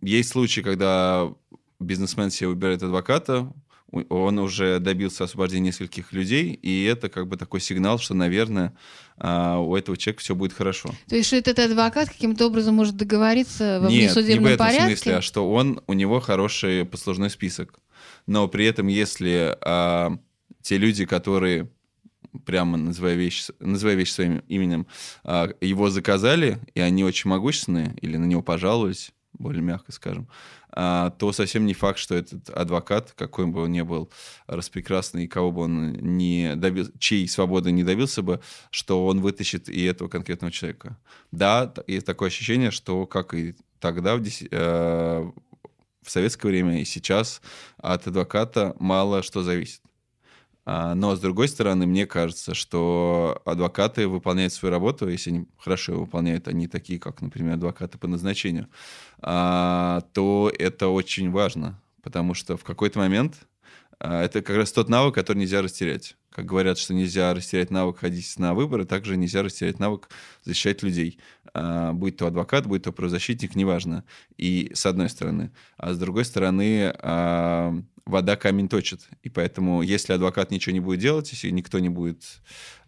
Есть 0.02 0.30
случаи, 0.30 0.62
когда 0.62 1.34
бизнесмен 1.80 2.30
себе 2.30 2.50
выбирает 2.50 2.84
адвоката, 2.84 3.52
он 3.92 4.40
уже 4.40 4.80
добился 4.80 5.24
освобождения 5.24 5.68
нескольких 5.68 6.14
людей, 6.14 6.54
и 6.54 6.84
это 6.84 7.10
как 7.10 7.28
бы 7.28 7.38
такой 7.38 7.60
сигнал, 7.60 7.98
что, 8.00 8.14
наверное, 8.14 8.74
а, 9.18 9.60
у 9.60 9.76
этого 9.76 9.98
человека 9.98 10.22
все 10.22 10.36
будет 10.36 10.54
хорошо. 10.54 10.94
То 11.08 11.16
есть, 11.16 11.28
что 11.28 11.38
этот 11.38 11.60
адвокат 11.60 12.10
каким-то 12.10 12.48
образом 12.48 12.76
может 12.76 12.96
договориться 12.96 13.80
во 13.82 13.90
Нет, 13.90 14.12
внесудебном 14.12 14.44
не 14.44 14.50
в 14.50 14.54
этом 14.54 14.68
порядке? 14.68 14.96
смысле, 14.96 15.16
а 15.18 15.22
что 15.22 15.52
он, 15.52 15.82
у 15.88 15.94
него 15.94 16.20
хороший 16.20 16.86
послужной 16.86 17.30
список. 17.30 17.80
Но 18.28 18.48
при 18.48 18.66
этом, 18.66 18.88
если 18.88 19.58
а, 19.62 20.18
те 20.62 20.78
люди, 20.78 21.06
которые 21.06 21.70
прямо 22.46 22.78
называя 22.78 23.16
вещи, 23.16 23.52
называя 23.60 23.96
вещи 23.96 24.12
своим 24.12 24.40
именем, 24.48 24.88
а, 25.24 25.50
его 25.62 25.90
заказали, 25.90 26.60
и 26.76 26.80
они 26.80 27.04
очень 27.04 27.30
могущественные, 27.30 27.96
или 28.02 28.18
на 28.18 28.26
него 28.26 28.42
пожаловались, 28.42 29.12
более 29.34 29.62
мягко 29.62 29.92
скажем, 29.92 30.28
а, 30.72 31.12
то 31.12 31.32
совсем 31.32 31.66
не 31.66 31.74
факт, 31.74 32.00
что 32.00 32.16
этот 32.16 32.50
адвокат, 32.50 33.14
какой 33.16 33.46
бы 33.46 33.64
он 33.64 33.72
ни 33.72 33.82
был 33.82 34.12
распрекрасный, 34.48 35.28
кого 35.28 35.52
бы 35.52 35.62
он 35.62 35.94
не 35.94 36.56
добился, 36.56 36.92
чьей 37.00 37.28
свободы 37.28 37.72
не 37.72 37.84
добился 37.84 38.22
бы, 38.22 38.42
что 38.72 39.06
он 39.06 39.22
вытащит 39.22 39.70
и 39.70 39.84
этого 39.84 40.08
конкретного 40.08 40.52
человека. 40.52 40.98
Да, 41.32 41.74
есть 41.88 42.06
такое 42.06 42.30
ощущение, 42.30 42.72
что 42.72 43.06
как 43.06 43.34
и 43.34 43.56
тогда, 43.80 44.16
в, 44.16 44.22
э, 44.22 45.32
в 46.02 46.10
советское 46.10 46.48
время 46.50 46.82
и 46.82 46.86
сейчас 46.86 47.42
от 47.78 48.08
адвоката 48.08 48.76
мало 48.80 49.24
что 49.24 49.44
зависит. 49.44 49.82
А, 50.66 50.93
но, 50.93 51.16
с 51.16 51.20
другой 51.20 51.47
стороны, 51.47 51.88
мне 51.88 52.05
кажется, 52.05 52.53
что 52.53 53.41
адвокаты 53.45 54.07
выполняют 54.07 54.53
свою 54.53 54.72
работу, 54.72 55.07
если 55.07 55.32
они 55.32 55.45
хорошо 55.57 55.93
ее 55.93 55.99
выполняют, 55.99 56.47
они 56.47 56.68
такие, 56.68 56.99
как, 56.99 57.22
например, 57.22 57.55
адвокаты 57.55 57.97
по 57.97 58.07
назначению, 58.07 58.68
а, 59.20 60.01
то 60.14 60.51
это 60.60 60.89
очень 60.89 61.32
важно, 61.32 61.82
потому 62.03 62.34
что 62.34 62.57
в 62.57 62.64
какой-то 62.64 62.99
момент 62.99 63.47
а, 63.99 64.24
это 64.24 64.41
как 64.41 64.57
раз 64.57 64.72
тот 64.72 64.89
навык, 64.89 65.16
который 65.16 65.39
нельзя 65.39 65.62
растерять. 65.62 66.16
Как 66.30 66.45
говорят, 66.45 66.78
что 66.78 66.93
нельзя 66.93 67.34
растерять 67.34 67.72
навык 67.72 67.97
ходить 67.97 68.38
на 68.38 68.53
выборы, 68.53 68.86
также 68.86 69.18
нельзя 69.18 69.41
растерять 69.41 69.80
навык 69.80 70.10
защищать 70.43 70.84
людей. 70.84 71.20
Будь 71.53 72.16
то 72.18 72.28
адвокат, 72.28 72.68
будь 72.68 72.84
то 72.84 72.91
правозащитник, 72.91 73.55
неважно. 73.55 74.05
И 74.38 74.72
с 74.74 74.86
одной 74.86 75.10
стороны. 75.10 75.51
А 75.78 75.93
с 75.93 75.97
другой 75.97 76.24
стороны, 76.24 76.93
вода 78.10 78.36
камень 78.36 78.68
точит. 78.68 79.07
И 79.24 79.30
поэтому, 79.30 79.82
если 79.82 80.14
адвокат 80.14 80.51
ничего 80.51 80.74
не 80.74 80.80
будет 80.80 80.99
делать, 80.99 81.32
если 81.32 81.49
никто 81.49 81.80
не 81.80 81.89
будет 81.89 82.41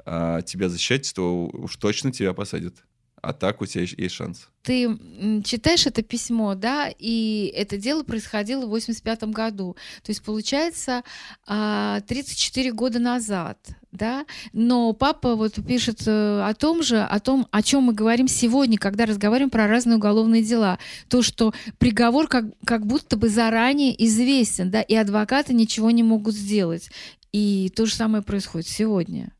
а, 0.05 0.41
тебя 0.41 0.69
защищать, 0.69 1.11
то 1.15 1.47
уж 1.47 1.77
точно 1.77 2.11
тебя 2.11 2.33
посадят. 2.33 2.75
А 3.21 3.33
так 3.33 3.61
у 3.61 3.65
тебя 3.67 3.83
есть 3.83 4.15
шанс. 4.15 4.47
Ты 4.63 4.97
читаешь 5.43 5.85
это 5.85 6.01
письмо, 6.01 6.55
да, 6.55 6.89
и 6.97 7.51
это 7.55 7.77
дело 7.77 8.03
происходило 8.03 8.65
в 8.65 8.69
85 8.69 9.23
году. 9.25 9.75
То 10.03 10.11
есть, 10.11 10.23
получается, 10.23 11.03
34 11.45 12.69
а, 12.69 12.73
года 12.73 12.99
назад, 12.99 13.59
да, 13.91 14.25
но 14.53 14.93
папа 14.93 15.35
вот 15.35 15.55
пишет 15.67 16.03
э, 16.07 16.41
о 16.43 16.53
том 16.55 16.81
же, 16.81 16.99
о 17.01 17.19
том, 17.19 17.47
о 17.51 17.61
чем 17.61 17.83
мы 17.83 17.93
говорим 17.93 18.27
сегодня, 18.27 18.77
когда 18.77 19.05
разговариваем 19.05 19.49
про 19.51 19.67
разные 19.67 19.97
уголовные 19.97 20.43
дела. 20.43 20.79
То, 21.07 21.21
что 21.21 21.53
приговор 21.77 22.27
как, 22.27 22.45
как 22.65 22.87
будто 22.87 23.17
бы 23.17 23.29
заранее 23.29 24.03
известен, 24.05 24.71
да, 24.71 24.81
и 24.81 24.95
адвокаты 24.95 25.53
ничего 25.53 25.91
не 25.91 26.03
могут 26.03 26.35
сделать. 26.35 26.89
И 27.31 27.71
то 27.75 27.85
же 27.85 27.95
самое 27.95 28.23
происходит 28.23 28.67
сегодня. 28.67 29.31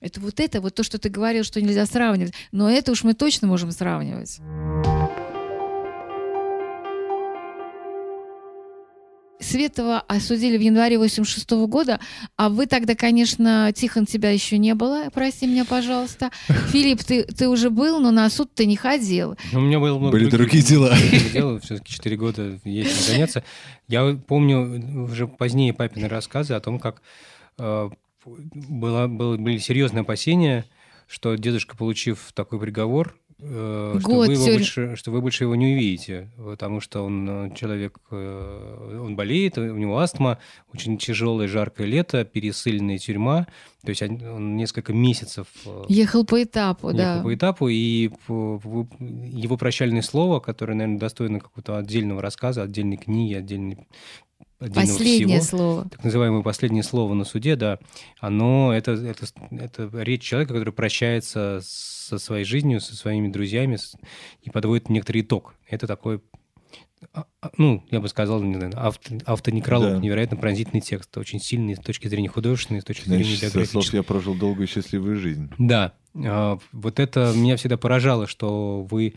Это 0.00 0.18
вот 0.20 0.40
это, 0.40 0.62
вот 0.62 0.74
то, 0.74 0.82
что 0.82 0.98
ты 0.98 1.10
говорил, 1.10 1.44
что 1.44 1.60
нельзя 1.60 1.84
сравнивать. 1.84 2.32
Но 2.52 2.70
это 2.70 2.90
уж 2.92 3.04
мы 3.04 3.12
точно 3.12 3.46
можем 3.46 3.70
сравнивать. 3.70 4.38
Светова 9.42 10.00
осудили 10.00 10.56
в 10.58 10.60
январе 10.60 10.98
86 10.98 11.50
года, 11.66 11.98
а 12.36 12.50
вы 12.50 12.66
тогда, 12.66 12.94
конечно, 12.94 13.72
Тихон, 13.74 14.04
тебя 14.04 14.30
еще 14.30 14.58
не 14.58 14.74
было, 14.74 15.08
прости 15.12 15.46
меня, 15.46 15.64
пожалуйста. 15.64 16.30
Филипп, 16.72 17.02
ты, 17.02 17.24
ты 17.24 17.48
уже 17.48 17.70
был, 17.70 18.00
но 18.00 18.10
на 18.10 18.28
суд 18.28 18.50
ты 18.54 18.66
не 18.66 18.76
ходил. 18.76 19.36
Ну, 19.52 19.60
у 19.60 19.62
меня 19.62 19.80
было 19.80 19.98
много 19.98 20.12
Были 20.12 20.28
другие 20.28 20.62
дела. 20.62 20.94
дела. 21.32 21.58
Все-таки 21.60 21.92
4 21.92 22.16
года 22.16 22.60
есть 22.64 22.96
не 23.08 23.12
заняться. 23.12 23.42
Я 23.88 24.14
помню 24.26 25.04
уже 25.04 25.26
позднее 25.26 25.72
папины 25.72 26.08
рассказы 26.08 26.52
о 26.52 26.60
том, 26.60 26.78
как 26.78 27.00
э, 27.58 27.90
было, 28.24 29.06
было, 29.06 29.36
были 29.36 29.58
серьезные 29.58 30.02
опасения, 30.02 30.64
что 31.06 31.34
дедушка, 31.34 31.76
получив 31.76 32.30
такой 32.34 32.60
приговор, 32.60 33.16
э, 33.40 33.96
что, 34.00 34.16
вы 34.16 34.26
его 34.26 34.44
больше, 34.44 34.94
что 34.94 35.10
вы 35.10 35.20
больше 35.20 35.44
его 35.44 35.56
не 35.56 35.74
увидите, 35.74 36.30
потому 36.36 36.80
что 36.80 37.02
он 37.02 37.28
э, 37.28 37.54
человек, 37.56 37.98
э, 38.10 39.00
он 39.02 39.16
болеет, 39.16 39.58
у 39.58 39.76
него 39.76 39.98
астма, 39.98 40.38
очень 40.72 40.98
тяжелое 40.98 41.48
жаркое 41.48 41.86
лето, 41.86 42.24
пересыленная 42.24 42.98
тюрьма, 42.98 43.48
то 43.82 43.88
есть 43.88 44.02
он 44.02 44.56
несколько 44.56 44.92
месяцев 44.92 45.48
ехал 45.88 46.24
по 46.24 46.42
этапу, 46.42 46.90
ехал 46.90 46.98
да, 46.98 47.22
по 47.22 47.34
этапу, 47.34 47.68
и 47.68 48.10
его 48.28 49.56
прощальное 49.56 50.02
слово, 50.02 50.38
которое, 50.38 50.74
наверное, 50.74 51.00
достойно 51.00 51.40
какого-то 51.40 51.76
отдельного 51.76 52.22
рассказа, 52.22 52.62
отдельной 52.62 52.98
книги, 52.98 53.34
отдельной 53.34 53.78
Последнее 54.60 55.40
всего, 55.40 55.58
слово. 55.58 55.88
Так 55.88 56.04
называемое 56.04 56.42
последнее 56.42 56.82
слово 56.82 57.14
на 57.14 57.24
суде, 57.24 57.56
да, 57.56 57.78
оно, 58.18 58.74
это, 58.74 58.92
это, 58.92 59.26
это 59.50 59.90
речь 60.02 60.22
человека, 60.22 60.52
который 60.52 60.74
прощается 60.74 61.60
со 61.62 62.18
своей 62.18 62.44
жизнью, 62.44 62.80
со 62.80 62.94
своими 62.94 63.28
друзьями 63.28 63.78
и 64.42 64.50
подводит 64.50 64.90
некоторый 64.90 65.22
итог. 65.22 65.54
Это 65.66 65.86
такой 65.86 66.20
а, 67.14 67.24
а, 67.40 67.50
ну, 67.56 67.82
я 67.90 68.00
бы 68.00 68.08
сказал, 68.08 68.42
не 68.42 68.54
знаю, 68.54 68.72
авто, 68.76 69.14
автонекролог, 69.24 69.92
да. 69.92 69.98
невероятно 69.98 70.36
пронзительный 70.36 70.82
текст, 70.82 71.16
очень 71.16 71.40
сильный 71.40 71.74
с 71.74 71.78
точки 71.78 72.08
зрения 72.08 72.28
художественной, 72.28 72.82
с 72.82 72.84
точки 72.84 73.06
Значит, 73.06 73.24
зрения 73.26 73.40
биографической. 73.40 73.82
слов 73.82 73.94
я 73.94 74.02
прожил 74.02 74.34
долгую 74.34 74.66
и 74.66 74.70
счастливую 74.70 75.16
жизнь. 75.16 75.50
Да, 75.56 75.94
а, 76.14 76.58
вот 76.72 77.00
это 77.00 77.32
меня 77.34 77.56
всегда 77.56 77.78
поражало, 77.78 78.26
что 78.26 78.82
вы 78.82 79.14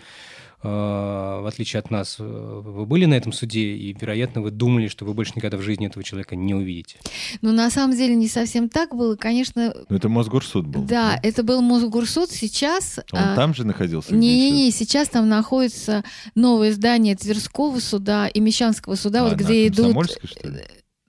в 0.63 1.47
отличие 1.47 1.79
от 1.79 1.91
нас, 1.91 2.17
э, 2.19 2.23
вы 2.23 2.85
были 2.85 3.05
на 3.05 3.15
этом 3.15 3.33
суде, 3.33 3.75
и, 3.75 3.93
вероятно, 3.99 4.41
вы 4.41 4.49
думали, 4.51 4.87
что 4.87 5.03
вы 5.03 5.13
больше 5.13 5.33
никогда 5.35 5.57
в 5.57 5.61
жизни 5.61 5.87
этого 5.87 6.03
человека 6.03 6.35
не 6.35 6.53
увидите. 6.53 6.97
Ну, 7.41 7.51
на 7.51 7.69
самом 7.69 7.97
деле, 7.97 8.15
не 8.15 8.29
совсем 8.29 8.69
так 8.69 8.95
было. 8.95 9.15
Конечно... 9.15 9.73
Но 9.89 9.95
это 9.95 10.07
Мосгорсуд 10.07 10.65
был. 10.65 10.83
Да, 10.83 11.13
да? 11.13 11.19
это 11.21 11.43
был 11.43 11.61
Мосгорсуд. 11.61 12.31
Сейчас... 12.31 12.99
Он 13.11 13.19
а... 13.19 13.35
там 13.35 13.53
же 13.53 13.65
находился? 13.65 14.15
Не-не-не, 14.15 14.71
сейчас 14.71 15.09
там 15.09 15.27
находится 15.27 16.03
новое 16.35 16.71
здание 16.71 17.15
Тверского 17.15 17.79
суда 17.79 18.27
и 18.27 18.39
Мещанского 18.39 18.95
суда, 18.95 19.21
а, 19.21 19.29
вот 19.29 19.33
где 19.37 19.67
идут... 19.67 19.93
Что 20.23 20.47
ли? 20.47 20.63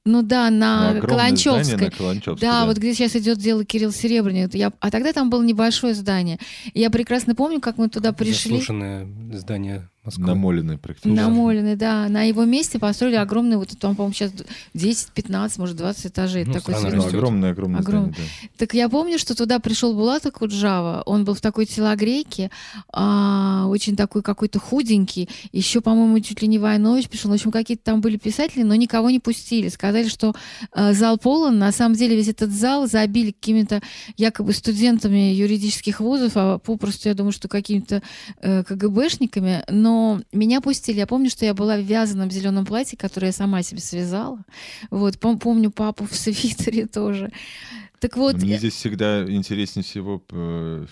Ну 0.06 0.22
да, 0.22 0.50
на 0.50 0.92
ну, 0.92 1.00
Каланчевской. 1.00 1.78
на 1.78 1.90
Каланчевской. 1.90 2.40
Да, 2.40 2.60
да, 2.60 2.66
вот 2.66 2.76
где 2.76 2.92
сейчас 2.92 3.16
идет 3.16 3.38
дело 3.38 3.64
Кирилл 3.64 3.90
Серебренник. 3.90 4.54
Я... 4.54 4.70
А 4.80 4.90
тогда 4.90 5.12
там 5.14 5.30
было 5.30 5.42
небольшое 5.42 5.94
здание. 5.94 6.38
Я 6.74 6.90
прекрасно 6.90 7.34
помню, 7.34 7.60
как 7.60 7.78
мы 7.78 7.88
туда 7.88 8.12
пришли. 8.12 8.52
Заслушанное 8.52 9.08
здание 9.32 9.88
Москвы. 10.04 10.26
Намоленный 10.26 10.76
практически. 10.76 11.08
Намоленный, 11.08 11.76
да. 11.76 12.08
На 12.10 12.24
его 12.24 12.44
месте 12.44 12.78
построили 12.78 13.14
огромный, 13.14 13.56
вот 13.56 13.70
там, 13.78 13.96
по-моему, 13.96 14.12
сейчас 14.12 14.32
10, 14.74 15.12
15, 15.12 15.58
может, 15.58 15.76
20 15.76 16.06
этажей. 16.06 16.44
Ну, 16.44 16.52
такой 16.52 16.74
ну, 16.74 17.06
огромное, 17.06 17.52
огромное 17.52 17.80
Огром... 17.80 18.12
здание, 18.12 18.30
да. 18.42 18.48
Так 18.58 18.74
я 18.74 18.90
помню, 18.90 19.18
что 19.18 19.34
туда 19.34 19.60
пришел 19.60 19.94
Булата 19.94 20.30
Куджава, 20.30 21.02
он 21.06 21.24
был 21.24 21.32
в 21.32 21.40
такой 21.40 21.64
телогрейке, 21.64 22.50
а, 22.92 23.64
очень 23.68 23.96
такой 23.96 24.22
какой-то 24.22 24.58
худенький, 24.58 25.30
еще, 25.52 25.80
по-моему, 25.80 26.20
чуть 26.20 26.42
ли 26.42 26.48
не 26.48 26.58
Войнович 26.58 27.08
пришел, 27.08 27.30
в 27.30 27.34
общем, 27.34 27.50
какие-то 27.50 27.84
там 27.84 28.02
были 28.02 28.18
писатели, 28.18 28.62
но 28.62 28.74
никого 28.74 29.08
не 29.08 29.20
пустили. 29.20 29.68
Сказали, 29.68 30.08
что 30.08 30.34
а, 30.72 30.92
зал 30.92 31.16
полон, 31.16 31.58
на 31.58 31.72
самом 31.72 31.96
деле 31.96 32.14
весь 32.14 32.28
этот 32.28 32.50
зал 32.50 32.86
забили 32.86 33.30
какими-то 33.30 33.80
якобы 34.18 34.52
студентами 34.52 35.32
юридических 35.32 36.00
вузов, 36.00 36.32
а 36.34 36.58
попросту, 36.58 37.08
я 37.08 37.14
думаю, 37.14 37.32
что 37.32 37.48
какими-то 37.48 38.02
э, 38.42 38.64
КГБшниками, 38.64 39.64
но 39.70 39.93
но 39.94 40.20
меня 40.32 40.60
пустили. 40.60 40.98
Я 40.98 41.06
помню, 41.06 41.30
что 41.30 41.44
я 41.44 41.54
была 41.54 41.76
в 41.76 41.82
вязаном 41.82 42.28
зеленом 42.28 42.66
платье, 42.66 42.98
которое 42.98 43.28
я 43.28 43.32
сама 43.32 43.62
себе 43.62 43.80
связала. 43.80 44.40
Вот, 44.90 45.20
помню 45.20 45.70
папу 45.70 46.04
в 46.04 46.16
свитере 46.16 46.86
тоже. 46.86 47.30
Так 48.04 48.18
вот, 48.18 48.34
Мне 48.34 48.58
здесь 48.58 48.74
всегда 48.74 49.24
интереснее 49.26 49.82
всего 49.82 50.22
э, 50.30 50.84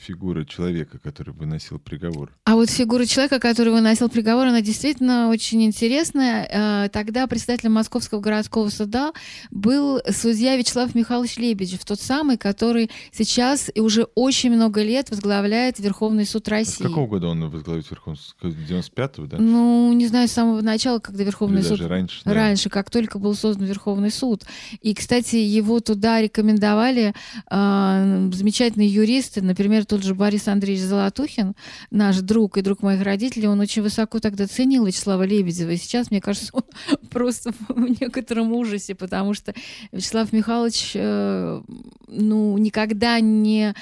фигура 0.00 0.44
человека, 0.44 0.98
который 0.98 1.32
выносил 1.32 1.78
приговор. 1.78 2.32
А 2.42 2.56
вот 2.56 2.70
фигура 2.70 3.04
человека, 3.06 3.38
который 3.38 3.72
выносил 3.72 4.08
приговор, 4.08 4.48
она 4.48 4.60
действительно 4.62 5.28
очень 5.28 5.62
интересная. 5.62 6.86
Э, 6.86 6.88
тогда 6.88 7.28
председателем 7.28 7.74
Московского 7.74 8.18
городского 8.18 8.68
суда 8.70 9.12
был 9.52 10.00
судья 10.10 10.56
Вячеслав 10.56 10.92
Михайлович 10.96 11.36
Лебедев, 11.36 11.84
тот 11.84 12.00
самый, 12.00 12.36
который 12.36 12.90
сейчас 13.12 13.70
и 13.72 13.78
уже 13.78 14.08
очень 14.16 14.50
много 14.50 14.82
лет 14.82 15.08
возглавляет 15.10 15.78
Верховный 15.78 16.26
суд 16.26 16.48
России. 16.48 16.84
А 16.84 16.88
с 16.88 16.88
какого 16.88 17.06
года 17.06 17.28
он 17.28 17.48
возглавит 17.48 17.88
Верховный 17.88 18.18
суд? 18.18 18.36
95-го, 18.42 19.26
да? 19.26 19.36
Ну, 19.38 19.92
не 19.92 20.08
знаю, 20.08 20.26
с 20.26 20.32
самого 20.32 20.62
начала, 20.62 20.98
когда 20.98 21.22
Верховный 21.22 21.60
Или 21.60 21.68
суд... 21.68 21.78
Даже 21.78 21.88
раньше, 21.88 22.22
да. 22.24 22.34
Раньше, 22.34 22.70
как 22.70 22.90
только 22.90 23.20
был 23.20 23.36
создан 23.36 23.66
Верховный 23.66 24.10
суд. 24.10 24.42
И, 24.82 24.94
кстати, 24.94 25.36
его 25.36 25.78
туда 25.78 26.20
рекомендовали 26.20 26.55
рекомендовали 26.56 27.14
э, 27.50 28.30
замечательные 28.32 28.88
юристы, 28.88 29.42
например, 29.42 29.84
тот 29.84 30.02
же 30.02 30.14
Борис 30.14 30.48
Андреевич 30.48 30.84
Золотухин, 30.84 31.54
наш 31.90 32.16
друг 32.18 32.58
и 32.58 32.62
друг 32.62 32.82
моих 32.82 33.02
родителей, 33.02 33.48
он 33.48 33.60
очень 33.60 33.82
высоко 33.82 34.18
тогда 34.20 34.46
ценил 34.46 34.86
Вячеслава 34.86 35.24
Лебедева. 35.24 35.70
И 35.70 35.76
сейчас, 35.76 36.10
мне 36.10 36.20
кажется, 36.20 36.50
он 36.52 36.64
просто 37.10 37.52
в 37.68 38.00
некотором 38.00 38.52
ужасе, 38.52 38.94
потому 38.94 39.34
что 39.34 39.54
Вячеслав 39.92 40.32
Михайлович 40.32 40.92
э, 40.94 41.62
ну, 42.08 42.58
никогда 42.58 43.20
не 43.20 43.74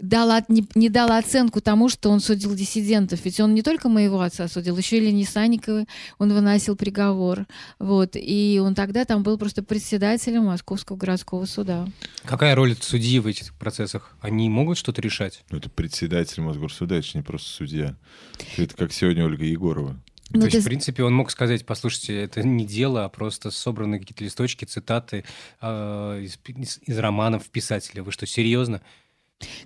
дал, 0.00 0.30
не, 0.48 0.66
не 0.74 0.88
дал 0.88 1.12
оценку 1.12 1.60
тому, 1.60 1.88
что 1.88 2.10
он 2.10 2.20
судил 2.20 2.54
диссидентов. 2.54 3.20
Ведь 3.24 3.40
он 3.40 3.54
не 3.54 3.62
только 3.62 3.88
моего 3.88 4.20
отца 4.20 4.48
судил, 4.48 4.76
еще 4.76 4.98
и 4.98 5.00
Лени 5.00 5.24
Санниковой 5.24 5.86
он 6.18 6.32
выносил 6.32 6.76
приговор. 6.76 7.46
Вот. 7.78 8.10
И 8.14 8.60
он 8.62 8.74
тогда 8.74 9.04
там 9.04 9.22
был 9.22 9.38
просто 9.38 9.62
председателем 9.62 10.44
Московского 10.44 10.96
городского 10.96 11.44
суда. 11.44 11.86
Какая 12.24 12.54
роль 12.54 12.76
судьи 12.80 13.18
в 13.18 13.26
этих 13.26 13.52
процессах? 13.54 14.16
Они 14.20 14.48
могут 14.48 14.78
что-то 14.78 15.02
решать? 15.02 15.44
Ну, 15.50 15.58
это 15.58 15.68
председатель 15.68 16.42
Мосгорсуда, 16.42 16.96
это 16.96 17.06
же 17.06 17.18
не 17.18 17.22
просто 17.22 17.48
судья. 17.48 17.96
Это 18.56 18.76
как 18.76 18.92
сегодня 18.92 19.24
Ольга 19.24 19.44
Егорова. 19.44 20.00
Ну, 20.30 20.40
То 20.40 20.46
есть, 20.46 20.54
есть, 20.54 20.66
в 20.66 20.68
принципе, 20.68 21.02
он 21.02 21.14
мог 21.14 21.30
сказать, 21.30 21.66
послушайте, 21.66 22.22
это 22.22 22.42
не 22.42 22.64
дело, 22.64 23.04
а 23.04 23.08
просто 23.10 23.50
собраны 23.50 23.98
какие-то 23.98 24.24
листочки, 24.24 24.64
цитаты 24.64 25.24
э, 25.60 26.20
из, 26.22 26.38
из, 26.46 26.80
из 26.86 26.98
романов 26.98 27.50
писателя. 27.50 28.02
Вы 28.02 28.12
что, 28.12 28.26
серьезно? 28.26 28.80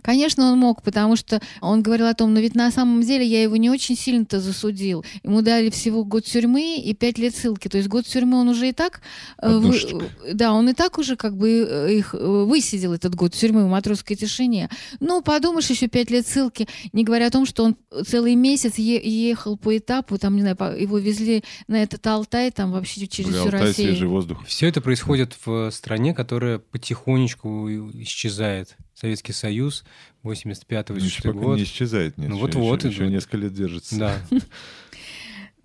Конечно, 0.03 0.53
он 0.53 0.59
мог, 0.59 0.83
потому 0.83 1.17
что 1.17 1.41
он 1.61 1.83
говорил 1.83 2.07
о 2.07 2.15
том, 2.15 2.35
но 2.35 2.41
ведь 2.41 2.55
на 2.55 2.71
самом 2.71 3.03
деле 3.03 3.27
я 3.27 3.43
его 3.43 3.57
не 3.57 3.71
очень 3.71 3.97
сильно-то 3.97 4.41
засудил. 4.41 5.05
Ему 5.23 5.43
дали 5.43 5.71
всего 5.71 6.05
год 6.05 6.25
тюрьмы 6.25 6.79
и 6.79 6.95
пять 6.95 7.19
лет 7.19 7.35
ссылки. 7.35 7.69
То 7.69 7.79
есть 7.79 7.89
год 7.89 8.07
тюрьмы 8.07 8.39
он 8.39 8.49
уже 8.49 8.69
и 8.69 8.73
так... 8.73 9.01
Э, 9.41 9.59
вы, 9.59 10.11
да, 10.33 10.53
он 10.53 10.69
и 10.69 10.73
так 10.73 10.99
уже 10.99 11.17
как 11.17 11.37
бы 11.37 11.67
э, 11.69 11.95
их 11.95 12.15
э, 12.15 12.19
высидел, 12.19 12.93
этот 12.93 13.15
год 13.15 13.33
тюрьмы 13.35 13.67
в 13.67 13.69
матросской 13.69 14.17
тишине. 14.17 14.69
Ну, 15.01 15.23
подумаешь, 15.23 15.69
еще 15.71 15.89
пять 15.89 16.11
лет 16.11 16.27
ссылки, 16.27 16.69
не 16.93 17.05
говоря 17.05 17.27
о 17.27 17.31
том, 17.31 17.47
что 17.47 17.65
он 17.65 17.77
целый 18.07 18.35
месяц 18.35 18.77
е- 18.77 19.29
ехал 19.29 19.57
по 19.57 19.77
этапу, 19.77 20.19
там, 20.19 20.37
не 20.37 20.43
знаю, 20.43 20.57
его 20.81 20.99
везли 20.99 21.45
на 21.69 21.83
этот 21.83 22.07
Алтай, 22.07 22.51
там 22.51 22.73
вообще 22.73 23.07
через 23.07 23.31
Бля, 23.31 23.39
всю 23.39 23.47
Алтай, 23.47 23.61
Россию. 23.61 23.89
свежий 23.89 24.09
воздух. 24.09 24.45
Все 24.47 24.69
это 24.69 24.81
происходит 24.81 25.37
в 25.45 25.71
стране, 25.71 26.15
которая 26.15 26.59
потихонечку 26.59 27.69
исчезает. 27.95 28.77
Советский 28.99 29.35
Союз, 29.35 29.85
85-86 30.25 31.21
ну, 31.25 31.33
год. 31.35 31.59
не 31.59 31.65
исчезает, 31.65 32.17
нет. 32.17 32.31
Ну 32.31 32.39
вот-вот. 32.39 32.83
Еще, 32.83 33.03
еще 33.03 33.07
несколько 33.09 33.37
лет 33.37 33.53
держится. 33.53 33.99
Да. 33.99 34.19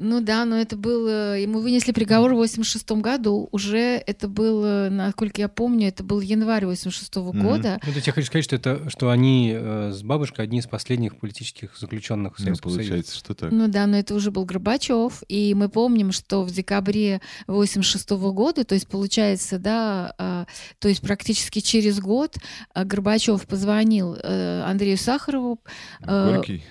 Ну 0.02 0.20
да, 0.20 0.46
но 0.46 0.58
это 0.58 0.76
было... 0.76 1.38
Ему 1.38 1.60
вынесли 1.60 1.92
приговор 1.92 2.34
в 2.34 2.38
86 2.38 2.92
году. 2.94 3.50
Уже 3.52 4.02
это 4.08 4.28
было, 4.28 4.88
насколько 4.90 5.40
я 5.42 5.48
помню, 5.48 5.90
это 5.90 6.04
был 6.04 6.22
январь 6.22 6.66
86 6.66 7.14
-го 7.18 7.32
mm-hmm. 7.32 7.42
года. 7.42 7.80
Ну, 7.86 7.94
я 7.94 8.12
хочу 8.12 8.26
сказать, 8.26 8.44
что, 8.44 8.56
это, 8.56 8.90
что 8.90 9.12
они 9.12 9.54
э, 9.56 9.92
с 9.94 10.02
бабушкой 10.02 10.46
одни 10.46 10.58
из 10.58 10.66
последних 10.66 11.18
политических 11.18 11.78
заключенных 11.78 12.40
ну, 12.40 12.46
Советского 12.46 12.72
ну, 12.72 12.78
получается, 12.78 13.12
Союза. 13.12 13.26
что 13.26 13.34
так. 13.36 13.52
Ну 13.52 13.68
да, 13.68 13.86
но 13.86 13.98
это 13.98 14.16
уже 14.16 14.32
был 14.32 14.44
Горбачев. 14.44 15.22
И 15.28 15.54
мы 15.54 15.70
помним, 15.70 16.12
что 16.12 16.42
в 16.42 16.52
декабре 16.52 17.22
86 17.46 18.10
-го 18.10 18.34
года, 18.34 18.64
то 18.64 18.74
есть 18.74 18.88
получается, 18.88 19.60
да, 19.60 20.16
э, 20.18 20.46
то 20.80 20.88
есть 20.88 21.02
практически 21.02 21.60
через 21.60 22.00
год 22.00 22.38
э, 22.74 22.84
Горбачев 22.86 23.46
позвонил 23.46 24.16
э, 24.16 24.64
Андрею 24.64 24.98
Сахарову. 24.98 25.60
Э, 26.02 26.38
Горький? 26.38 26.64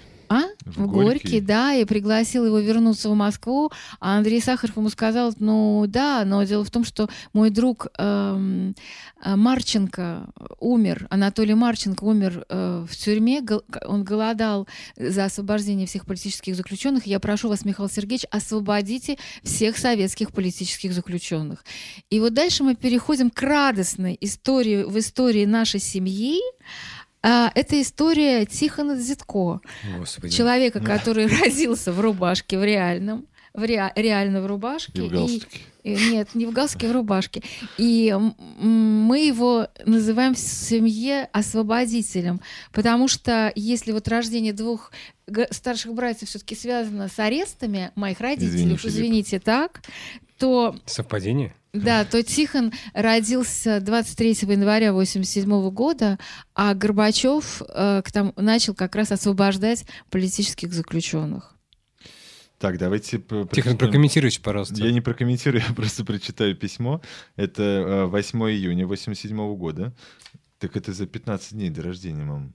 В, 0.76 0.86
Горький. 0.86 1.20
Горький, 1.20 1.40
да, 1.40 1.74
и 1.74 1.84
пригласил 1.84 2.46
его 2.46 2.58
вернуться 2.58 3.08
в 3.08 3.14
Москву. 3.14 3.70
А 4.00 4.16
Андрей 4.16 4.40
Сахаров 4.40 4.76
ему 4.76 4.88
сказал, 4.88 5.32
ну 5.38 5.84
да, 5.86 6.24
но 6.24 6.42
дело 6.44 6.64
в 6.64 6.70
том, 6.70 6.84
что 6.84 7.08
мой 7.32 7.50
друг 7.50 7.88
эм, 7.98 8.74
э, 9.22 9.36
Марченко 9.36 10.28
умер, 10.58 11.06
Анатолий 11.10 11.54
Марченко 11.54 12.04
умер 12.04 12.44
э, 12.48 12.86
в 12.88 12.96
тюрьме, 12.96 13.40
гол, 13.40 13.62
он 13.86 14.04
голодал 14.04 14.66
за 14.96 15.24
освобождение 15.24 15.86
всех 15.86 16.06
политических 16.06 16.54
заключенных. 16.54 17.06
Я 17.06 17.20
прошу 17.20 17.48
вас, 17.48 17.64
Михаил 17.64 17.88
Сергеевич, 17.88 18.26
освободите 18.30 19.18
всех 19.42 19.78
советских 19.78 20.32
политических 20.32 20.92
заключенных. 20.92 21.64
И 22.10 22.20
вот 22.20 22.34
дальше 22.34 22.64
мы 22.64 22.74
переходим 22.74 23.30
к 23.30 23.42
радостной 23.42 24.16
истории 24.20 24.84
в 24.84 24.98
истории 24.98 25.44
нашей 25.44 25.80
семьи. 25.80 26.40
А, 27.22 27.52
это 27.54 27.80
история 27.80 28.46
Тихона 28.46 28.96
Зитко, 28.96 29.60
Господи. 29.98 30.34
человека, 30.34 30.80
который 30.80 31.26
родился 31.40 31.92
в 31.92 32.00
рубашке, 32.00 32.58
в 32.58 32.64
реальном, 32.64 33.26
в 33.52 33.62
ре, 33.62 33.92
реально 33.94 34.40
в 34.40 34.46
рубашке. 34.46 34.92
И 34.94 35.00
в 35.02 35.10
галстуке. 35.10 35.60
И, 35.82 35.94
нет, 36.12 36.34
не 36.34 36.46
в 36.46 36.52
галстуке, 36.52 36.88
в 36.88 36.92
рубашке. 36.92 37.42
И 37.78 38.14
мы 38.58 39.18
его 39.20 39.68
называем 39.84 40.34
в 40.34 40.38
семье 40.38 41.28
освободителем, 41.32 42.40
потому 42.72 43.08
что 43.08 43.52
если 43.54 43.92
вот 43.92 44.08
рождение 44.08 44.52
двух 44.52 44.92
старших 45.50 45.94
братьев 45.94 46.28
все-таки 46.28 46.54
связано 46.54 47.08
с 47.08 47.18
арестами 47.18 47.92
моих 47.94 48.20
родителей, 48.20 48.74
Извини, 48.74 48.78
извините, 48.82 49.40
так, 49.40 49.82
то... 50.38 50.76
Совпадение? 50.86 51.54
Да, 51.72 52.04
то 52.04 52.22
Тихон 52.22 52.72
родился 52.94 53.80
23 53.80 54.30
января 54.30 54.90
1987 54.90 55.70
года, 55.70 56.18
а 56.54 56.74
Горбачев 56.74 57.62
э, 57.62 58.02
к 58.04 58.10
там, 58.10 58.32
начал 58.36 58.74
как 58.74 58.96
раз 58.96 59.12
освобождать 59.12 59.86
политических 60.10 60.72
заключенных. 60.72 61.54
Так, 62.58 62.76
давайте... 62.76 63.18
Тихон, 63.52 63.78
прокомментируйте, 63.78 64.40
пожалуйста. 64.40 64.74
Я 64.84 64.92
не 64.92 65.00
прокомментирую, 65.00 65.62
я 65.68 65.74
просто 65.74 66.04
прочитаю 66.04 66.56
письмо. 66.56 67.00
Это 67.36 68.06
8 68.10 68.42
э, 68.42 68.50
июня 68.50 68.86
87 68.86 69.56
года. 69.56 69.94
Так 70.58 70.76
это 70.76 70.92
за 70.92 71.06
15 71.06 71.52
дней 71.52 71.70
до 71.70 71.82
рождения, 71.82 72.24
мам. 72.24 72.52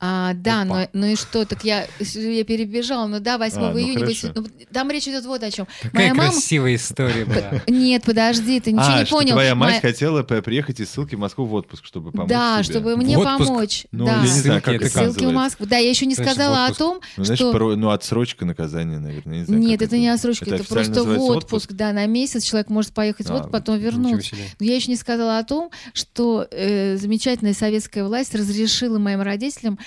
А, 0.00 0.34
да, 0.34 0.64
но, 0.64 0.86
ну 0.92 1.06
и 1.06 1.16
что? 1.16 1.46
Так 1.46 1.64
я, 1.64 1.86
я 1.98 2.44
перебежала. 2.44 3.06
Ну 3.06 3.20
да, 3.20 3.38
8 3.38 3.58
а, 3.58 3.70
ну 3.72 3.78
июня. 3.78 4.04
8, 4.04 4.32
ну, 4.34 4.46
там 4.72 4.90
речь 4.90 5.08
идет 5.08 5.24
вот 5.24 5.42
о 5.42 5.50
чем. 5.50 5.66
Какая 5.82 6.12
Моя 6.14 6.30
красивая 6.30 6.72
мама... 6.72 6.76
история 6.76 7.24
была. 7.24 7.62
Нет, 7.68 8.02
подожди, 8.04 8.60
ты 8.60 8.72
ничего 8.72 8.86
а, 8.86 8.98
не 8.98 9.06
что 9.06 9.16
понял. 9.16 9.32
твоя 9.32 9.54
мать 9.54 9.70
Моя... 9.70 9.80
хотела 9.80 10.22
приехать 10.22 10.80
из 10.80 10.90
ссылки 10.90 11.14
в 11.14 11.18
Москву 11.18 11.46
в 11.46 11.54
отпуск, 11.54 11.86
чтобы 11.86 12.10
помочь 12.10 12.28
Да, 12.28 12.62
тебе. 12.62 12.72
чтобы 12.72 12.96
мне 12.96 13.18
помочь. 13.18 13.86
Ну, 13.92 14.04
да. 14.04 14.16
я 14.16 14.22
не 14.22 14.28
знаю, 14.28 14.62
как 14.62 14.74
это 14.74 14.88
Ссылки 14.88 15.24
в 15.24 15.32
Москву. 15.32 15.66
Да, 15.66 15.78
я 15.78 15.88
еще 15.88 16.06
не 16.06 16.14
сказала 16.14 16.66
о 16.66 16.74
том, 16.74 17.00
ну, 17.16 17.24
знаешь, 17.24 17.38
что... 17.38 17.52
Про... 17.52 17.76
Ну, 17.76 17.90
отсрочка 17.90 18.44
наказания, 18.44 18.98
наверное. 18.98 19.38
Не 19.38 19.44
знаю, 19.44 19.62
Нет, 19.62 19.76
это, 19.76 19.84
это 19.84 19.98
не 19.98 20.08
отсрочка, 20.08 20.44
это, 20.46 20.56
это 20.56 20.64
просто 20.64 21.04
в 21.04 21.18
отпуск, 21.20 21.44
отпуск, 21.46 21.72
да, 21.72 21.92
на 21.92 22.06
месяц 22.06 22.42
человек 22.42 22.68
может 22.68 22.92
поехать 22.92 23.28
а, 23.30 23.32
в 23.32 23.36
отпуск, 23.36 23.52
потом 23.52 23.78
вернуться. 23.78 24.34
Но 24.58 24.66
я 24.66 24.74
еще 24.74 24.90
не 24.90 24.96
сказала 24.96 25.38
о 25.38 25.44
том, 25.44 25.70
что 25.92 26.46
э, 26.50 26.96
замечательная 26.96 27.54
советская 27.54 28.04
власть 28.04 28.34
разрешила 28.34 28.98
моим 28.98 29.22
родителям, 29.22 29.78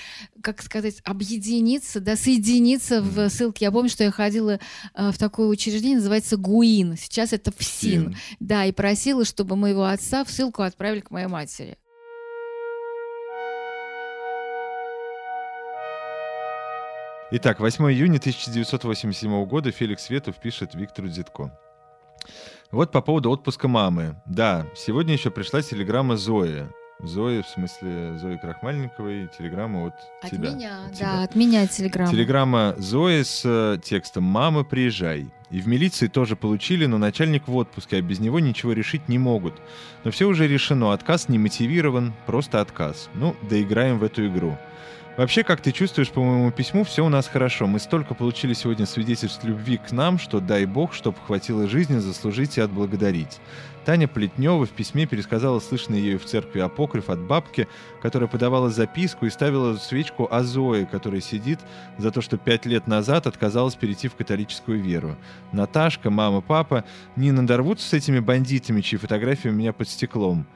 как 0.42 0.62
сказать, 0.62 0.96
объединиться, 1.04 2.00
да, 2.00 2.16
соединиться 2.16 3.02
в 3.02 3.28
ссылке. 3.28 3.66
Я 3.66 3.72
помню, 3.72 3.90
что 3.90 4.04
я 4.04 4.10
ходила 4.10 4.58
э, 4.94 5.10
в 5.10 5.18
такое 5.18 5.48
учреждение, 5.48 5.96
называется 5.96 6.36
ГУИН. 6.36 6.96
Сейчас 6.96 7.32
это 7.32 7.52
ФСИН. 7.52 8.16
Да, 8.40 8.64
и 8.64 8.72
просила, 8.72 9.24
чтобы 9.24 9.56
моего 9.56 9.84
отца 9.84 10.24
в 10.24 10.30
ссылку 10.30 10.62
отправили 10.62 11.00
к 11.00 11.10
моей 11.10 11.26
матери. 11.26 11.76
Итак, 17.30 17.60
8 17.60 17.84
июня 17.92 18.16
1987 18.18 19.44
года 19.44 19.70
Феликс 19.70 20.04
Светов 20.04 20.40
пишет 20.40 20.74
Виктору 20.74 21.08
Дзитко. 21.08 21.52
Вот 22.70 22.90
по 22.90 23.02
поводу 23.02 23.30
отпуска 23.30 23.68
мамы. 23.68 24.16
Да, 24.24 24.66
сегодня 24.74 25.12
еще 25.12 25.30
пришла 25.30 25.60
телеграмма 25.60 26.16
Зои. 26.16 26.68
Зои, 27.02 27.42
в 27.42 27.46
смысле 27.46 28.18
Зои 28.18 28.36
Крахмальниковой, 28.36 29.28
телеграмма 29.38 29.86
от, 29.86 29.94
от 30.20 30.30
тебя. 30.30 30.50
Меня, 30.50 30.86
от 30.86 30.98
да, 30.98 31.22
от 31.22 31.34
меня 31.36 31.66
телеграмма. 31.68 32.10
Телеграмма 32.10 32.74
Зои 32.76 33.22
с 33.22 33.42
э, 33.44 33.78
текстом 33.82 34.24
«Мама, 34.24 34.64
приезжай». 34.64 35.28
И 35.50 35.60
в 35.60 35.68
милиции 35.68 36.08
тоже 36.08 36.34
получили, 36.34 36.86
но 36.86 36.98
начальник 36.98 37.46
в 37.46 37.56
отпуске, 37.56 37.98
а 37.98 38.02
без 38.02 38.18
него 38.18 38.40
ничего 38.40 38.72
решить 38.72 39.08
не 39.08 39.18
могут. 39.18 39.54
Но 40.04 40.10
все 40.10 40.26
уже 40.26 40.48
решено, 40.48 40.92
отказ 40.92 41.28
не 41.28 41.38
мотивирован, 41.38 42.12
просто 42.26 42.60
отказ. 42.60 43.08
Ну, 43.14 43.36
доиграем 43.48 43.98
в 43.98 44.04
эту 44.04 44.26
игру. 44.26 44.58
Вообще, 45.18 45.42
как 45.42 45.60
ты 45.60 45.72
чувствуешь 45.72 46.10
по 46.10 46.22
моему 46.22 46.52
письму, 46.52 46.84
все 46.84 47.04
у 47.04 47.08
нас 47.08 47.26
хорошо. 47.26 47.66
Мы 47.66 47.80
столько 47.80 48.14
получили 48.14 48.52
сегодня 48.52 48.86
свидетельств 48.86 49.42
любви 49.42 49.76
к 49.76 49.90
нам, 49.90 50.16
что 50.16 50.38
дай 50.38 50.64
бог, 50.64 50.94
чтоб 50.94 51.18
хватило 51.18 51.66
жизни 51.66 51.98
заслужить 51.98 52.56
и 52.56 52.60
отблагодарить. 52.60 53.40
Таня 53.84 54.06
Плетнева 54.06 54.64
в 54.64 54.70
письме 54.70 55.06
пересказала 55.06 55.58
слышный 55.58 56.00
ею 56.00 56.20
в 56.20 56.24
церкви 56.24 56.60
апокриф 56.60 57.10
от 57.10 57.18
бабки, 57.18 57.66
которая 58.00 58.28
подавала 58.28 58.70
записку 58.70 59.26
и 59.26 59.30
ставила 59.30 59.74
свечку 59.74 60.28
о 60.30 60.44
Зое, 60.44 60.86
которая 60.86 61.20
сидит 61.20 61.58
за 61.96 62.12
то, 62.12 62.20
что 62.20 62.38
пять 62.38 62.64
лет 62.64 62.86
назад 62.86 63.26
отказалась 63.26 63.74
перейти 63.74 64.06
в 64.06 64.14
католическую 64.14 64.80
веру. 64.80 65.16
Наташка, 65.50 66.10
мама, 66.10 66.42
папа 66.42 66.84
не 67.16 67.32
надорвутся 67.32 67.88
с 67.88 67.92
этими 67.92 68.20
бандитами, 68.20 68.82
чьи 68.82 68.96
фотографии 68.96 69.48
у 69.48 69.52
меня 69.52 69.72
под 69.72 69.88
стеклом. 69.88 70.46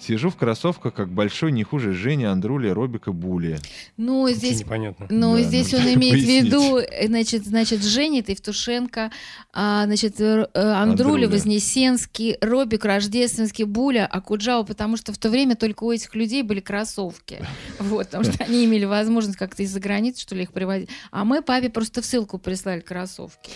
Сижу 0.00 0.30
в 0.30 0.36
кроссовках, 0.36 0.94
как 0.94 1.08
большой, 1.08 1.52
не 1.52 1.62
хуже 1.62 1.92
Жени, 1.92 2.24
Андрули, 2.24 2.68
Робика, 2.68 3.12
Були. 3.12 3.58
Ну, 3.96 4.28
здесь 4.30 4.60
непонятно. 4.60 5.06
Ну, 5.08 5.36
Да, 5.36 5.42
здесь 5.42 5.72
ну, 5.72 5.78
он 5.78 5.94
имеет 5.94 6.14
в 6.14 6.26
виду, 6.26 6.78
э, 6.78 7.06
значит, 7.06 7.46
значит, 7.46 7.84
Женя 7.84 8.24
Евтушенко, 8.26 9.12
а, 9.52 9.84
значит, 9.86 10.20
э, 10.20 10.48
э, 10.54 10.60
Андруля, 10.60 10.82
Андруля. 10.82 11.28
Вознесенский, 11.28 12.36
Робик, 12.40 12.84
Рождественский, 12.84 13.64
Буля, 13.64 14.06
Акуджава, 14.06 14.64
потому 14.64 14.96
что 14.96 15.12
в 15.12 15.18
то 15.18 15.30
время 15.30 15.54
только 15.54 15.84
у 15.84 15.92
этих 15.92 16.14
людей 16.14 16.42
были 16.42 16.60
кроссовки. 16.60 17.38
Вот, 17.78 18.06
потому 18.06 18.24
что 18.24 18.42
они 18.44 18.64
имели 18.64 18.84
возможность 18.84 19.38
как-то 19.38 19.62
из-за 19.62 19.78
границы, 19.80 20.22
что 20.22 20.34
ли, 20.34 20.42
их 20.42 20.52
привозить. 20.52 20.88
А 21.10 21.24
мы 21.24 21.42
папе 21.42 21.68
просто 21.68 22.00
в 22.00 22.06
ссылку 22.06 22.38
прислали 22.38 22.80
кроссовки. 22.80 23.50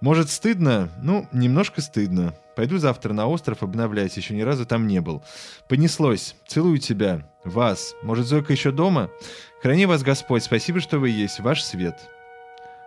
Может, 0.00 0.30
стыдно? 0.30 0.90
Ну, 1.02 1.26
немножко 1.32 1.80
стыдно. 1.80 2.34
Пойду 2.54 2.78
завтра 2.78 3.12
на 3.12 3.26
остров 3.26 3.62
обновлять, 3.62 4.16
еще 4.16 4.34
ни 4.34 4.42
разу 4.42 4.66
там 4.66 4.86
не 4.86 5.00
был. 5.00 5.22
Понеслось. 5.68 6.36
Целую 6.46 6.78
тебя. 6.78 7.28
Вас. 7.44 7.94
Может, 8.02 8.26
Зойка 8.26 8.52
еще 8.52 8.72
дома? 8.72 9.10
Храни 9.62 9.86
вас 9.86 10.02
Господь. 10.02 10.42
Спасибо, 10.42 10.80
что 10.80 10.98
вы 10.98 11.10
есть. 11.10 11.40
Ваш 11.40 11.62
свет. 11.62 11.96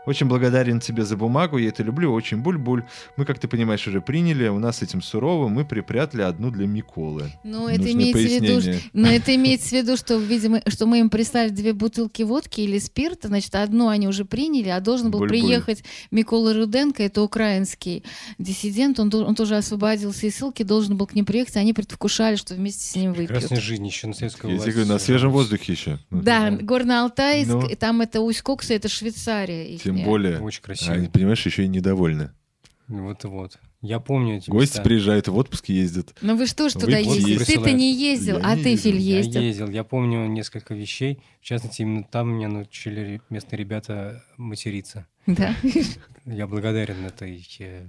Очень 0.10 0.26
благодарен 0.26 0.80
тебе 0.80 1.06
за 1.06 1.16
бумагу, 1.16 1.60
я 1.60 1.70
это 1.70 1.84
люблю, 1.84 2.12
очень 2.12 2.42
буль-буль. 2.42 2.84
Мы, 3.16 3.26
как 3.26 3.38
ты 3.38 3.48
понимаешь, 3.48 3.88
уже 3.88 4.02
приняли, 4.02 4.48
у 4.48 4.58
нас 4.58 4.78
с 4.78 4.82
этим 4.82 5.04
сурово, 5.04 5.50
мы 5.50 5.66
припрятали 5.66 6.24
одну 6.24 6.50
для 6.50 6.66
Миколы. 6.66 7.32
Ну, 7.44 7.68
это 7.68 7.92
имеется 7.92 8.18
в 8.20 8.42
виду. 8.42 8.80
Но 8.94 9.08
это 9.08 9.36
имеется 9.36 9.70
в 9.70 9.72
виду, 9.74 9.98
что, 9.98 10.18
видимо, 10.18 10.64
что 10.68 10.88
мы 10.88 11.00
им 11.02 11.12
прислали 11.12 11.50
две 11.50 11.74
бутылки 11.74 12.24
водки 12.24 12.62
или 12.62 12.80
спирта, 12.80 13.28
значит, 13.28 13.54
одну 13.54 13.90
они 13.90 14.08
уже 14.08 14.26
приняли, 14.26 14.70
а 14.70 14.80
должен 14.80 15.12
был 15.12 15.20
Буль-буль. 15.20 15.30
приехать 15.42 15.84
Микола 16.10 16.56
Руденко, 16.56 17.04
это 17.04 17.22
украинский 17.22 18.04
диссидент, 18.40 19.00
он, 19.00 19.14
он 19.14 19.36
тоже 19.36 19.58
освободился 19.58 20.26
из 20.26 20.36
ссылки, 20.38 20.64
должен 20.64 20.98
был 20.98 21.06
к 21.06 21.14
ним 21.14 21.26
приехать, 21.26 21.56
они 21.58 21.74
предвкушали, 21.74 22.36
что 22.36 22.56
вместе 22.56 22.84
с 22.84 22.96
ним 22.96 23.12
выпьют. 23.12 23.28
Прекрасная 23.30 23.62
жизнь 23.62 23.86
еще 23.86 24.08
на 24.08 24.14
тебе 24.14 24.30
власти. 24.30 24.70
говорю, 24.72 24.88
на 24.88 24.98
свежем 24.98 25.32
воздухе 25.32 25.72
еще. 25.74 26.00
Да, 26.10 26.50
Ну. 26.50 26.58
Горно-Алтайск, 26.62 27.48
Ну. 27.48 27.68
и 27.68 27.76
там 27.76 28.02
это 28.02 28.22
Усть-Кокса, 28.22 28.74
это 28.74 28.90
Швейцария. 28.90 29.78
Тем 29.78 29.99
ихняя. 30.00 30.06
более. 30.10 30.40
Очень 30.42 30.62
красиво. 30.62 30.94
Они, 30.94 31.08
понимаешь, 31.08 31.46
еще 31.46 31.64
и 31.66 31.68
недовольны. 31.68 32.32
Вот-вот. 32.88 33.60
Я 33.82 34.00
помню 34.00 34.38
эти 34.38 34.50
Гости 34.50 34.74
места. 34.74 34.82
приезжают, 34.82 35.28
в 35.30 35.38
отпуск 35.38 35.70
ездят. 35.70 36.14
Ну 36.22 36.36
вы 36.36 36.48
что 36.48 36.68
ж 36.68 36.74
Вы 36.76 36.82
туда 36.82 36.98
ездили? 36.98 37.38
Ты-то 37.44 37.72
не 37.72 37.94
ездил, 37.94 38.40
Я 38.40 38.46
а 38.46 38.56
не 38.56 38.64
ты, 38.64 38.70
ездил. 38.72 38.92
Филь, 38.92 39.00
Я 39.02 39.18
ездил. 39.18 39.42
ездил. 39.42 39.70
Я 39.70 39.84
помню 39.86 40.26
несколько 40.28 40.74
вещей. 40.74 41.20
В 41.40 41.46
частности, 41.46 41.84
именно 41.84 42.04
там 42.04 42.30
меня 42.36 42.50
научили 42.50 43.22
местные 43.30 43.60
ребята 43.60 44.24
материться. 44.38 45.06
Да, 45.28 45.56
Я 46.26 46.48
благодарен 46.48 47.06
этой, 47.06 47.48
э, 47.60 47.86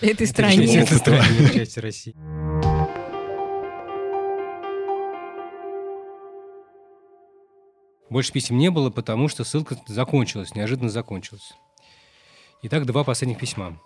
этой 0.00 0.26
стране. 0.26 0.66
этой 0.78 0.98
стране, 0.98 1.50
части 1.54 1.78
России. 1.78 2.73
Больше 8.10 8.32
писем 8.32 8.58
не 8.58 8.70
было, 8.70 8.90
потому 8.90 9.28
что 9.28 9.44
ссылка 9.44 9.76
закончилась, 9.86 10.54
неожиданно 10.54 10.90
закончилась. 10.90 11.52
Итак, 12.62 12.86
два 12.86 13.04
последних 13.04 13.38
письма. 13.38 13.78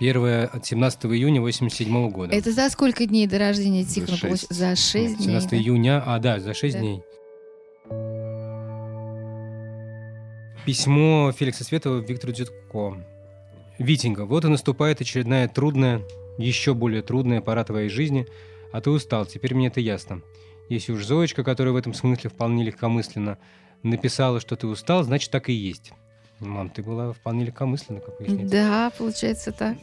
Первое 0.00 0.46
от 0.46 0.66
17 0.66 1.04
июня 1.06 1.40
87 1.40 2.10
года. 2.10 2.34
Это 2.34 2.50
за 2.52 2.68
сколько 2.70 3.06
дней 3.06 3.26
до 3.28 3.38
рождения 3.38 3.84
За 3.84 3.94
Тихона? 3.94 4.16
шесть. 4.16 4.24
получ- 4.24 4.46
За 4.54 4.76
6 4.76 5.16
дней. 5.16 5.26
17 5.26 5.50
да? 5.50 5.56
июня, 5.56 6.02
а 6.04 6.18
да, 6.18 6.40
за 6.40 6.52
6 6.52 6.74
Да. 6.74 6.80
дней. 6.80 7.02
Письмо 10.66 11.32
Феликса 11.32 11.62
Светова 11.64 11.98
Виктору 12.00 12.32
Дедко. 12.32 13.04
Витенька, 13.78 14.24
вот 14.24 14.44
и 14.44 14.48
наступает 14.48 15.00
очередная 15.00 15.48
трудная, 15.48 16.02
еще 16.38 16.74
более 16.74 17.02
трудная 17.02 17.40
пора 17.40 17.64
твоей 17.64 17.88
жизни, 17.88 18.26
а 18.72 18.80
ты 18.80 18.90
устал, 18.90 19.26
теперь 19.26 19.54
мне 19.54 19.66
это 19.68 19.80
ясно. 19.80 20.22
Если 20.68 20.92
уж 20.92 21.04
Зоечка, 21.04 21.44
которая 21.44 21.72
в 21.72 21.76
этом 21.76 21.94
смысле 21.94 22.30
вполне 22.30 22.64
легкомысленно, 22.64 23.38
написала, 23.82 24.40
что 24.40 24.56
ты 24.56 24.66
устал, 24.66 25.02
значит 25.04 25.30
так 25.30 25.48
и 25.48 25.52
есть. 25.52 25.92
Мам, 26.40 26.70
ты 26.70 26.82
была 26.82 27.12
вполне 27.12 27.44
легкомысленна, 27.44 28.00
как 28.00 28.18
выясняется. 28.18 28.50
Да, 28.52 28.92
получается 28.96 29.52
так. 29.52 29.76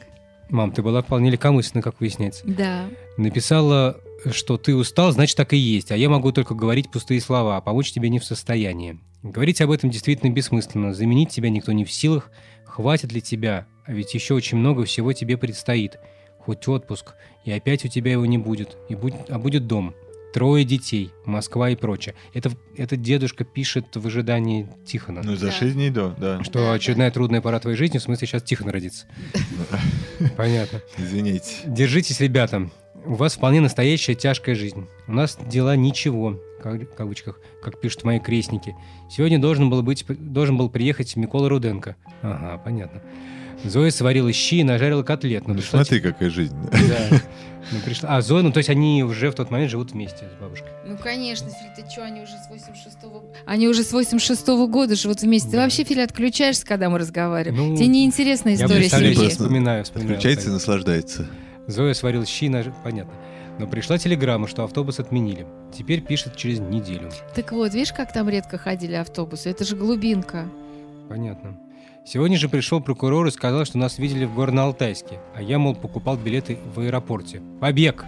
Мам, 0.50 0.72
ты 0.72 0.82
была 0.82 1.02
вполне 1.02 1.30
легкомысленна, 1.30 1.82
как 1.82 2.00
выясняется. 2.00 2.44
Да. 2.46 2.90
Написала, 3.18 3.98
что 4.32 4.58
ты 4.58 4.76
устал, 4.76 5.12
значит 5.12 5.38
так 5.38 5.54
и 5.54 5.58
есть, 5.58 5.92
а 5.92 5.98
я 5.98 6.10
могу 6.10 6.32
только 6.32 6.54
говорить 6.56 6.92
пустые 6.92 7.22
слова, 7.22 7.58
а 7.58 7.62
помочь 7.62 7.92
тебе 7.92 8.10
не 8.10 8.20
в 8.20 8.26
состоянии. 8.26 9.00
Говорить 9.24 9.62
об 9.62 9.72
этом 9.72 9.90
действительно 9.90 10.32
бессмысленно, 10.32 10.94
заменить 10.94 11.30
тебя 11.30 11.50
никто 11.50 11.72
не 11.72 11.86
в 11.86 11.92
силах, 11.92 12.32
хватит 12.66 13.12
ли 13.14 13.22
тебя, 13.22 13.66
а 13.86 13.94
ведь 13.94 14.14
еще 14.14 14.34
очень 14.34 14.58
много 14.58 14.84
всего 14.84 15.14
тебе 15.14 15.38
предстоит. 15.38 15.98
Хоть 16.40 16.68
отпуск, 16.68 17.14
и 17.46 17.52
опять 17.52 17.86
у 17.86 17.88
тебя 17.88 18.14
его 18.14 18.26
не 18.26 18.40
будет, 18.40 18.76
и 18.90 18.96
будь- 18.96 19.14
а 19.30 19.38
будет 19.38 19.68
дом. 19.68 19.94
Трое 20.34 20.64
детей, 20.64 21.12
Москва 21.26 21.70
и 21.70 21.76
прочее. 21.76 22.16
Это, 22.34 22.52
это 22.78 22.96
дедушка 22.96 23.44
пишет 23.44 23.86
в 23.96 24.08
ожидании 24.08 24.68
Тихона. 24.86 25.22
Ну, 25.24 25.36
за 25.36 25.48
Да. 25.48 25.52
6 25.52 25.74
дней 25.74 25.90
до, 25.90 26.16
да. 26.18 26.44
что 26.44 26.60
Да, 26.60 26.74
очередная 26.74 27.12
трудная 27.12 27.42
пора 27.42 27.60
твоей 27.60 27.76
жизни, 27.78 27.98
в 27.98 28.02
смысле 28.04 28.28
сейчас 28.28 28.44
Тихон 28.44 28.70
родится. 28.70 29.06
Понятно. 30.38 30.82
Извините. 30.98 31.56
Держитесь, 31.66 32.20
ребята. 32.20 32.70
У 33.06 33.16
вас 33.16 33.34
вполне 33.36 33.62
настоящая 33.62 34.14
тяжкая 34.14 34.56
жизнь. 34.56 34.88
У 35.08 35.14
нас 35.14 35.38
дела 35.48 35.76
ничего, 35.76 36.40
как- 36.62 36.84
в 36.92 36.96
кавычках, 36.96 37.40
как 37.64 37.80
пишут 37.82 38.04
мои 38.04 38.20
крестники. 38.20 38.76
Сегодня 39.10 39.40
должен 39.40 39.70
был, 39.70 39.82
быть, 39.82 40.06
должен 40.08 40.56
был 40.58 40.70
приехать 40.70 41.16
Микола 41.16 41.50
Руденко. 41.50 41.96
Ага, 42.22 42.62
понятно. 42.64 43.02
Зоя 43.64 43.92
сварила 43.92 44.32
щи 44.34 44.56
и 44.56 44.64
нажарила 44.64 45.04
котлет. 45.04 45.48
Ну, 45.48 45.54
пришла 45.56 45.84
смотри, 45.84 46.00
какая 46.02 46.30
жизнь. 46.30 46.56
Да. 46.72 47.20
Ну, 47.72 47.80
пришла... 47.86 48.18
А, 48.18 48.22
Зоя, 48.22 48.42
ну 48.42 48.52
то 48.52 48.58
есть 48.58 48.70
они 48.70 49.04
уже 49.04 49.30
в 49.30 49.36
тот 49.36 49.52
момент 49.52 49.70
живут 49.72 49.92
вместе 49.92 50.26
с 50.26 50.42
бабушкой. 50.42 50.72
Ну, 50.86 50.98
конечно, 50.98 51.48
Филь, 51.48 51.70
ты 51.86 51.90
что, 51.90 52.04
они 52.04 52.22
уже 52.22 52.32
с 52.34 52.50
86-го... 52.52 53.24
Они 53.46 53.68
уже 53.68 53.84
с 53.84 53.94
86-го 53.94 54.68
года 54.68 54.96
живут 54.96 55.22
вместе. 55.22 55.50
Ты 55.52 55.58
Да. 55.58 55.64
вообще, 55.64 55.84
Филя, 55.84 56.04
отключаешься, 56.04 56.66
когда 56.66 56.90
мы 56.90 56.98
разговариваем? 56.98 57.70
Ну, 57.70 57.76
Тебе 57.78 57.88
неинтересная 57.88 58.54
Я 58.56 58.66
история 58.66 58.80
представляю, 58.82 59.14
семьи. 59.14 59.26
просто- 59.28 59.44
вспоминаю, 59.44 59.84
вспоминаю. 59.84 60.16
Включается 60.16 60.50
и 60.50 60.54
наслаждается. 60.54 61.28
Зоя 61.68 61.94
сварила 61.94 62.26
щи, 62.26 62.46
и 62.46 62.50
наж- 62.50 62.74
понятно. 62.84 63.14
Но 63.60 63.68
пришла 63.68 64.00
телеграмма, 64.00 64.48
что 64.48 64.64
автобус 64.64 65.00
отменили. 65.00 65.46
Теперь 65.78 66.02
пишет 66.02 66.36
через 66.36 66.60
неделю. 66.60 67.12
Так 67.36 67.52
вот, 67.52 67.74
видишь, 67.76 67.94
как 67.94 68.12
там 68.12 68.28
редко 68.28 68.58
ходили 68.58 68.94
автобусы? 68.96 69.50
Это 69.50 69.64
же 69.66 69.76
глубинка. 69.76 70.48
Понятно. 71.10 71.58
Сегодня 72.04 72.38
же 72.38 72.50
пришел 72.50 72.82
прокурор 72.82 73.28
и 73.28 73.32
сказал, 73.32 73.64
что 73.64 73.78
нас 73.78 74.00
видели 74.00 74.26
в 74.26 74.38
Горно-Алтайске, 74.38 75.20
а 75.36 75.42
я, 75.42 75.60
мол, 75.60 75.76
покупал 75.76 76.18
билеты 76.18 76.58
в 76.74 76.80
аэропорте. 76.80 77.42
Побег! 77.60 78.06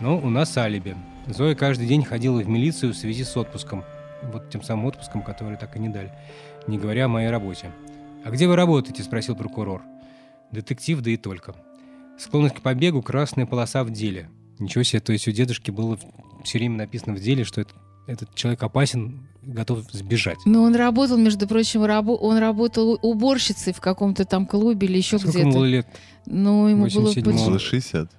Но 0.00 0.18
у 0.18 0.28
нас 0.28 0.56
алиби. 0.58 0.96
Зоя 1.26 1.54
каждый 1.54 1.86
день 1.86 2.04
ходила 2.04 2.40
в 2.40 2.48
милицию 2.48 2.92
в 2.92 2.96
связи 2.96 3.24
с 3.24 3.36
отпуском. 3.36 3.82
Вот 4.22 4.50
тем 4.50 4.62
самым 4.62 4.86
отпуском, 4.86 5.22
который 5.22 5.56
так 5.56 5.74
и 5.76 5.78
не 5.78 5.88
дали. 5.88 6.12
Не 6.66 6.78
говоря 6.78 7.06
о 7.06 7.08
моей 7.08 7.30
работе. 7.30 7.70
«А 8.24 8.30
где 8.30 8.46
вы 8.46 8.56
работаете?»– 8.56 9.02
спросил 9.04 9.36
прокурор. 9.36 9.82
«Детектив, 10.50 11.00
да 11.00 11.10
и 11.10 11.16
только». 11.16 11.54
Склонность 12.18 12.54
к 12.54 12.60
побегу– 12.60 13.02
красная 13.02 13.44
полоса 13.46 13.84
в 13.84 13.90
деле. 13.90 14.30
Ничего 14.58 14.82
себе, 14.84 15.00
то 15.00 15.12
есть 15.12 15.26
у 15.28 15.32
дедушки 15.32 15.70
было 15.70 15.98
все 16.42 16.58
время 16.58 16.76
написано 16.76 17.14
в 17.14 17.20
деле, 17.20 17.44
что 17.44 17.60
это- 17.60 17.74
этот 18.06 18.34
человек 18.34 18.62
опасен, 18.62 19.26
готов 19.46 19.80
сбежать. 19.92 20.38
Но 20.44 20.62
он 20.62 20.74
работал, 20.74 21.16
между 21.16 21.46
прочим, 21.46 21.82
рабо- 21.84 22.16
он 22.16 22.38
работал 22.38 22.98
уборщицей 23.02 23.72
в 23.72 23.80
каком-то 23.80 24.24
там 24.24 24.46
клубе 24.46 24.86
или 24.86 24.98
еще 24.98 25.18
Сколько 25.18 25.38
ему 25.38 25.52
было 25.52 25.66
где-то. 25.66 25.76
лет? 25.76 25.86
Ну, 26.26 26.68
ему 26.68 26.82
было... 26.84 26.88
87-го. 27.10 27.30
почти- 27.30 27.46
Было 27.46 27.58
60. 27.58 28.10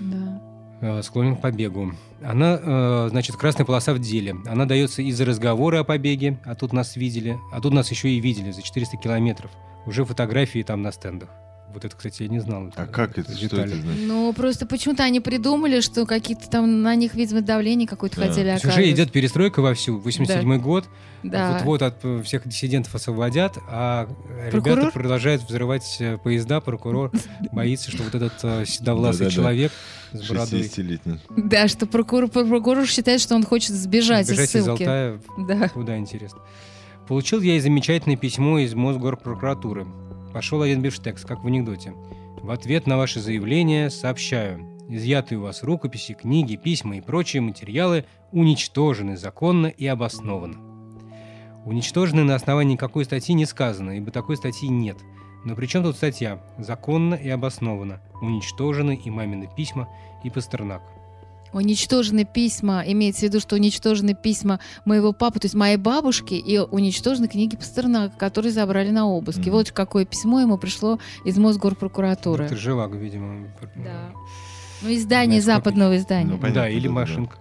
Да. 0.00 0.42
Э, 0.80 1.02
склонен 1.02 1.36
к 1.36 1.40
побегу. 1.40 1.92
Она, 2.22 2.58
э, 2.62 3.08
значит, 3.10 3.36
красная 3.36 3.64
полоса 3.66 3.92
в 3.94 3.98
деле. 3.98 4.36
Она 4.46 4.64
дается 4.64 5.02
из-за 5.02 5.24
разговора 5.24 5.80
о 5.80 5.84
побеге, 5.84 6.38
а 6.44 6.54
тут 6.54 6.72
нас 6.72 6.96
видели, 6.96 7.38
а 7.52 7.60
тут 7.60 7.72
нас 7.72 7.90
еще 7.90 8.08
и 8.10 8.20
видели 8.20 8.50
за 8.52 8.62
400 8.62 8.96
километров. 8.96 9.50
Уже 9.86 10.04
фотографии 10.04 10.62
там 10.62 10.82
на 10.82 10.92
стендах. 10.92 11.28
Вот 11.76 11.84
это, 11.84 11.94
кстати, 11.94 12.22
я 12.22 12.30
не 12.30 12.38
знал. 12.38 12.72
А 12.74 12.86
как 12.86 13.18
это? 13.18 13.36
Что 13.36 13.60
это 13.60 13.76
значит? 13.76 14.00
Ну, 14.06 14.32
просто 14.32 14.64
почему-то 14.64 15.02
они 15.02 15.20
придумали, 15.20 15.80
что 15.80 16.06
какие-то 16.06 16.48
там 16.48 16.80
на 16.80 16.94
них, 16.94 17.14
видимо, 17.14 17.42
давление 17.42 17.86
какое-то 17.86 18.16
Да. 18.18 18.28
хотели 18.28 18.48
есть 18.48 18.64
уже 18.64 18.72
оказывать. 18.72 18.94
идет 18.94 19.12
перестройка 19.12 19.60
вовсю. 19.60 19.98
87 19.98 20.58
год. 20.58 20.86
Да. 21.22 21.52
Вот-вот 21.52 21.82
от 21.82 21.96
э, 22.02 22.22
всех 22.22 22.48
диссидентов 22.48 22.94
освободят, 22.94 23.58
а 23.68 24.08
Прокурор? 24.50 24.78
ребята 24.78 24.90
продолжают 24.92 25.42
взрывать 25.42 25.96
э, 26.00 26.16
поезда. 26.16 26.62
Прокурор 26.62 27.10
боится, 27.52 27.90
что 27.90 28.04
вот 28.04 28.14
этот 28.14 28.32
э, 28.42 28.64
седовласый 28.64 29.30
человек 29.30 29.70
с 30.12 30.26
бородой 30.30 30.62
60-летний. 30.62 31.20
Да, 31.28 31.68
что 31.68 31.84
прокурор, 31.84 32.30
прокурор 32.30 32.86
считает, 32.86 33.20
что 33.20 33.34
он 33.34 33.44
хочет 33.44 33.74
сбежать, 33.74 34.30
бежать 34.30 34.48
из 34.48 34.54
из 34.56 34.64
ссылки. 34.64 34.82
Алтая 34.82 35.20
Да. 35.46 35.68
Куда 35.68 35.98
интересно. 35.98 36.40
Получил 37.06 37.42
я 37.42 37.56
и 37.56 37.60
замечательное 37.60 38.16
письмо 38.16 38.60
из 38.60 38.72
Мосгорпрокуратуры. 38.74 39.86
Пошел 40.36 40.60
один 40.60 40.82
бифштекс, 40.82 41.24
как 41.24 41.42
в 41.42 41.46
анекдоте. 41.46 41.94
В 42.42 42.50
ответ 42.50 42.86
на 42.86 42.98
ваше 42.98 43.20
заявление 43.20 43.88
сообщаю. 43.88 44.68
Изъятые 44.86 45.38
у 45.38 45.42
вас 45.44 45.62
рукописи, 45.62 46.12
книги, 46.12 46.56
письма 46.56 46.98
и 46.98 47.00
прочие 47.00 47.40
материалы 47.40 48.04
уничтожены 48.32 49.16
законно 49.16 49.68
и 49.68 49.86
обоснованно. 49.86 50.58
Уничтожены 51.64 52.22
на 52.22 52.34
основании 52.34 52.76
какой 52.76 53.06
статьи 53.06 53.34
не 53.34 53.46
сказано, 53.46 53.92
ибо 53.92 54.10
такой 54.10 54.36
статьи 54.36 54.68
нет. 54.68 54.98
Но 55.46 55.54
при 55.54 55.64
чем 55.64 55.82
тут 55.84 55.96
статья? 55.96 56.42
Законно 56.58 57.14
и 57.14 57.30
обоснованно. 57.30 58.02
Уничтожены 58.20 58.94
и 59.02 59.08
мамины 59.08 59.48
письма, 59.56 59.88
и 60.22 60.28
Пастернак. 60.28 60.82
Уничтожены 61.56 62.26
письма, 62.26 62.82
имеется 62.86 63.20
в 63.20 63.22
виду, 63.24 63.40
что 63.40 63.56
уничтожены 63.56 64.12
письма 64.12 64.60
моего 64.84 65.14
папы, 65.14 65.40
то 65.40 65.46
есть 65.46 65.54
моей 65.54 65.78
бабушки, 65.78 66.34
и 66.34 66.58
уничтожены 66.58 67.28
книги 67.28 67.56
Пастернака, 67.56 68.14
которые 68.18 68.52
забрали 68.52 68.90
на 68.90 69.06
обыск. 69.08 69.40
И 69.46 69.48
вот 69.48 69.70
какое 69.70 70.04
письмо 70.04 70.40
ему 70.40 70.58
пришло 70.58 70.98
из 71.24 71.38
Мосгорпрокуратуры. 71.38 72.44
Это 72.44 72.56
Живаго, 72.56 72.98
видимо. 72.98 73.48
Да. 73.76 74.10
Ну, 74.82 74.94
издание 74.94 75.38
Насколько- 75.38 75.56
западного 75.56 75.96
издания. 75.96 76.26
Ну, 76.32 76.36
понятно, 76.38 76.62
да, 76.62 76.68
или 76.68 76.88
машинка. 76.88 77.38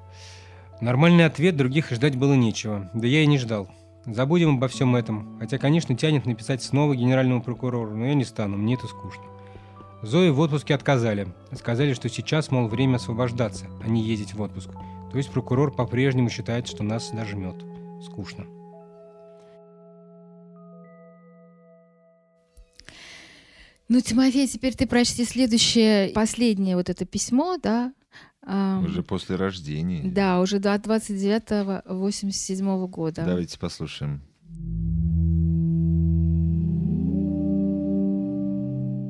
Нормальный 0.79 1.25
ответ, 1.25 1.57
других 1.57 1.91
ждать 1.91 2.15
было 2.15 2.35
нечего. 2.35 2.89
Да 2.93 3.05
я 3.07 3.21
и 3.21 3.27
не 3.27 3.37
ждал. 3.37 3.67
Забудем 4.05 4.55
обо 4.55 4.69
всем 4.69 4.95
этом. 4.95 5.37
Хотя, 5.39 5.57
конечно, 5.57 5.93
тянет 5.93 6.25
написать 6.25 6.63
снова 6.63 6.95
генеральному 6.95 7.41
прокурору, 7.41 7.97
но 7.97 8.05
я 8.05 8.13
не 8.13 8.23
стану, 8.23 8.55
мне 8.55 8.75
это 8.75 8.87
скучно. 8.87 9.23
Зои 10.01 10.29
в 10.29 10.39
отпуске 10.39 10.75
отказали. 10.75 11.27
Сказали, 11.53 11.93
что 11.93 12.09
сейчас, 12.09 12.51
мол, 12.51 12.67
время 12.67 12.97
освобождаться, 12.97 13.65
а 13.83 13.87
не 13.87 14.03
ездить 14.03 14.33
в 14.33 14.41
отпуск. 14.41 14.69
То 15.11 15.17
есть 15.17 15.31
прокурор 15.31 15.73
по-прежнему 15.73 16.29
считает, 16.29 16.67
что 16.67 16.83
нас 16.83 17.13
нажмет. 17.13 17.55
Скучно. 18.03 18.45
Ну, 23.87 24.01
Тимофей, 24.01 24.47
теперь 24.47 24.75
ты 24.75 24.87
прочти 24.87 25.25
следующее, 25.25 26.09
последнее 26.09 26.75
вот 26.75 26.89
это 26.89 27.05
письмо, 27.05 27.57
да? 27.61 27.93
Уже 28.45 29.03
после 29.03 29.35
рождения. 29.37 30.03
Да, 30.03 30.39
уже 30.39 30.59
до 30.59 30.77
29 30.77 31.83
87 31.85 32.87
года. 32.87 33.23
Давайте 33.25 33.57
послушаем. 33.57 34.21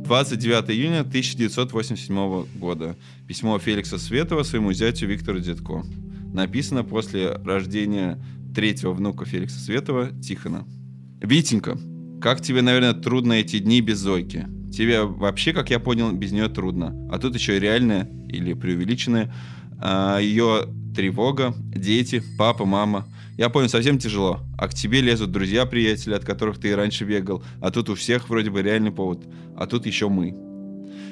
29 0.05 0.69
июня 0.69 0.99
1987 0.99 2.45
года. 2.59 2.95
Письмо 3.27 3.57
Феликса 3.57 3.97
Светова 3.97 4.43
своему 4.43 4.71
зятю 4.71 5.07
Виктору 5.07 5.39
Дедко. 5.39 5.83
Написано 6.31 6.83
после 6.83 7.31
рождения 7.31 8.23
третьего 8.53 8.93
внука 8.93 9.25
Феликса 9.25 9.59
Светова, 9.59 10.11
Тихона. 10.21 10.67
«Витенька, 11.21 11.77
как 12.21 12.41
тебе, 12.41 12.61
наверное, 12.61 12.93
трудно 12.93 13.33
эти 13.33 13.57
дни 13.57 13.81
без 13.81 13.97
Зойки? 13.97 14.47
Тебе 14.71 15.03
вообще, 15.03 15.53
как 15.53 15.71
я 15.71 15.79
понял, 15.79 16.11
без 16.11 16.31
нее 16.31 16.49
трудно. 16.49 17.09
А 17.11 17.17
тут 17.17 17.33
еще 17.33 17.59
реальная 17.59 18.07
или 18.29 18.53
преувеличенная 18.53 19.33
а, 19.79 20.19
ее 20.19 20.67
тревога, 20.95 21.55
дети, 21.73 22.21
папа, 22.37 22.65
мама. 22.65 23.07
Я 23.37 23.49
понял, 23.49 23.67
совсем 23.67 23.97
тяжело. 23.97 24.39
А 24.57 24.67
к 24.67 24.73
тебе 24.73 25.01
лезут 25.01 25.31
друзья-приятели, 25.31 26.13
от 26.13 26.23
которых 26.23 26.57
ты 26.57 26.69
и 26.69 26.73
раньше 26.73 27.03
бегал. 27.03 27.43
А 27.61 27.69
тут 27.69 27.89
у 27.89 27.95
всех 27.95 28.29
вроде 28.29 28.49
бы 28.49 28.61
реальный 28.61 28.91
повод. 28.91 29.25
А 29.57 29.67
тут 29.67 29.85
еще 29.85 30.07
мы. 30.07 30.35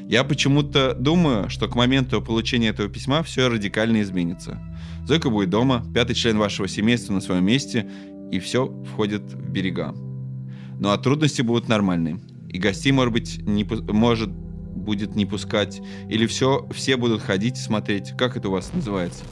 Я 0.07 0.23
почему-то 0.23 0.93
думаю, 0.93 1.49
что 1.49 1.67
к 1.67 1.75
моменту 1.75 2.21
получения 2.21 2.69
этого 2.69 2.89
письма 2.89 3.23
все 3.23 3.49
радикально 3.49 4.01
изменится. 4.01 4.61
Зойка 5.05 5.29
будет 5.29 5.49
дома, 5.49 5.83
пятый 5.93 6.13
член 6.13 6.37
вашего 6.37 6.67
семейства 6.67 7.13
на 7.13 7.21
своем 7.21 7.45
месте, 7.45 7.89
и 8.31 8.39
все 8.39 8.67
входит 8.91 9.21
в 9.21 9.49
берега. 9.49 9.93
Ну 10.79 10.89
а 10.89 10.97
трудности 10.97 11.41
будут 11.41 11.67
нормальные. 11.67 12.19
И 12.49 12.57
гостей, 12.57 12.91
может 12.91 13.13
быть, 13.13 13.37
не, 13.39 13.63
может 13.63 14.29
будет 14.29 15.15
не 15.15 15.25
пускать. 15.25 15.81
Или 16.09 16.25
все, 16.25 16.67
все 16.73 16.97
будут 16.97 17.21
ходить 17.21 17.57
и 17.57 17.61
смотреть. 17.61 18.11
Как 18.17 18.37
это 18.37 18.49
у 18.49 18.51
вас 18.51 18.71
называется? 18.73 19.23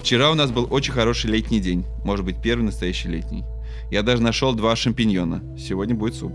Вчера 0.00 0.30
у 0.30 0.34
нас 0.34 0.50
был 0.52 0.66
очень 0.70 0.92
хороший 0.92 1.30
летний 1.30 1.60
день. 1.60 1.84
Может 2.04 2.24
быть, 2.24 2.40
первый 2.40 2.62
настоящий 2.62 3.08
летний. 3.08 3.44
Я 3.90 4.02
даже 4.02 4.22
нашел 4.22 4.54
два 4.54 4.76
шампиньона. 4.76 5.42
Сегодня 5.58 5.94
будет 5.94 6.14
суп. 6.14 6.32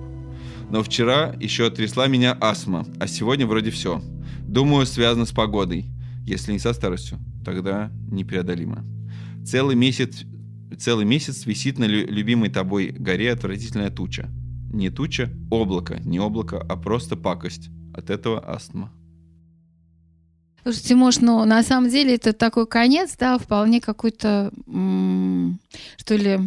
Но 0.70 0.84
вчера 0.84 1.34
еще 1.40 1.70
трясла 1.70 2.08
меня 2.08 2.38
астма, 2.40 2.86
а 3.00 3.08
сегодня 3.08 3.46
вроде 3.46 3.72
все. 3.72 4.02
Думаю, 4.42 4.86
связано 4.86 5.26
с 5.26 5.32
погодой. 5.32 5.86
Если 6.26 6.54
не 6.54 6.60
со 6.60 6.74
старостью, 6.74 7.20
тогда 7.44 7.92
непреодолимо. 8.10 8.86
Целый 9.46 9.76
месяц, 9.76 10.24
целый 10.78 11.06
месяц 11.06 11.46
висит 11.46 11.78
на 11.80 11.86
лю- 11.86 12.08
любимой 12.08 12.50
тобой 12.50 12.90
горе 12.98 13.32
отвратительная 13.32 13.90
туча. 13.90 14.30
Не 14.72 14.90
туча, 14.90 15.30
облако. 15.50 16.00
Не 16.04 16.20
облако, 16.20 16.58
а 16.60 16.76
просто 16.78 17.16
пакость. 17.18 17.70
От 17.94 18.10
этого 18.10 18.40
астма. 18.40 18.92
Слушай, 20.64 20.82
Тимош, 20.84 21.20
ну 21.20 21.44
на 21.46 21.64
самом 21.64 21.90
деле 21.90 22.16
это 22.16 22.34
такой 22.34 22.68
конец, 22.68 23.16
да, 23.20 23.38
вполне 23.38 23.82
какой-то, 23.82 24.52
что 25.98 26.16
ли, 26.16 26.40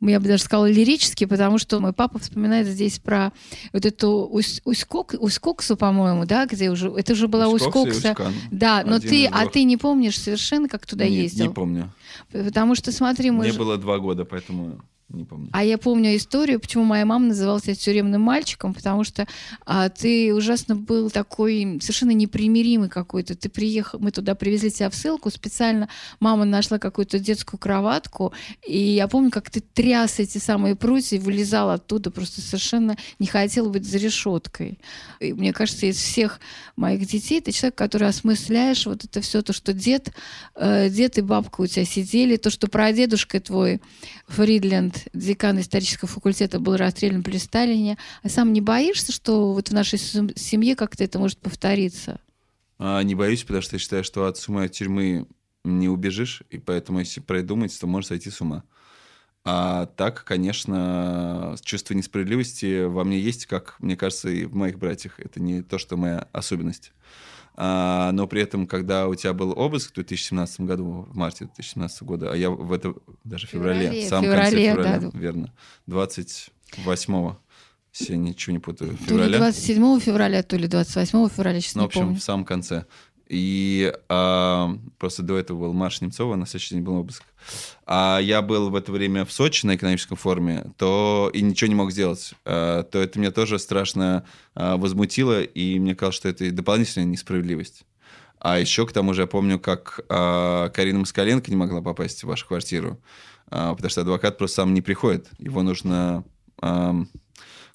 я 0.00 0.20
бы 0.20 0.26
даже 0.28 0.42
сказала 0.42 0.70
лирический, 0.70 1.26
потому 1.26 1.58
что 1.58 1.78
мой 1.80 1.92
папа 1.92 2.18
вспоминает 2.18 2.66
здесь 2.66 2.98
про 2.98 3.32
вот 3.74 3.84
эту 3.84 4.26
Усть- 4.32 4.62
Усть-Кок- 4.64 5.16
Усть-Коксу, 5.20 5.76
по-моему, 5.76 6.24
да, 6.24 6.46
где 6.46 6.70
уже, 6.70 6.90
это 6.96 7.12
уже 7.12 7.28
была 7.28 7.48
Усть-Кокса. 7.48 8.10
Усть-Кан. 8.12 8.32
Да, 8.50 8.82
но 8.86 8.98
ты, 8.98 9.26
а 9.26 9.46
ты 9.46 9.64
не 9.64 9.76
помнишь 9.76 10.18
совершенно, 10.18 10.68
как 10.68 10.86
туда 10.86 11.04
Не- 11.06 11.16
ездил? 11.16 11.46
Не 11.48 11.52
помню. 11.52 11.92
Потому 12.32 12.74
что, 12.74 12.92
смотри, 12.92 13.30
мы 13.30 13.42
Мне 13.44 13.52
же- 13.52 13.58
было 13.58 13.76
два 13.76 13.98
года, 13.98 14.24
поэтому 14.24 14.80
не 15.12 15.24
помню. 15.24 15.48
А 15.52 15.64
я 15.64 15.78
помню 15.78 16.16
историю, 16.16 16.60
почему 16.60 16.84
моя 16.84 17.04
мама 17.04 17.26
называла 17.26 17.60
тебя 17.60 17.74
тюремным 17.74 18.22
мальчиком, 18.22 18.74
потому 18.74 19.04
что 19.04 19.26
а, 19.66 19.88
ты 19.88 20.34
ужасно 20.34 20.76
был 20.76 21.10
такой 21.10 21.78
совершенно 21.80 22.12
непримиримый 22.12 22.88
какой-то. 22.88 23.34
Ты 23.34 23.48
приехал, 23.48 23.98
мы 23.98 24.10
туда 24.10 24.34
привезли 24.34 24.70
тебя 24.70 24.90
в 24.90 24.94
ссылку, 24.94 25.30
специально 25.30 25.88
мама 26.20 26.44
нашла 26.44 26.78
какую-то 26.78 27.18
детскую 27.18 27.58
кроватку, 27.58 28.32
и 28.66 28.78
я 28.78 29.08
помню, 29.08 29.30
как 29.30 29.50
ты 29.50 29.60
тряс 29.60 30.18
эти 30.18 30.38
самые 30.38 30.76
прутья 30.76 31.16
и 31.16 31.20
вылезал 31.20 31.70
оттуда, 31.70 32.10
просто 32.10 32.40
совершенно 32.40 32.96
не 33.18 33.26
хотел 33.26 33.70
быть 33.70 33.86
за 33.86 33.98
решеткой. 33.98 34.78
И 35.18 35.32
мне 35.32 35.52
кажется, 35.52 35.86
из 35.86 35.96
всех 35.96 36.40
моих 36.76 37.06
детей 37.06 37.40
ты 37.40 37.52
человек, 37.52 37.74
который 37.76 38.08
осмысляешь 38.08 38.86
вот 38.86 39.04
это 39.04 39.20
все, 39.20 39.42
то, 39.42 39.52
что 39.52 39.72
дед, 39.72 40.12
э, 40.54 40.88
дед 40.90 41.18
и 41.18 41.20
бабка 41.20 41.62
у 41.62 41.66
тебя 41.66 41.84
сидели, 41.84 42.36
то, 42.36 42.50
что 42.50 42.68
прадедушка 42.68 43.40
твой 43.40 43.80
Фридленд, 44.28 44.99
декан 45.12 45.60
исторического 45.60 46.08
факультета, 46.08 46.58
был 46.60 46.76
расстрелян 46.76 47.22
при 47.22 47.38
Сталине. 47.38 47.98
А 48.22 48.28
сам 48.28 48.52
не 48.52 48.60
боишься, 48.60 49.12
что 49.12 49.52
вот 49.52 49.68
в 49.68 49.72
нашей 49.72 49.98
сем- 49.98 50.34
семье 50.36 50.76
как-то 50.76 51.04
это 51.04 51.18
может 51.18 51.38
повториться? 51.38 52.20
А, 52.78 53.02
не 53.02 53.14
боюсь, 53.14 53.42
потому 53.42 53.62
что 53.62 53.76
я 53.76 53.80
считаю, 53.80 54.04
что 54.04 54.26
от 54.26 54.38
сумы 54.38 54.64
от 54.64 54.72
тюрьмы 54.72 55.26
не 55.64 55.88
убежишь, 55.88 56.42
и 56.50 56.58
поэтому, 56.58 57.00
если 57.00 57.20
придумать, 57.20 57.78
то 57.78 57.86
можешь 57.86 58.08
сойти 58.08 58.30
с 58.30 58.40
ума. 58.40 58.64
А 59.44 59.86
так, 59.86 60.24
конечно, 60.24 61.56
чувство 61.62 61.94
несправедливости 61.94 62.84
во 62.84 63.04
мне 63.04 63.18
есть, 63.18 63.46
как, 63.46 63.76
мне 63.78 63.96
кажется, 63.96 64.28
и 64.28 64.44
в 64.44 64.54
моих 64.54 64.78
братьях. 64.78 65.18
Это 65.18 65.40
не 65.40 65.62
то, 65.62 65.78
что 65.78 65.96
моя 65.96 66.28
особенность. 66.32 66.92
А, 67.62 68.10
но 68.12 68.26
при 68.26 68.40
этом, 68.40 68.66
когда 68.66 69.06
у 69.06 69.14
тебя 69.14 69.34
был 69.34 69.52
обыск 69.54 69.90
в 69.90 69.94
2017 69.94 70.62
году, 70.62 71.06
в 71.10 71.14
марте 71.14 71.44
2017 71.44 72.02
года, 72.04 72.32
а 72.32 72.36
я 72.36 72.48
в 72.48 72.72
это 72.72 72.94
даже 73.22 73.46
в 73.46 73.50
феврале, 73.50 73.80
Феврале, 73.80 74.06
в 74.06 74.08
самом 74.08 74.24
феврале, 74.24 74.42
конце 74.42 74.70
февраля, 74.70 74.98
да. 74.98 75.18
верно, 75.18 75.52
28 75.86 77.34
если 77.92 78.12
я 78.12 78.18
ничего 78.18 78.52
не 78.52 78.60
путаю, 78.60 78.92
То 78.92 78.96
ли 78.96 79.24
февраля. 79.24 79.38
27 79.38 80.00
февраля, 80.00 80.42
то 80.42 80.56
ли 80.56 80.68
28 80.68 81.28
февраля, 81.28 81.60
сейчас 81.60 81.74
Ну, 81.74 81.82
в 81.82 81.86
общем, 81.86 82.00
помню. 82.02 82.16
в 82.16 82.22
самом 82.22 82.44
конце. 82.44 82.86
И 83.30 83.92
а, 84.08 84.76
просто 84.98 85.22
до 85.22 85.38
этого 85.38 85.60
был 85.60 85.72
марш 85.72 86.00
Немцова, 86.00 86.34
на 86.34 86.46
следующий 86.46 86.74
день 86.74 86.82
был 86.82 86.96
обыск. 86.96 87.22
А 87.86 88.18
я 88.20 88.42
был 88.42 88.70
в 88.70 88.74
это 88.74 88.90
время 88.90 89.24
в 89.24 89.30
Сочи 89.30 89.64
на 89.64 89.76
экономическом 89.76 90.16
форуме, 90.16 90.64
то 90.76 91.30
и 91.32 91.40
ничего 91.40 91.68
не 91.68 91.76
мог 91.76 91.92
сделать. 91.92 92.34
А, 92.44 92.82
то 92.82 92.98
это 92.98 93.20
меня 93.20 93.30
тоже 93.30 93.60
страшно 93.60 94.26
а, 94.56 94.76
возмутило, 94.76 95.42
и 95.42 95.78
мне 95.78 95.94
казалось, 95.94 96.16
что 96.16 96.28
это 96.28 96.50
дополнительная 96.50 97.06
несправедливость. 97.06 97.84
А 98.40 98.58
еще 98.58 98.84
к 98.84 98.92
тому 98.92 99.14
же 99.14 99.20
я 99.20 99.26
помню, 99.28 99.60
как 99.60 100.00
а, 100.08 100.68
Карина 100.70 100.98
Москаленко 100.98 101.52
не 101.52 101.56
могла 101.56 101.82
попасть 101.82 102.24
в 102.24 102.26
вашу 102.26 102.48
квартиру, 102.48 102.98
а, 103.48 103.76
потому 103.76 103.90
что 103.90 104.00
адвокат 104.00 104.38
просто 104.38 104.56
сам 104.56 104.74
не 104.74 104.82
приходит. 104.82 105.28
Его 105.38 105.62
нужно, 105.62 106.24
ам, 106.60 107.08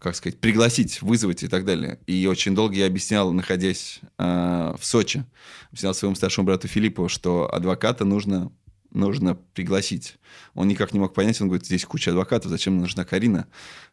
как 0.06 0.16
сказать, 0.16 0.39
пригласить, 0.39 1.01
вызвать 1.01 1.41
и 1.41 1.47
так 1.47 1.66
далее. 1.66 1.97
И 2.06 2.28
очень 2.28 2.53
долго 2.53 2.76
я 2.76 2.86
объяснял, 2.86 3.34
находясь 3.34 4.01
а, 4.20 4.76
в 4.80 4.86
Сочи, 4.86 5.26
объяснял 5.72 5.95
своему 5.95 6.16
старшему 6.16 6.45
брату 6.45 6.68
Филиппу, 6.68 7.10
что 7.10 7.51
адвоката 7.51 8.06
нужно 8.06 8.51
нужно 8.91 9.34
пригласить. 9.34 10.18
Он 10.53 10.68
никак 10.68 10.93
не 10.93 10.99
мог 10.99 11.16
понять, 11.16 11.41
он 11.41 11.47
говорит, 11.47 11.66
здесь 11.66 11.84
куча 11.86 12.12
адвокатов, 12.12 12.51
зачем 12.51 12.78
нужна 12.78 13.03
Карина? 13.03 13.47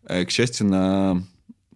Э, 0.05 0.27
К 0.27 0.31
счастью, 0.31 0.67
на... 0.67 1.25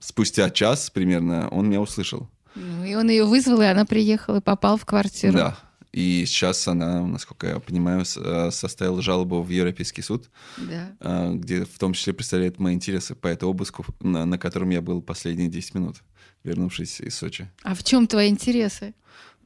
спустя 0.01 0.51
час 0.51 0.91
примерно 0.91 1.49
он 1.49 1.69
меня 1.69 1.81
услышал. 1.81 2.29
Ну, 2.55 2.85
и 2.85 2.95
он 2.95 3.09
ее 3.09 3.25
вызвал, 3.25 3.63
и 3.63 3.65
она 3.65 3.87
приехала, 3.87 4.37
и 4.37 4.43
попал 4.43 4.77
в 4.77 4.85
квартиру. 4.85 5.33
Да. 5.33 5.59
И 5.97 6.27
сейчас 6.27 6.69
она, 6.69 7.07
насколько 7.07 7.47
я 7.47 7.59
понимаю, 7.59 8.05
э, 8.17 8.51
составила 8.51 9.01
жалобу 9.01 9.41
в 9.43 9.49
Европейский 9.49 10.03
суд, 10.03 10.29
Да. 10.59 10.93
э, 11.01 11.33
где 11.37 11.65
в 11.65 11.79
том 11.79 11.95
числе 11.95 12.13
представляет 12.13 12.59
мои 12.59 12.75
интересы 12.75 13.15
по 13.15 13.29
этому 13.29 13.53
обыску, 13.53 13.87
на, 14.01 14.27
на 14.27 14.37
котором 14.37 14.69
я 14.69 14.83
был 14.83 15.01
последние 15.01 15.49
10 15.49 15.75
минут, 15.75 15.97
вернувшись 16.45 17.01
из 17.01 17.17
Сочи. 17.17 17.51
А 17.63 17.75
в 17.75 17.83
чем 17.83 18.07
твои 18.07 18.29
интересы? 18.29 18.93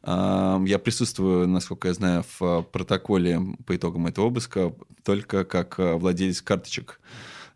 А, 0.02 0.60
Я 0.66 0.80
присутствую, 0.80 1.46
насколько 1.46 1.86
я 1.86 1.94
знаю, 1.94 2.24
в 2.40 2.42
э, 2.42 2.62
протоколе 2.72 3.40
по 3.64 3.76
итогам 3.76 4.08
этого 4.08 4.26
обыска 4.26 4.74
только 5.04 5.44
как 5.44 5.78
владелец 5.78 6.42
карточек 6.42 7.00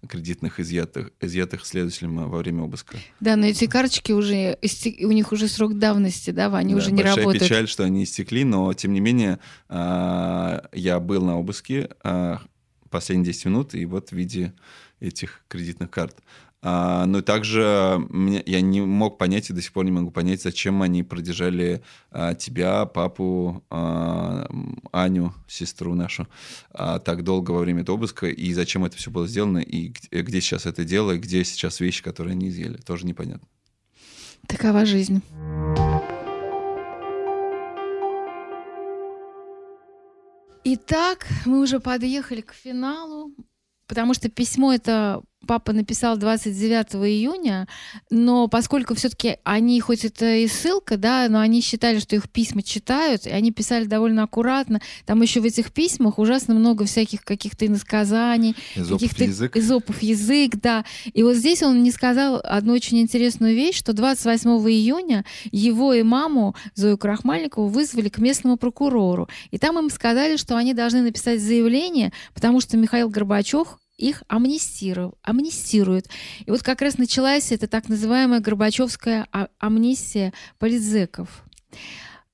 кредитных, 0.09 0.61
изъятых, 0.61 1.11
изъятых 1.21 1.65
следователем 1.67 2.29
во 2.29 2.39
время 2.39 2.63
обыска. 2.63 2.97
Да, 3.21 3.37
но 3.37 3.47
эти 3.47 3.67
карточки 3.67 4.13
уже, 4.13 4.59
у 5.03 5.13
них 5.13 5.33
уже 5.33 5.49
срок 5.49 5.79
давности, 5.79 6.31
да, 6.31 6.47
они 6.57 6.75
Да, 6.75 6.79
уже 6.79 6.93
не 6.93 7.03
большая 7.03 7.25
работают. 7.25 7.45
печаль, 7.45 7.69
что 7.69 7.85
они 7.85 8.05
истекли, 8.05 8.45
но 8.45 8.73
тем 8.75 8.93
не 8.93 9.01
менее 9.01 9.39
а, 9.69 10.65
я 10.73 11.01
был 11.01 11.25
на 11.25 11.39
обыске 11.39 11.91
а, 12.03 12.41
последние 12.91 13.27
10 13.33 13.45
минут, 13.47 13.75
и 13.75 13.85
вот 13.87 14.11
в 14.11 14.13
виде 14.13 14.55
этих 15.01 15.45
кредитных 15.49 15.91
карт. 15.91 16.17
А, 16.67 17.05
но 17.05 17.21
также 17.21 17.61
я 18.47 18.61
не 18.63 18.81
мог 18.81 19.19
понять 19.19 19.51
и 19.51 19.53
до 19.53 19.61
сих 19.61 19.71
пор 19.75 19.85
не 19.85 19.91
могу 19.91 20.11
понять, 20.11 20.41
зачем 20.41 20.81
они 20.81 21.03
продержали 21.03 21.83
а, 22.11 22.35
тебя, 22.35 22.87
папу, 22.87 23.63
а, 23.69 24.49
Аню, 24.91 25.35
сестру 25.47 25.95
нашу, 25.95 26.27
так 26.73 27.23
долго 27.23 27.51
во 27.51 27.61
время 27.61 27.83
этого 27.83 27.99
обыска, 27.99 28.29
и 28.29 28.55
зачем 28.55 28.87
это 28.87 28.97
все 28.97 29.11
было 29.11 29.29
сделано, 29.29 29.59
и 29.59 29.89
где, 29.89 30.23
где 30.23 30.41
сейчас 30.41 30.65
это 30.65 30.85
дело, 30.85 31.13
и 31.13 31.19
где 31.19 31.45
сейчас 31.45 31.81
вещи, 31.81 32.03
которые 32.03 32.33
они 32.33 32.49
изъяли. 32.49 32.79
Тоже 32.79 33.05
непонятно. 33.05 33.47
Такова 34.47 34.87
жизнь. 34.87 35.21
Итак, 40.65 41.27
мы 41.45 41.61
уже 41.61 41.79
подъехали 41.79 42.41
к 42.41 42.55
финалу, 42.55 43.35
потому 43.87 44.15
что 44.15 44.31
письмо 44.31 44.73
это 44.73 45.21
папа 45.45 45.73
написал 45.73 46.17
29 46.17 46.95
июня, 47.07 47.69
но 48.11 48.49
поскольку 48.49 48.95
все-таки 48.95 49.37
они, 49.45 49.81
хоть 49.81 50.05
это 50.05 50.37
и 50.37 50.47
ссылка, 50.49 50.97
да, 50.97 51.27
но 51.29 51.41
они 51.41 51.61
считали, 51.61 51.99
что 51.99 52.17
их 52.17 52.29
письма 52.29 52.63
читают, 52.63 53.27
и 53.27 53.31
они 53.31 53.53
писали 53.53 53.85
довольно 53.85 54.25
аккуратно. 54.25 54.81
Там 55.07 55.23
еще 55.23 55.41
в 55.41 55.45
этих 55.45 55.73
письмах 55.73 56.19
ужасно 56.19 56.55
много 56.55 56.85
всяких 56.85 57.25
каких-то 57.25 57.67
иносказаний, 57.67 58.57
Эзопов 58.75 59.01
каких-то 59.01 59.25
язык. 59.25 59.57
Эзопов 59.57 60.03
язык, 60.03 60.57
да. 60.57 60.85
И 61.13 61.23
вот 61.23 61.37
здесь 61.37 61.63
он 61.63 61.83
не 61.83 61.91
сказал 61.91 62.41
одну 62.43 62.73
очень 62.73 63.01
интересную 63.01 63.55
вещь, 63.55 63.79
что 63.79 63.93
28 63.93 64.51
июня 64.71 65.25
его 65.51 65.93
и 65.93 66.03
маму 66.03 66.55
Зою 66.75 66.99
Крахмальникову 66.99 67.69
вызвали 67.69 68.09
к 68.09 68.19
местному 68.19 68.57
прокурору. 68.57 69.29
И 69.51 69.59
там 69.59 69.79
им 69.79 69.91
сказали, 69.91 70.37
что 70.37 70.57
они 70.57 70.75
должны 70.75 71.03
написать 71.03 71.41
заявление, 71.41 72.13
потому 72.35 72.61
что 72.61 72.77
Михаил 72.77 73.09
Горбачев 73.09 73.79
их 73.97 74.23
амнистировал, 74.29 75.19
амнистирует. 75.23 76.09
И 76.45 76.51
вот 76.51 76.63
как 76.63 76.83
раз 76.83 76.99
началась 76.99 77.53
эта 77.53 77.67
так 77.67 77.89
называемая 77.89 78.41
Горбачевская 78.41 79.27
а- 79.33 79.49
амнистия 79.59 80.33
политзеков. 80.59 81.45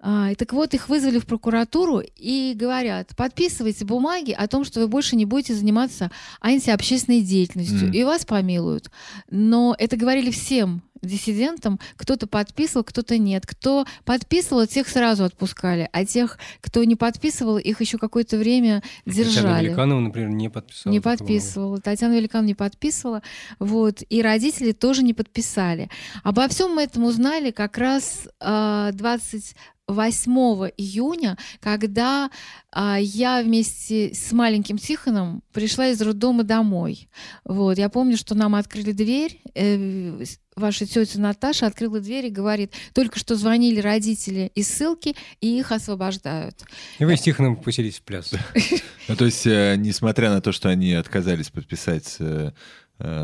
А, 0.02 0.30
и 0.30 0.34
так 0.34 0.52
вот, 0.52 0.72
их 0.72 0.88
вызвали 0.88 1.18
в 1.18 1.26
прокуратуру 1.26 2.02
и 2.16 2.54
говорят, 2.56 3.14
подписывайте 3.16 3.84
бумаги 3.84 4.32
о 4.32 4.48
том, 4.48 4.64
что 4.64 4.80
вы 4.80 4.88
больше 4.88 5.14
не 5.14 5.26
будете 5.26 5.54
заниматься 5.54 6.10
антиобщественной 6.40 7.20
деятельностью, 7.20 7.90
mm. 7.90 7.92
и 7.94 8.04
вас 8.04 8.24
помилуют. 8.24 8.90
Но 9.30 9.74
это 9.78 9.96
говорили 9.96 10.30
всем 10.30 10.82
диссидентам, 11.02 11.78
кто-то 11.96 12.26
подписывал, 12.26 12.84
кто-то 12.84 13.18
нет. 13.18 13.46
Кто 13.46 13.86
подписывал, 14.04 14.66
тех 14.66 14.88
сразу 14.88 15.24
отпускали, 15.24 15.88
а 15.92 16.04
тех, 16.04 16.38
кто 16.60 16.84
не 16.84 16.96
подписывал, 16.96 17.58
их 17.58 17.80
еще 17.80 17.98
какое-то 17.98 18.36
время 18.36 18.82
ну, 19.04 19.12
держали. 19.12 19.34
Татьяна 19.36 19.62
Великанова, 19.62 20.00
например, 20.00 20.30
не 20.30 20.48
подписала. 20.48 20.92
Не 20.92 21.00
подписывала. 21.00 21.76
Такого. 21.76 21.80
Татьяна 21.80 22.14
Великанова 22.14 22.46
не 22.46 22.54
подписывала. 22.54 23.22
Вот. 23.58 24.02
И 24.08 24.22
родители 24.22 24.72
тоже 24.72 25.02
не 25.02 25.14
подписали. 25.14 25.88
Обо 26.22 26.48
всем 26.48 26.74
мы 26.74 26.82
этом 26.82 27.04
узнали 27.04 27.50
как 27.50 27.78
раз 27.78 28.28
а, 28.40 28.90
э, 28.90 28.92
20 28.92 29.54
8 29.92 30.32
июня, 30.76 31.36
когда 31.60 32.30
а, 32.72 32.98
я 33.00 33.42
вместе 33.42 34.14
с 34.14 34.32
маленьким 34.32 34.78
Тихоном 34.78 35.42
пришла 35.52 35.88
из 35.88 36.00
роддома 36.00 36.44
домой. 36.44 37.08
Вот, 37.44 37.78
я 37.78 37.88
помню, 37.88 38.16
что 38.16 38.34
нам 38.34 38.54
открыли 38.54 38.92
дверь, 38.92 39.40
э, 39.54 40.24
ваша 40.56 40.86
тетя 40.86 41.18
Наташа 41.18 41.66
открыла 41.66 42.00
дверь 42.00 42.26
и 42.26 42.30
говорит, 42.30 42.74
только 42.94 43.18
что 43.18 43.34
звонили 43.34 43.80
родители 43.80 44.52
из 44.54 44.68
ссылки, 44.68 45.16
и 45.40 45.58
их 45.58 45.72
освобождают. 45.72 46.62
И 46.98 47.04
вы 47.04 47.16
с 47.16 47.22
Тихоном 47.22 47.56
поселились 47.56 47.98
в 47.98 48.02
пляс. 48.02 48.32
То 49.18 49.24
есть, 49.24 49.46
э, 49.46 49.74
несмотря 49.76 50.30
на 50.30 50.40
то, 50.40 50.52
что 50.52 50.68
они 50.68 50.92
отказались 50.94 51.50
подписать 51.50 52.16
э, 52.20 52.52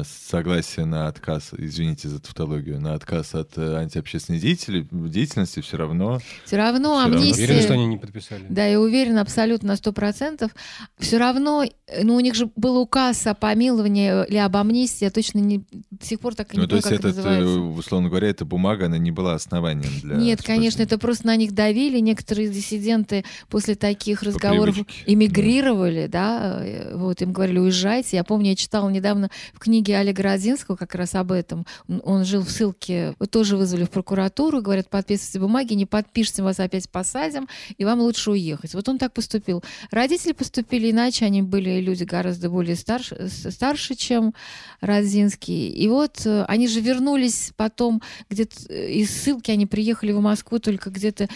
согласие 0.05 0.87
на 0.87 1.07
отказ, 1.09 1.51
извините 1.57 2.09
за 2.09 2.21
тавтологию, 2.21 2.81
на 2.81 2.95
отказ 2.95 3.35
от 3.35 3.57
э, 3.59 3.75
антиобщественной 3.77 4.39
деятели- 4.41 4.87
деятельности, 4.91 5.61
все 5.61 5.77
равно 5.77 6.21
Все 6.45 6.57
равно 6.57 7.01
равно. 7.01 7.17
амнистия... 7.19 7.45
Уверен, 7.45 7.63
что 7.63 7.73
они 7.75 7.87
не 7.87 7.97
подписали? 7.99 8.45
Да, 8.49 8.65
я 8.67 8.81
уверена 8.81 9.21
абсолютно 9.21 9.69
на 9.69 9.77
сто 9.77 9.93
процентов. 9.93 10.53
Все 10.99 11.19
равно, 11.19 11.65
э, 11.65 12.05
ну, 12.05 12.15
у 12.17 12.21
них 12.21 12.35
же 12.35 12.51
был 12.57 12.79
указ 12.79 13.27
о 13.27 13.35
помиловании 13.35 14.27
или 14.29 14.37
об 14.39 14.57
амнистии, 14.57 15.05
я 15.05 15.11
точно 15.11 15.39
не, 15.41 15.59
до 15.91 16.07
сих 16.07 16.21
пор 16.21 16.35
так 16.35 16.53
и 16.55 16.57
не 16.57 16.63
Ну, 16.63 16.69
то 16.69 16.77
помню, 16.77 16.91
есть, 16.91 17.03
как 17.03 17.11
этот, 17.11 17.19
это 17.19 17.29
э, 17.29 17.39
называется. 17.41 17.79
условно 17.79 18.09
говоря, 18.09 18.29
эта 18.29 18.45
бумага, 18.45 18.87
она 18.87 18.99
не 18.99 19.11
была 19.11 19.35
основанием 19.35 19.93
для... 20.01 20.17
Нет, 20.17 20.43
конечно, 20.43 20.83
использования. 20.83 20.85
это 20.87 20.99
просто 20.99 21.27
на 21.27 21.37
них 21.37 21.53
давили. 21.53 21.99
Некоторые 22.01 22.49
диссиденты 22.49 23.25
после 23.49 23.75
таких 23.75 24.23
разговоров 24.23 24.75
привычке, 24.75 25.13
эмигрировали, 25.13 26.07
да, 26.07 26.61
э, 26.65 26.97
вот 26.97 27.21
им 27.23 27.33
говорили, 27.33 27.59
уезжайте. 27.59 28.17
Я 28.17 28.25
помню, 28.25 28.51
я 28.51 28.57
читала 28.57 28.89
недавно 28.91 29.31
в 29.53 29.59
книге 29.67 29.99
Олега 29.99 30.23
Родзинского 30.23 30.77
как 30.77 30.95
раз 30.95 31.17
об 31.17 31.33
этом. 31.33 31.67
Он, 31.89 32.25
жил 32.25 32.43
в 32.43 32.51
ссылке, 32.51 33.15
тоже 33.31 33.57
вызвали 33.57 33.83
в 33.83 33.91
прокуратуру, 33.91 34.63
говорят, 34.63 34.89
подписывайте 34.89 35.41
бумаги, 35.41 35.75
не 35.75 35.87
подпишите, 35.87 36.45
вас 36.45 36.61
опять 36.61 36.89
посадим, 36.89 37.49
и 37.77 37.85
вам 37.85 37.99
лучше 37.99 38.31
уехать. 38.31 38.75
Вот 38.75 38.89
он 38.89 38.99
так 38.99 39.13
поступил. 39.13 39.65
Родители 39.91 40.33
поступили 40.33 40.93
иначе, 40.93 41.25
они 41.25 41.43
были 41.43 41.81
люди 41.81 42.05
гораздо 42.05 42.49
более 42.49 42.77
старше, 42.77 43.29
старше 43.29 43.97
чем 43.97 44.35
Родзинский. 44.81 45.69
И 45.69 45.89
вот 45.89 46.25
э, 46.25 46.45
они 46.45 46.69
же 46.69 46.81
вернулись 46.81 47.53
потом 47.57 48.03
где-то 48.31 48.55
э, 48.69 48.93
из 48.93 49.11
ссылки, 49.11 49.51
они 49.51 49.67
приехали 49.67 50.13
в 50.13 50.21
Москву 50.21 50.61
только 50.61 50.91
где-то 50.91 51.29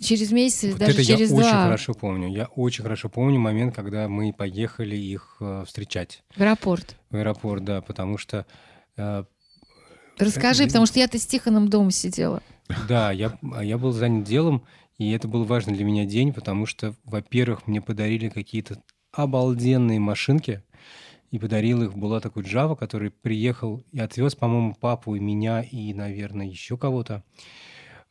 через 0.00 0.32
месяц, 0.32 0.70
Вот 0.72 0.80
даже 0.80 0.92
это 0.92 1.04
через 1.04 1.30
я 1.30 1.36
два. 1.36 1.38
очень 1.38 1.56
хорошо 1.56 1.94
помню. 1.94 2.28
Я 2.34 2.46
очень 2.46 2.82
хорошо 2.82 3.08
помню 3.08 3.38
момент, 3.38 3.76
когда 3.76 4.08
мы 4.08 4.32
поехали 4.32 4.96
их 4.96 5.36
э, 5.40 5.62
встречать 5.68 6.24
В 6.36 6.40
аэропорт. 6.40 6.96
В 7.10 7.16
аэропорт, 7.16 7.64
да, 7.64 7.80
потому 7.80 8.18
что 8.18 8.46
э, 8.96 9.24
Расскажи, 10.18 10.64
Э, 10.64 10.66
потому 10.66 10.86
что 10.86 10.98
я-то 10.98 11.18
с 11.18 11.26
Тихоном 11.26 11.68
дома 11.68 11.90
сидела. 11.90 12.42
Да, 12.88 13.12
я, 13.12 13.38
я 13.62 13.78
был 13.78 13.92
занят 13.92 14.24
делом, 14.24 14.64
и 14.98 15.10
это 15.12 15.28
был 15.28 15.44
важный 15.44 15.74
для 15.74 15.84
меня 15.84 16.04
день, 16.04 16.32
потому 16.32 16.66
что, 16.66 16.94
во-первых, 17.04 17.66
мне 17.66 17.80
подарили 17.80 18.28
какие-то 18.28 18.82
обалденные 19.12 20.00
машинки, 20.00 20.62
и 21.30 21.38
подарил 21.38 21.82
их 21.82 21.96
была 21.96 22.20
такой 22.20 22.44
Джава, 22.44 22.76
который 22.76 23.10
приехал 23.10 23.82
и 23.92 23.98
отвез, 23.98 24.34
по-моему, 24.34 24.74
папу 24.74 25.16
и 25.16 25.20
меня, 25.20 25.60
и, 25.60 25.92
наверное, 25.92 26.46
еще 26.46 26.76
кого-то. 26.76 27.24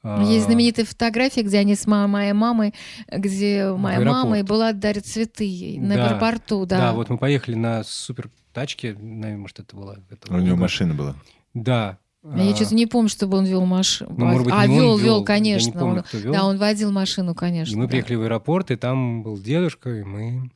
Есть 0.06 0.46
А, 0.46 0.48
знаменитая 0.48 0.86
фотография, 0.86 1.42
где 1.42 1.58
они 1.58 1.76
с 1.76 1.88
моей 1.88 2.34
мамой, 2.34 2.76
где 3.12 3.72
моя 3.72 4.00
мама 4.02 4.40
и 4.40 4.44
была 4.44 4.72
дарит 4.72 5.08
цветы 5.08 5.46
ей 5.46 5.80
на 5.80 5.96
Да, 5.96 6.08
аэропорту, 6.10 6.66
да. 6.68 6.78
Да, 6.78 6.94
вот 6.94 7.10
мы 7.10 7.18
поехали 7.18 7.56
на 7.56 7.84
супер 7.84 8.30
тачке, 8.54 8.94
наверное, 8.94 9.38
может, 9.38 9.60
это 9.60 9.76
была... 9.76 9.96
это 10.12 10.32
У 10.34 10.38
него 10.38 10.58
машина 10.58 10.94
была. 10.94 11.16
Да. 11.56 11.98
Я 12.24 12.52
а, 12.52 12.56
что-то 12.56 12.76
не 12.76 12.86
помню, 12.88 13.10
чтобы 13.10 13.38
он 13.38 13.46
вел 13.46 13.66
машину. 13.66 14.14
ну, 14.18 14.26
может 14.26 14.46
быть, 14.46 14.54
а, 14.56 14.66
не 14.66 14.74
он 14.74 14.80
вел, 14.80 14.98
вел, 14.98 15.06
вел, 15.06 15.20
я 15.20 15.26
конечно. 15.26 15.68
не 15.68 15.74
помню, 15.74 15.98
он- 15.98 16.04
кто 16.04 16.18
вел. 16.18 16.34
Да, 16.34 16.46
он 16.46 16.58
водил 16.58 16.92
машину, 16.92 17.36
конечно. 17.36 17.74
И 17.74 17.76
мы 17.76 17.84
да. 17.84 17.90
приехали 17.90 18.16
в 18.16 18.22
аэропорт, 18.24 18.72
и 18.72 18.76
там 18.76 19.22
был 19.24 19.38
дедушка, 19.38 19.90
и 19.92 20.04
мы, 20.04 20.50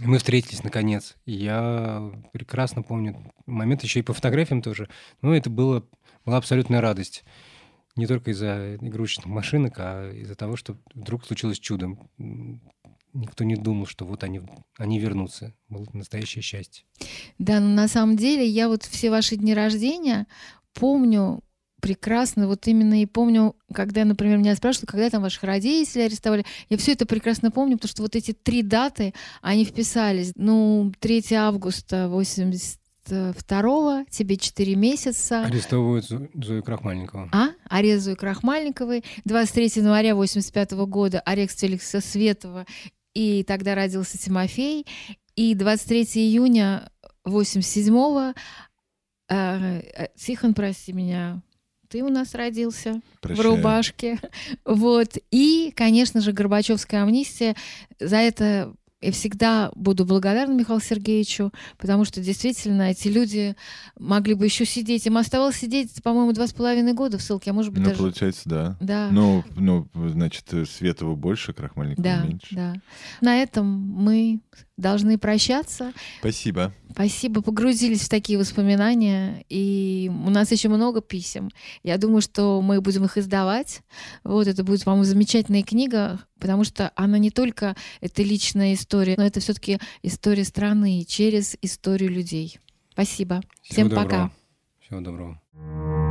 и 0.00 0.06
мы 0.06 0.16
встретились 0.18 0.62
наконец. 0.62 1.16
И 1.26 1.32
я 1.32 2.10
прекрасно 2.32 2.82
помню 2.82 3.16
момент, 3.46 3.82
еще 3.82 4.00
и 4.00 4.02
по 4.02 4.14
фотографиям 4.14 4.62
тоже. 4.62 4.88
Ну, 5.20 5.32
это 5.32 5.50
было, 5.50 5.84
была 6.24 6.38
абсолютная 6.38 6.80
радость. 6.80 7.24
Не 7.98 8.06
только 8.06 8.30
из-за 8.30 8.76
игрушечных 8.76 9.26
машинок, 9.26 9.74
а 9.78 10.10
из-за 10.10 10.34
того, 10.34 10.56
что 10.56 10.78
вдруг 10.94 11.26
случилось 11.26 11.58
чудо. 11.58 11.98
Никто 13.12 13.44
не 13.44 13.56
думал, 13.56 13.86
что 13.86 14.04
вот 14.06 14.22
они, 14.22 14.40
они 14.78 14.98
вернутся. 14.98 15.54
Было 15.68 15.86
настоящее 15.92 16.42
счастье. 16.42 16.84
Да, 17.38 17.58
но 17.60 17.68
на 17.68 17.88
самом 17.88 18.16
деле 18.16 18.46
я 18.46 18.68
вот 18.68 18.84
все 18.84 19.10
ваши 19.10 19.36
дни 19.36 19.52
рождения 19.54 20.26
помню 20.74 21.42
прекрасно, 21.80 22.48
вот 22.48 22.66
именно 22.66 23.00
и 23.02 23.06
помню, 23.06 23.54
когда, 23.72 24.04
например, 24.04 24.38
меня 24.38 24.56
спрашивают, 24.56 24.90
когда 24.90 25.10
там 25.10 25.22
ваших 25.22 25.42
родителей 25.44 26.06
арестовали, 26.06 26.44
я 26.68 26.76
все 26.76 26.92
это 26.92 27.06
прекрасно 27.06 27.50
помню, 27.50 27.76
потому 27.76 27.90
что 27.90 28.02
вот 28.02 28.16
эти 28.16 28.32
три 28.32 28.62
даты, 28.62 29.14
они 29.42 29.64
вписались. 29.64 30.32
Ну, 30.34 30.92
3 30.98 31.24
августа 31.34 32.08
82 32.08 34.04
тебе 34.10 34.36
4 34.36 34.74
месяца. 34.76 35.44
Арестовывают 35.44 36.04
Зо- 36.06 36.28
Зою 36.34 36.62
Крахмальникову. 36.62 37.28
А? 37.32 37.50
Арест 37.68 38.04
Зои 38.04 38.14
Крахмальниковой. 38.14 39.04
23 39.24 39.82
января 39.82 40.14
85 40.14 40.72
года 40.86 41.20
арест 41.20 41.60
Феликса 41.60 42.00
Светова. 42.00 42.66
И 43.14 43.42
тогда 43.44 43.74
родился 43.74 44.18
Тимофей. 44.18 44.86
И 45.36 45.54
23 45.54 46.02
июня 46.24 46.90
87-го 47.26 48.34
э, 49.28 49.80
э, 49.80 50.06
Тихон, 50.16 50.54
прости 50.54 50.92
меня, 50.92 51.42
ты 51.88 52.02
у 52.02 52.08
нас 52.08 52.34
родился 52.34 53.00
в 53.16 53.20
Прощаю. 53.20 53.56
рубашке. 53.56 54.18
Вот. 54.64 55.16
И, 55.30 55.72
конечно 55.74 56.20
же, 56.20 56.32
Горбачевская 56.32 57.02
амнистия. 57.02 57.56
За 57.98 58.16
это 58.16 58.74
я 59.00 59.12
всегда 59.12 59.70
буду 59.74 60.04
благодарна 60.04 60.52
Михаилу 60.52 60.80
Сергеевичу, 60.80 61.52
потому 61.76 62.04
что 62.04 62.20
действительно 62.20 62.90
эти 62.90 63.08
люди 63.08 63.54
могли 63.98 64.34
бы 64.34 64.44
еще 64.44 64.64
сидеть. 64.64 65.06
Им 65.06 65.16
оставалось 65.16 65.56
сидеть, 65.56 66.02
по-моему, 66.02 66.32
два 66.32 66.46
с 66.46 66.52
половиной 66.52 66.94
года 66.94 67.18
в 67.18 67.22
ссылке, 67.22 67.50
а 67.50 67.54
может 67.54 67.72
быть 67.72 67.82
Ну, 67.82 67.88
даже... 67.90 67.98
получается, 67.98 68.42
да. 68.48 68.76
Да. 68.80 69.08
Ну, 69.12 69.44
ну, 69.56 69.88
значит, 69.94 70.46
Светова 70.68 71.14
больше, 71.14 71.52
Крахмальникова 71.52 72.02
да, 72.04 72.22
меньше. 72.22 72.54
да. 72.54 72.74
На 73.20 73.40
этом 73.40 73.66
мы 73.66 74.40
должны 74.78 75.18
прощаться. 75.18 75.92
Спасибо. 76.20 76.72
Спасибо, 76.90 77.42
погрузились 77.42 78.00
в 78.00 78.08
такие 78.08 78.38
воспоминания, 78.38 79.44
и 79.50 80.10
у 80.24 80.30
нас 80.30 80.50
еще 80.50 80.68
много 80.68 81.02
писем. 81.02 81.50
Я 81.82 81.98
думаю, 81.98 82.22
что 82.22 82.62
мы 82.62 82.80
будем 82.80 83.04
их 83.04 83.18
издавать. 83.18 83.82
Вот 84.24 84.46
это 84.46 84.64
будет, 84.64 84.84
по-моему, 84.84 85.04
замечательная 85.04 85.62
книга, 85.62 86.20
потому 86.40 86.64
что 86.64 86.92
она 86.96 87.18
не 87.18 87.30
только 87.30 87.76
это 88.00 88.22
личная 88.22 88.74
история, 88.74 89.14
но 89.18 89.26
это 89.26 89.40
все-таки 89.40 89.78
история 90.02 90.44
страны 90.44 91.04
через 91.06 91.56
историю 91.60 92.10
людей. 92.10 92.58
Спасибо. 92.92 93.42
Всего 93.62 93.74
Всем 93.74 93.90
пока. 93.90 94.02
доброго. 94.02 94.32
Всего 94.80 95.00
доброго. 95.00 96.07